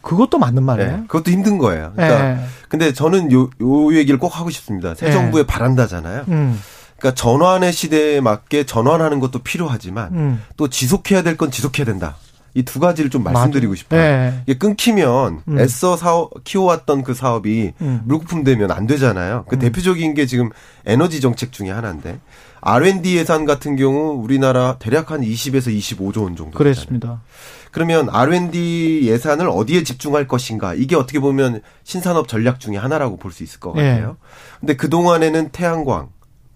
[0.01, 0.90] 그것도 맞는 말이에요.
[0.90, 1.93] 예, 그것도 힘든 거예요.
[1.94, 2.39] 그러니까 예.
[2.69, 4.94] 근데 저는 요, 요 얘기를 꼭 하고 싶습니다.
[4.94, 5.12] 새 예.
[5.12, 6.24] 정부의 바란다잖아요.
[6.28, 6.59] 음.
[6.97, 10.43] 그러니까 전환의 시대에 맞게 전환하는 것도 필요하지만 음.
[10.56, 12.16] 또 지속해야 될 건 지속해야 된다.
[12.59, 13.76] 이 두 가지를 좀 말씀드리고 맞아요.
[13.76, 14.01] 싶어요.
[14.01, 14.35] 예.
[14.47, 15.59] 이게 끊기면 음.
[15.60, 18.01] 애써 사오, 키워왔던 그 사업이 음.
[18.05, 19.44] 물거품 되면 안 되잖아요.
[19.48, 20.51] 그 대표적인 게 지금
[20.85, 22.18] 에너지 정책 중에 하나인데
[22.60, 26.59] R&D 예산 같은 경우 우리나라 대략 한 20에서 25조 원 정도.
[26.59, 27.22] 그랬습니다.
[27.70, 33.44] 그러면 R&D 예산을 어디에 집중할 것인가 이게 어떻게 보면 신산업 전략 중에 하나라고 볼 수
[33.44, 33.82] 있을 것 예.
[33.82, 34.16] 같아요.
[34.59, 36.09] 근데 그 동안에는 태양광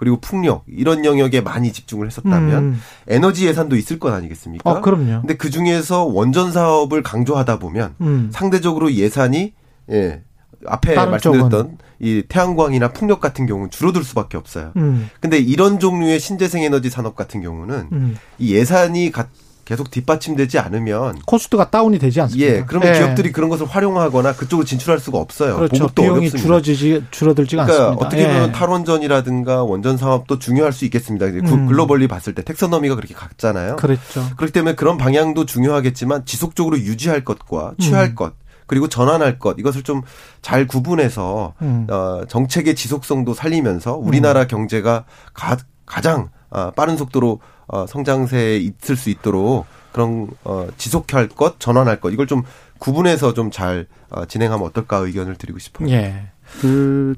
[0.03, 2.81] 그리고 풍력 이런 영역에 많이 집중을 했었다면 음.
[3.07, 4.69] 에너지 예산도 있을 것 아니겠습니까?
[4.69, 5.20] 어, 그럼요.
[5.20, 8.29] 근데 그 중에서 원전 사업을 강조하다 보면 음.
[8.33, 9.53] 상대적으로 예산이
[9.93, 10.23] 예
[10.66, 11.79] 앞에 말씀드렸던 쪽은.
[12.01, 14.73] 이 태양광이나 풍력 같은 경우는 줄어들 수밖에 없어요.
[14.74, 15.09] 음.
[15.20, 18.16] 근데 이런 종류의 신재생 에너지 산업 같은 경우는 음.
[18.41, 19.29] 이 예산이 가-
[19.64, 22.52] 계속 뒷받침되지 않으면 코스트가 다운이 되지 않습니까?
[22.52, 22.98] 예, 그러면 예.
[22.98, 25.56] 기업들이 그런 것을 활용하거나 그쪽으로 진출할 수가 없어요.
[25.56, 25.89] 그렇죠.
[25.89, 26.39] 비용이 어렵습니다.
[26.39, 28.06] 줄어지지 줄어들지가 그러니까 않습니다.
[28.06, 28.26] 어떻게 예.
[28.28, 31.26] 보면 탈원전이라든가 원전 사업도 중요할 수 있겠습니다.
[31.30, 31.66] 구- 음.
[31.66, 33.76] 글로벌리 봤을 때 텍서너미가 그렇게 같잖아요.
[33.76, 34.24] 그렇죠.
[34.36, 38.14] 그렇기 때문에 그런 방향도 중요하겠지만 지속적으로 유지할 것과 취할 음.
[38.14, 38.34] 것
[38.66, 40.02] 그리고 전환할 것 이것을 좀
[40.43, 41.86] 잘 구분해서 음.
[41.89, 45.56] 어, 정책의 지속성도 살리면서 우리나라 경제가 가,
[45.86, 47.39] 가장 어, 빠른 속도로
[47.73, 52.43] 어, 성장세에 있을 수 있도록 그런 어, 지속할 것, 전환할 것 이걸 좀
[52.78, 55.89] 구분해서 좀 잘 어, 진행하면 어떨까 의견을 드리고 싶어요.
[55.90, 56.28] 예.
[56.61, 57.15] 그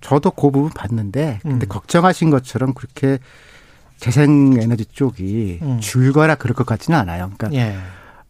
[0.00, 1.68] 저도 그 부분 봤는데 근데 음.
[1.68, 3.18] 걱정하신 것처럼 그렇게
[3.98, 5.80] 재생에너지 쪽이 음.
[5.80, 7.30] 줄거나 그럴 것 같지는 않아요.
[7.36, 7.76] 그러니까 예.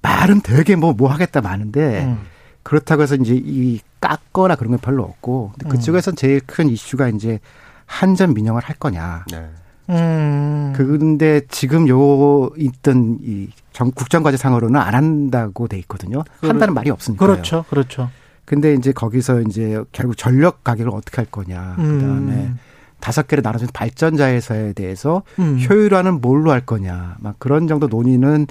[0.01, 2.27] 말은 되게 뭐뭐 하겠다 많은데 음.
[2.63, 5.69] 그렇다고 해서 이제 이 깎거나 그런 건 별로 없고 근데 음.
[5.71, 7.41] 그쪽에선 제일 큰 이슈가 이제
[7.87, 9.25] 한전 민영을 할 거냐.
[9.31, 9.51] 네.
[9.91, 10.73] 음.
[10.77, 16.25] 그런데 지금 요 있던 이 정, 국정과제상으로는 안 한다고 돼 있거든요.
[16.41, 17.25] 한다는 말이 없으니까.
[17.25, 17.65] 그렇죠.
[17.71, 18.11] 그렇죠.
[18.45, 21.77] 근데 이제 거기서 이제 결국 전력 가격을 어떻게 할 거냐.
[21.79, 22.01] 음.
[22.01, 22.53] 그다음에
[23.01, 25.59] 다섯 개를 나눠진 발전자 회사에 대해서 음.
[25.61, 27.17] 효율화는 뭘로 할 거냐.
[27.21, 28.47] 막 그런 정도 논의는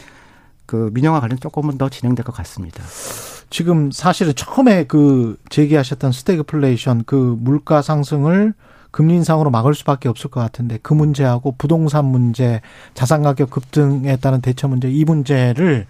[0.65, 2.83] 그 민영화 관련 조금은 더 진행될 것 같습니다.
[3.49, 8.53] 지금 사실은 처음에 그 제기하셨던 스태그플레이션 그 물가 상승을
[8.91, 12.61] 금리 인상으로 막을 수밖에 없을 것 같은데 그 문제하고 부동산 문제,
[12.93, 15.87] 자산 가격 급등에 따른 대처 문제 이 문제를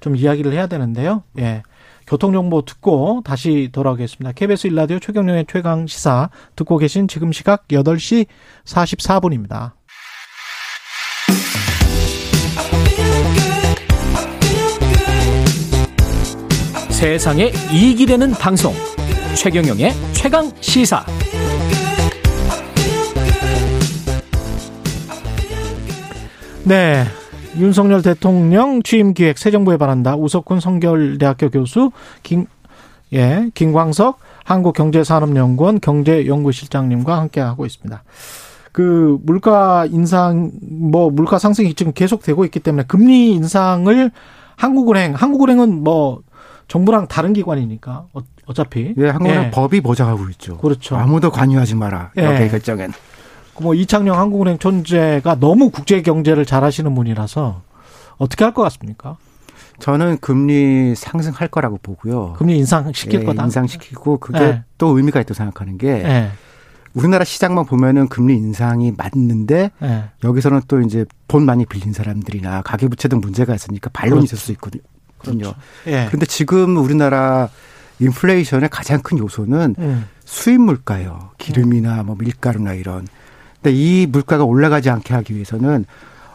[0.00, 1.22] 좀 이야기를 해야 되는데요.
[1.38, 1.62] 예.
[2.06, 4.32] 교통정보 듣고 다시 돌아오겠습니다.
[4.32, 8.26] KBS 일라디오 최경영의 최강 시사 듣고 계신 지금 시각 8시
[8.66, 9.72] 44분입니다.
[16.90, 18.72] 세상에 이익이 되는 방송
[19.36, 21.04] 최경영의 최강 시사
[26.64, 27.04] 네.
[27.58, 30.16] 윤석열 대통령 취임 기획 새 정부에 반한다.
[30.16, 31.92] 우석훈 성결대학교 교수
[32.22, 32.46] 김
[33.12, 38.02] 예, 김광석 한국경제산업연구원 경제연구실장님과 함께 하고 있습니다.
[38.72, 44.10] 그 물가 인상 뭐 물가 상승이 지금 계속되고 있기 때문에 금리 인상을
[44.56, 46.22] 한국은행 한국은행은 뭐
[46.66, 49.50] 정부랑 다른 기관이니까 어, 어차피 예, 한국은행 예.
[49.50, 50.56] 법이 보장하고 있죠.
[50.56, 50.96] 그렇죠.
[50.96, 52.10] 아무도 관여하지 마라.
[52.16, 52.48] 이렇게 예.
[52.48, 52.92] 결정엔.
[53.60, 57.62] 뭐 이창용 한국은행 존재가 너무 국제 경제를 잘하시는 분이라서
[58.18, 59.16] 어떻게 할 것 같습니까?
[59.80, 62.34] 저는 금리 상승할 거라고 보고요.
[62.38, 63.44] 금리 인상시킬 예, 거다.
[63.44, 64.62] 인상시키고 그게 예.
[64.78, 66.30] 또 의미가 있다고 생각하는 게 예.
[66.94, 70.04] 우리나라 시장만 보면은 금리 인상이 맞는데 예.
[70.22, 74.36] 여기서는 또 이제 돈 많이 빌린 사람들이나 가계 부채 등 문제가 있으니까 반론이 그렇죠.
[74.36, 74.82] 있을 수 있거든요.
[75.18, 75.54] 그렇죠.
[75.88, 76.04] 예.
[76.06, 77.48] 그런데 지금 우리나라
[77.98, 80.04] 인플레이션의 가장 큰 요소는 음.
[80.24, 81.30] 수입 물가예요.
[81.38, 83.06] 기름이나 뭐 밀가루나 이런.
[83.64, 85.86] 근데 이 물가가 올라가지 않게 하기 위해서는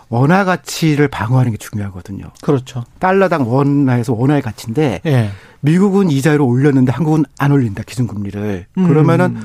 [0.10, 2.26] 원화 가치를 방어하는 게 중요하거든요.
[2.42, 2.84] 그렇죠.
[2.98, 5.30] 달러당 원화에서 원화의 가치인데 예.
[5.60, 8.66] 미국은 이자율을 올렸는데 한국은 안 올린다 기준금리를.
[8.76, 8.88] 음.
[8.88, 9.38] 그러면은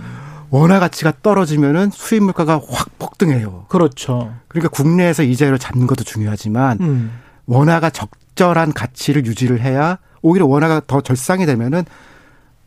[0.49, 3.67] 원화 가치가 떨어지면은 수입 물가가 확 폭등해요.
[3.69, 4.33] 그렇죠.
[4.49, 7.13] 그러니까 국내에서 이자율을 잡는 것도 중요하지만 음.
[7.45, 11.85] 원화가 적절한 가치를 유지를 해야 오히려 원화가 더 절상이 되면은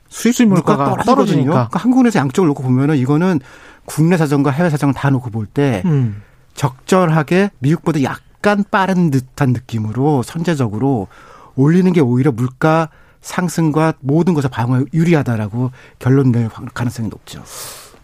[0.10, 3.39] 수입, 수입 물가가 떨어지니까 그러니까 한국에서 양쪽을 놓고 보면은 이거는
[3.88, 6.22] 국내 사정과 해외 사정을 다 놓고 볼때 음.
[6.54, 11.08] 적절하게 미국보다 약간 빠른 듯한 느낌으로 선제적으로
[11.56, 12.90] 올리는 게 오히려 물가
[13.22, 17.42] 상승과 모든 것에 방어에 유리하다라고 결론 낼 가능성이 높죠.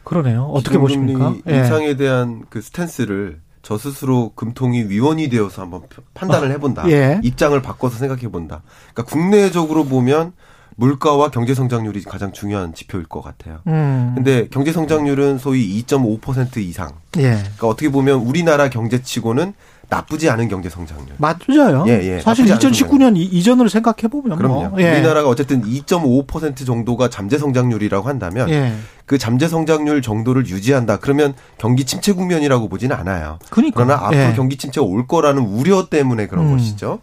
[0.03, 0.45] 그러네요.
[0.45, 1.35] 어떻게 보십니까?
[1.47, 1.95] 인상에 예.
[1.97, 5.81] 대한 그 스탠스를 저 스스로 금통위 위원이 되어서 한번
[6.13, 6.89] 판단을 해본다.
[6.89, 7.19] 예.
[7.23, 8.63] 입장을 바꿔서 생각해본다.
[8.93, 10.33] 그러니까 국내적으로 보면
[10.75, 13.59] 물가와 경제 성장률이 가장 중요한 지표일 것 같아요.
[13.67, 14.13] 음.
[14.15, 16.93] 근데 경제 성장률은 소위 2.5% 이상.
[17.17, 17.21] 예.
[17.21, 19.53] 그러니까 어떻게 보면 우리나라 경제치고는
[19.89, 21.15] 나쁘지 않은 경제 성장률.
[21.17, 21.85] 맞죠.
[21.87, 22.19] 예, 예.
[22.19, 24.69] 사실 2019년 이전으로 생각해 보면 그럼요.
[24.69, 24.81] 뭐.
[24.81, 24.91] 예.
[24.91, 28.73] 우리나라가 어쨌든 2.5% 정도가 잠재 성장률이라고 한다면 예.
[29.05, 30.97] 그 잠재 성장률 정도를 유지한다.
[30.97, 33.37] 그러면 경기 침체 국면이라고 보지는 않아요.
[33.49, 33.83] 그러니까.
[33.83, 34.33] 그러나 앞으로 예.
[34.35, 36.57] 경기 침체가 올 거라는 우려 때문에 그런 음.
[36.57, 36.99] 것이죠.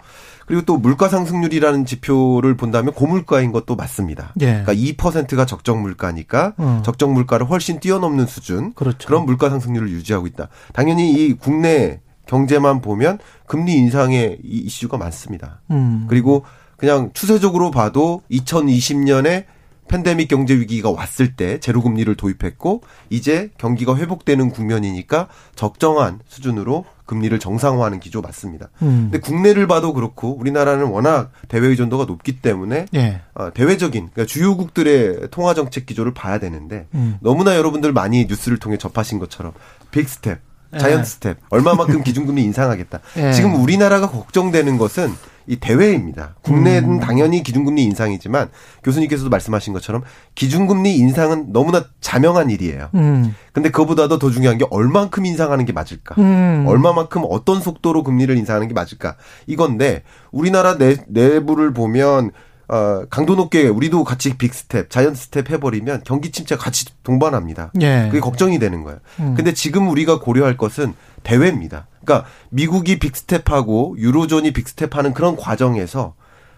[0.51, 4.35] 그리고 또 물가 상승률이라는 지표를 본다면 고물가인 것도 맞습니다.
[4.41, 4.65] 예.
[4.65, 6.83] 그러니까 2%가 적정 물가니까 어.
[6.85, 9.07] 적정 물가를 훨씬 뛰어넘는 수준 그렇죠.
[9.07, 10.49] 그런 물가 상승률을 유지하고 있다.
[10.73, 15.61] 당연히 이 국내 경제만 보면 금리 인상의 이슈가 많습니다.
[15.71, 16.07] 음.
[16.09, 16.45] 그리고
[16.77, 19.45] 그냥 추세적으로 봐도 2020년에
[19.91, 25.27] 팬데믹 경제 위기가 왔을 때 제로 금리를 도입했고 이제 경기가 회복되는 국면이니까
[25.57, 28.69] 적정한 수준으로 금리를 정상화하는 기조 맞습니다.
[28.83, 29.09] 음.
[29.11, 33.21] 근데 국내를 봐도 그렇고 우리나라는 워낙 대외 의존도가 높기 때문에 예.
[33.35, 37.19] 어, 대외적인 그러니까 주요국들의 통화 정책 기조를 봐야 되는데 음.
[37.21, 39.53] 너무나 여러분들 많이 뉴스를 통해 접하신 것처럼
[39.91, 40.39] 빅스텝
[40.79, 41.05] 자이언트 예.
[41.05, 43.01] 스텝 얼마만큼 기준금리 인상하겠다.
[43.17, 43.33] 예.
[43.33, 45.13] 지금 우리나라가 걱정되는 것은
[45.51, 46.37] 이 대외입니다.
[46.43, 47.01] 국내는 음.
[47.01, 48.51] 당연히 기준금리 인상이지만
[48.85, 50.03] 교수님께서도 말씀하신 것처럼
[50.37, 52.89] 기준금리 인상은 너무나 자명한 일이에요.
[52.95, 53.35] 음.
[53.53, 56.15] 근데 그보다도 더 중요한 게 얼만큼 인상하는 게 맞을까?
[56.19, 56.67] 음.
[56.69, 59.17] 얼마만큼 어떤 속도로 금리를 인상하는 게 맞을까?
[59.49, 62.31] 이건데 우리나라 내, 내부를 보면
[62.69, 67.73] 어, 강도 높게 우리도 같이 빅스텝, 자이언트 스텝 해버리면 경기 침체가 같이 동반합니다.
[67.81, 68.05] 예.
[68.07, 69.01] 그게 걱정이 되는 거예요.
[69.19, 69.35] 음.
[69.35, 70.95] 근데 지금 우리가 고려할 것은
[71.25, 71.89] 대외입니다.
[72.05, 76.15] 그러니까 미국이 빅스텝하고 유로존이 빅스텝하는 그런 과정에서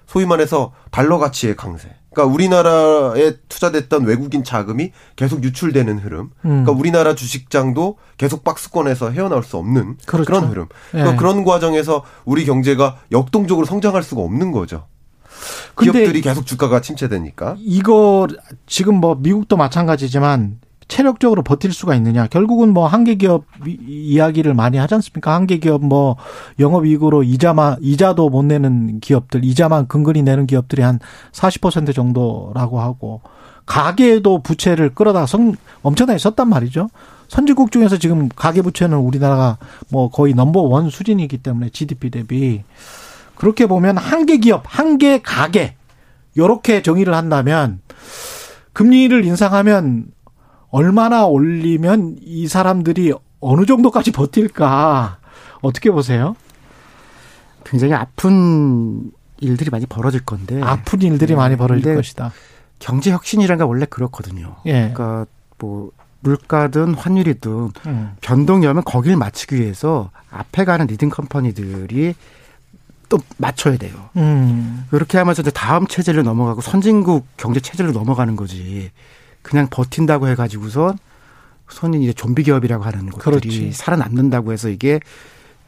[0.06, 1.88] 소위 말해서 달러 가치의 강세.
[2.12, 6.20] 그러니까 우리나라에 투자됐던 외국인 자금이 계속 유출되는 흐름.
[6.20, 6.30] 음.
[6.42, 10.26] 그러니까 우리나라 주식장도 계속 박스권에서 헤어나올 수 없는 그렇죠.
[10.26, 10.66] 그런 흐름.
[10.90, 11.16] 그러니까 예.
[11.16, 14.86] 그런 과정에서 우리 경제가 역동적으로 성장할 수가 없는 거죠.
[15.80, 17.56] 기업들이 계속 주가가 침체되니까.
[17.58, 18.28] 이거
[18.66, 20.60] 지금 뭐 미국도 마찬가지지만
[20.92, 22.26] 체력적으로 버틸 수가 있느냐.
[22.26, 25.34] 결국은 뭐 한계 기업 이야기를 많이 하지 않습니까?
[25.34, 26.16] 한계 기업 뭐
[26.58, 30.98] 영업 이익으로 이자만 이자도 못 내는 기업들, 이자만 근근히 내는 기업들이 한
[31.32, 33.22] 40% 정도라고 하고
[33.64, 36.90] 가계도 부채를 끌어다 성 엄청나게 썼단 말이죠.
[37.28, 39.56] 선진국 중에서 지금 가계 부채는 우리나라가
[39.90, 42.64] 뭐 거의 넘버 원 수준이기 때문에 GDP 대비
[43.34, 45.74] 그렇게 보면 한계 기업, 한계 가계
[46.36, 47.80] 요렇게 정의를 한다면
[48.74, 50.12] 금리를 인상하면
[50.72, 55.18] 얼마나 올리면 이 사람들이 어느 정도까지 버틸까
[55.60, 56.34] 어떻게 보세요?
[57.64, 61.36] 굉장히 아픈 일들이 많이 벌어질 건데 아픈 일들이 네.
[61.36, 62.32] 많이 벌어질 것이다.
[62.78, 64.56] 경제 혁신이라는 게 원래 그렇거든요.
[64.66, 64.90] 예.
[64.94, 65.26] 그러니까
[65.58, 65.90] 뭐
[66.20, 68.12] 물가든 환율이든 음.
[68.22, 72.14] 변동이 오면 거길 맞추기 위해서 앞에 가는 leading company들이
[73.10, 73.92] 또 맞춰야 돼요.
[74.16, 74.86] 음.
[74.90, 78.90] 그렇게 하면서 이제 다음 체제를 넘어가고 선진국 경제 체제로 넘어가는 거지.
[79.42, 80.94] 그냥 버틴다고 해가지고서
[81.68, 83.72] 손이 이제 좀비 기업이라고 하는 것들이 그렇지.
[83.72, 85.00] 살아남는다고 해서 이게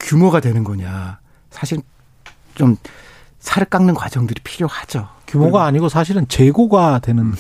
[0.01, 1.19] 규모가 되는 거냐.
[1.51, 1.81] 사실
[2.55, 2.77] 좀
[3.41, 5.09] 살을 깎는 과정들이 필요하죠.
[5.27, 7.33] 규모가 아니고 사실은 재고가 되는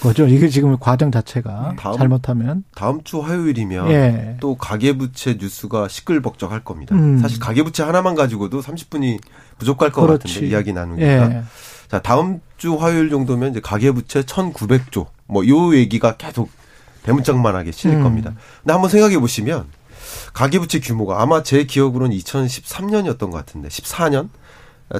[0.00, 0.26] 거죠.
[0.26, 4.36] 이게 지금 과정 자체가 다음, 잘못하면 다음 주 화요일이면 예.
[4.40, 6.94] 또 가계부채 뉴스가 시끌벅적할 겁니다.
[6.94, 7.18] 음.
[7.18, 9.18] 사실 가계부채 하나만 가지고도 30분이
[9.58, 10.26] 부족할 것 그렇지.
[10.28, 11.06] 같은데 이야기 나누니까.
[11.06, 11.42] 예.
[11.88, 16.50] 자 다음 주 화요일 정도면 이제 가계부채 1,900조 뭐 요 얘기가 계속
[17.02, 18.02] 대문짝만하게 실릴 음.
[18.02, 18.32] 겁니다.
[18.62, 19.66] 근데 한번 생각해 보시면
[20.32, 24.28] 가계부채 규모가 아마 제 기억으로는 2013년이었던 것 같은데 14년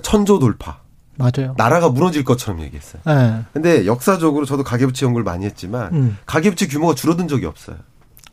[0.03, 0.81] 천조 돌파.
[1.17, 1.55] 맞아요.
[1.57, 3.01] 나라가 무너질 것처럼 얘기했어요.
[3.07, 3.43] 네.
[3.53, 6.19] 근데 역사적으로 저도 가계부채 연구를 많이 했지만 음.
[6.27, 7.77] 가계부채 규모가 줄어든 적이 없어요.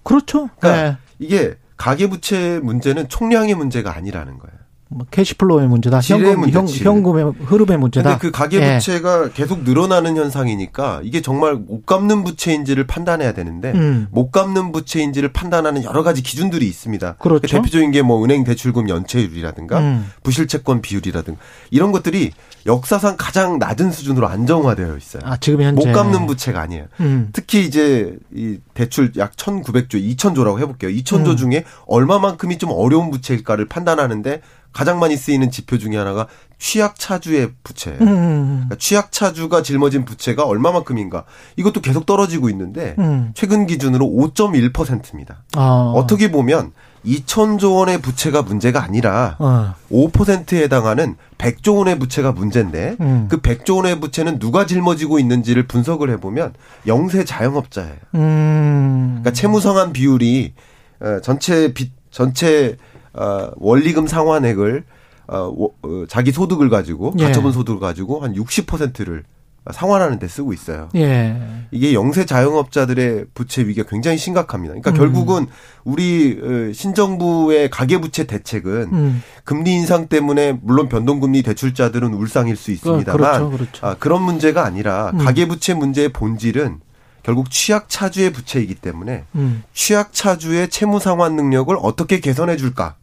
[0.04, 0.50] 그렇죠.
[0.60, 0.98] 그러니까 네.
[1.20, 4.61] 이게 가계부채 문제는 총량의 문제가 아니라는 거예요.
[4.94, 6.02] 뭐 cash flow의 문제다.
[6.02, 8.10] 현금, 문제, 현, 현금의 흐름의 문제다.
[8.10, 9.30] 근데 그 가계 부채가 예.
[9.34, 14.08] 계속 늘어나는 현상이니까 이게 정말 못 갚는 부채인지를 판단해야 되는데 음.
[14.12, 17.16] 못 갚는 부채인지를 판단하는 여러 가지 기준들이 있습니다.
[17.20, 17.48] 그렇죠.
[17.48, 20.12] 대표적인 게 뭐 은행 대출금 연체율이라든가 음.
[20.24, 21.40] 부실채권 비율이라든가
[21.70, 22.32] 이런 것들이
[22.66, 25.22] 역사상 가장 낮은 수준으로 안정화되어 있어요.
[25.26, 26.86] 아, 지금 현재 못 갚는 부채가 아니에요.
[27.00, 27.30] 음.
[27.32, 30.90] 특히 이제 이 대출 약 1,900조, 2,000조라고 해 볼게요.
[30.92, 31.38] 2,000조 음.
[31.38, 34.42] 중에 얼마만큼이 좀 어려운 부채일까를 판단하는데
[34.74, 36.28] 가장 많이 쓰이는 지표 중에 하나가
[36.60, 38.00] 취약 차주의 부채예요.
[38.02, 38.08] 음.
[38.08, 38.48] 음, 음.
[38.58, 41.26] 그러니까 취약 차주가 짊어진 부채가 얼마만큼인가.
[41.56, 43.32] 이것도 계속 떨어지고 있는데 음.
[43.34, 45.44] 최근 기준으로 5.1%입니다.
[45.56, 45.92] 아.
[45.96, 46.72] 어떻게 보면
[47.04, 49.74] 2천조 원의 부채가 문제가 아니라 어.
[49.92, 53.28] 5%에 해당하는 100조 원의 부채가 문제인데 음.
[53.28, 56.54] 그 100조 원의 부채는 누가 짊어지고 있는지를 분석을 해보면
[56.86, 57.96] 영세 자영업자예요.
[58.16, 59.08] 음.
[59.22, 60.54] 그러니까 채무상환 비율이
[61.00, 62.78] 어, 전체 빚 전체
[63.14, 64.84] 어, 원리금 상환액을
[65.28, 65.52] 어,
[65.84, 67.26] 어, 자기 소득을 가지고 예.
[67.26, 69.24] 가처분 소득을 가지고 한 60%를
[69.72, 70.90] 상환하는 데 쓰고 있어요.
[70.96, 71.40] 예.
[71.70, 74.74] 이게 영세 자영업자들의 부채 위기가 굉장히 심각합니다.
[74.74, 74.96] 그러니까 음.
[74.96, 75.48] 결국은
[75.84, 79.24] 우리 어, 신정부의 가계부채 대책은 음.
[79.44, 83.86] 금리 인상 때문에 물론 변동금리 대출자들은 울상일 수 있습니다만 그렇죠, 그렇죠.
[83.86, 85.20] 아, 그런 문제가 아니라 음.
[85.20, 86.80] 가계부채 문제의 본질은
[87.22, 89.64] 결국 취약 차주의 부채이기 때문에 음.
[89.76, 92.96] 취약 차주의 채무 상환 능력을 어떻게 개선해 줄까?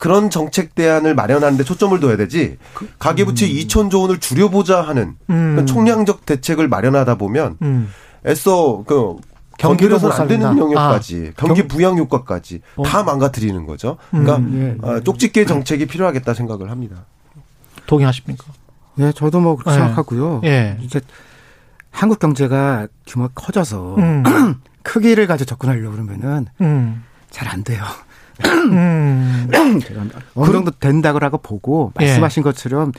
[0.00, 3.50] 그런 정책 대안을 마련하는데 초점을 둬야 되지 그, 가계부채 음.
[3.50, 5.66] 2천조 원을 줄여보자 하는 음.
[5.66, 7.90] 총량적 대책을 마련하다 보면 음.
[8.26, 9.16] 애써 그
[9.58, 12.82] 경기로서는 안 되는 영역까지 아, 경기 부양 효과까지 어.
[12.82, 13.98] 다 망가뜨리는 거죠.
[14.10, 15.04] 그러니까 음, 예, 예.
[15.04, 17.04] 쪽집게 정책이 필요하겠다 생각을 합니다.
[17.84, 18.44] 동의하십니까?
[18.94, 19.82] 네, 저도 뭐 그렇게 네.
[19.82, 20.40] 생각하고요.
[20.44, 20.78] 예.
[20.80, 21.02] 이제
[21.90, 24.22] 한국 경제가 규모가 커져서 음.
[24.82, 27.04] 크기를 가지고 접근하려고 그러면은 음.
[27.28, 27.84] 잘안 돼요.
[28.44, 29.48] 음.
[30.34, 32.06] 어느 정도 된다고 보고 예.
[32.06, 32.44] 말씀하신 예.
[32.44, 32.92] 것처럼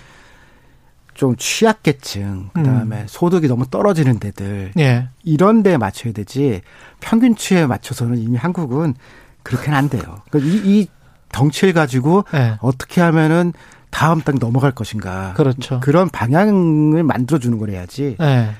[1.13, 3.05] 좀 취약계층 그다음에 음.
[3.07, 5.09] 소득이 너무 떨어지는 데들 예.
[5.23, 6.61] 이런 데에 맞춰야 되지
[6.99, 8.95] 평균치에 맞춰서는 이미 한국은
[9.43, 10.21] 그렇게는 안 돼요.
[10.29, 10.87] 그러니까 이, 이
[11.31, 12.57] 덩치를 가지고 예.
[12.61, 13.53] 어떻게 하면은
[13.89, 15.33] 다음 단 넘어갈 것인가.
[15.35, 15.79] 그렇죠.
[15.81, 18.15] 그런 방향을 만들어 주는 걸 해야지.
[18.19, 18.51] 예.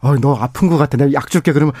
[0.00, 0.96] 어, 너 아픈 것 같아.
[0.96, 1.52] 내가 약 줄게.
[1.52, 1.74] 그러면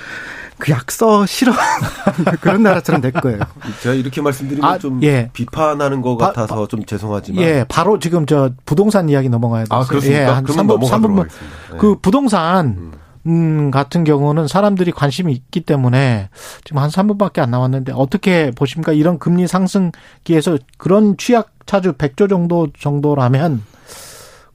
[0.58, 1.26] 그 약 써.
[1.26, 1.52] 싫어.
[2.40, 3.40] 그런 나라처럼 될 거예요.
[3.82, 5.30] 제가 이렇게 말씀드리면 아, 좀 예.
[5.32, 7.42] 비판하는 것 같아서 바, 좀 죄송하지만.
[7.42, 9.80] 예, 바로 지금 저 부동산 이야기 넘어가야 돼요.
[9.80, 10.22] 아, 그렇습니까?
[10.22, 11.28] 예, 한 3분, 3분만.
[11.72, 11.78] 네.
[11.78, 12.92] 그 부동산, 음.
[13.26, 16.30] 음, 같은 경우는 사람들이 관심이 있기 때문에
[16.64, 18.92] 지금 한 3분밖에 안 남았는데 어떻게 보십니까?
[18.92, 23.62] 이런 금리 상승기에서 그런 취약 차주 100조 정도 정도라면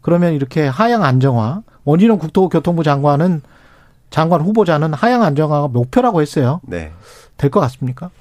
[0.06, 3.42] 그러면 이렇게 하향 안정화 원희룡 국토교통부 장관은
[4.12, 6.62] 장관 후보자는 하향 안정화가 목표라고 했어요.
[6.64, 6.92] 네.
[7.38, 8.12] 될 것 같습니까?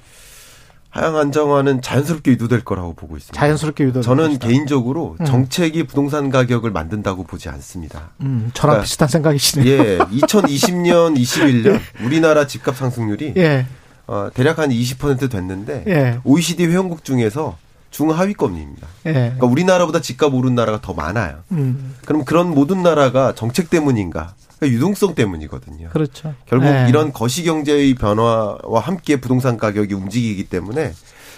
[0.89, 3.39] 하향 안정화는 자연스럽게 유도될 거라고 보고 있습니다.
[3.39, 4.01] 자연스럽게 유도.
[4.01, 4.47] 저는 것이다.
[4.47, 5.25] 개인적으로 음.
[5.25, 8.09] 정책이 부동산 가격을 만든다고 보지 않습니다.
[8.21, 9.71] 음, 저랑 그러니까 비슷한 생각이시네요.
[9.71, 13.67] 예, 2020년, 21년 우리나라 집값 상승률이 예.
[14.07, 16.19] 어, 대략 한 20% 됐는데 예.
[16.23, 17.57] OECD 회원국 중에서
[17.95, 18.87] 중하위권입니다.
[19.05, 19.13] 예.
[19.13, 21.43] 그러니까 우리나라보다 집값 오른 나라가 더 많아요.
[21.51, 21.95] 음.
[22.05, 24.35] 그럼 그런 모든 나라가 정책 때문인가?
[24.57, 25.89] 그러니까 유동성 때문이거든요.
[25.89, 26.33] 그렇죠.
[26.45, 26.87] 결국 네.
[26.89, 30.91] 이런 거시 경제의 변화와 함께 부동산 가격이 움직이기 때문에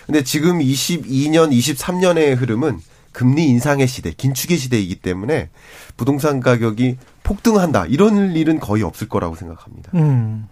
[0.08, 2.80] 근데 지금 22년, 23년의 흐름은
[3.12, 5.50] 금리 인상의 시대, 긴축의 시대이기 때문에
[5.96, 7.86] 부동산 가격이 폭등한다.
[7.86, 9.92] 이런 일은 거의 없을 거라고 생각합니다.
[9.94, 10.48] 음.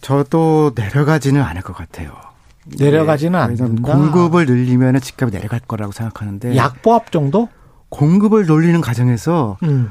[0.00, 2.27] 저도 내려가지는 않을 것 같아요.
[2.76, 3.44] 내려가지는 네.
[3.62, 3.92] 않는다.
[3.92, 7.48] 공급을 늘리면 집값이 내려갈 거라고 생각하는데 약보합 정도?
[7.88, 9.90] 공급을 늘리는 과정에서 음.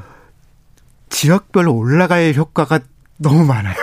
[1.08, 2.80] 지역별로 올라갈 효과가
[3.16, 3.74] 너무 많아요.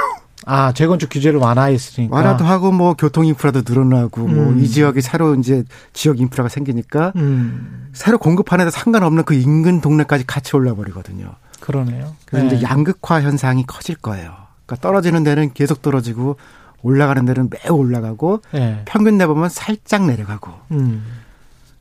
[0.47, 2.15] 아, 재건축 규제를 완화했으니까.
[2.15, 4.53] 완화도 하고 뭐 교통 인프라도 늘어나고 뭐 음.
[4.53, 5.63] 뭐이 지역이 새로 이제
[5.93, 7.89] 지역 인프라가 생기니까 음.
[7.93, 11.31] 새로 공급하는 데 상관없는 그 인근 동네까지 같이 올라 버리거든요.
[11.59, 12.15] 그러네요.
[12.26, 12.55] 그래서 네.
[12.57, 14.34] 이제 양극화 현상이 커질 거예요.
[14.65, 16.38] 그러니까 떨어지는 데는 계속 떨어지고
[16.86, 18.84] 올라가는 데는 매우 올라가고 예.
[18.86, 20.52] 평균 내보면 살짝 내려가고.
[20.72, 21.03] 음.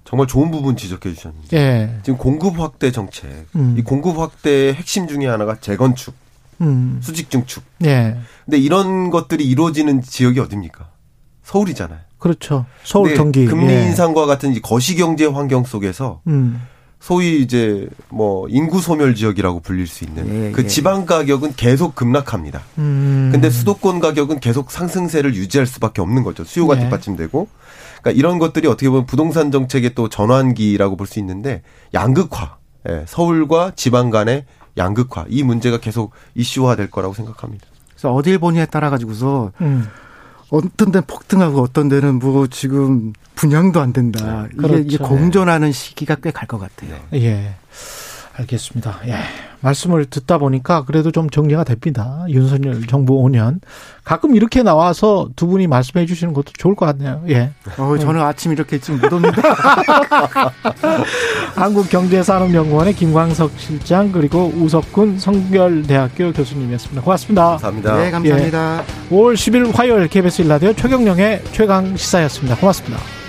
[0.05, 1.99] 정말 좋은 부분 지적해 주셨는데 예.
[2.03, 3.75] 지금 공급 확대 정책 음.
[3.79, 6.15] 이 공급 확대의 핵심 중에 하나가 재건축,
[6.63, 7.01] 음.
[7.03, 7.63] 수직 증축.
[7.85, 8.17] 예.
[8.47, 10.89] 근데 이런 것들이 이루어지는 지역이 어딥니까?
[11.43, 12.01] 서울이잖아요.
[12.19, 12.65] 그렇죠.
[12.83, 13.45] 서울 경기.
[13.45, 13.85] 금리 예.
[13.85, 16.63] 인상과 같은 이 거시 경제 환경 속에서 음.
[17.05, 20.67] 소위 이제 뭐 인구 소멸 지역이라고 불릴 수 있는 예, 그 예.
[20.67, 22.63] 지방 가격은 계속 급락합니다.
[22.79, 23.29] 음.
[23.31, 26.45] 근데 수도권 가격은 계속 상승세를 유지할 수밖에 없는 거죠.
[26.45, 26.81] 수요가 네.
[26.85, 27.47] 뒷받침되고.
[28.01, 31.61] 그러니까 이런 것들이 어떻게 보면 부동산 정책의 또 전환기라고 볼 수 있는데
[31.93, 32.57] 양극화.
[32.89, 34.47] 예, 서울과 지방 간의
[34.79, 35.27] 양극화.
[35.29, 37.67] 이 문제가 계속 이슈화 될 거라고 생각합니다.
[37.91, 39.87] 그래서 어딜 보냐에 따라 가지고서 음.
[40.57, 44.47] 어떤 데는 폭등하고 어떤 데는 뭐 지금 분양도 안 된다.
[44.53, 44.79] 이게, 그렇죠.
[44.79, 46.99] 이게 공존하는 시기가 꽤 갈 것 같아요.
[47.15, 47.55] 예.
[48.37, 49.01] 알겠습니다.
[49.07, 49.17] 예.
[49.61, 52.25] 말씀을 듣다 보니까 그래도 좀 정리가 됩니다.
[52.29, 53.61] 윤석열 정부 5년.
[54.03, 57.23] 가끔 이렇게 나와서 두 분이 말씀해 주시는 것도 좋을 것 같네요.
[57.29, 57.53] 예.
[57.79, 59.41] 어, 저는 아침 이렇게 지금 못 옵니다.
[61.55, 67.03] 한국경제산업연구원의 김광석 실장 그리고 우석군 성결대학교 교수님이었습니다.
[67.03, 67.51] 고맙습니다.
[67.51, 67.97] 감사합니다.
[67.97, 68.83] 네, 감사합니다.
[68.83, 69.15] 예.
[69.15, 72.57] 5월 10일 화요일 KBS 일라디오 최경령의 최강 시사였습니다.
[72.57, 73.24] 고맙습니다.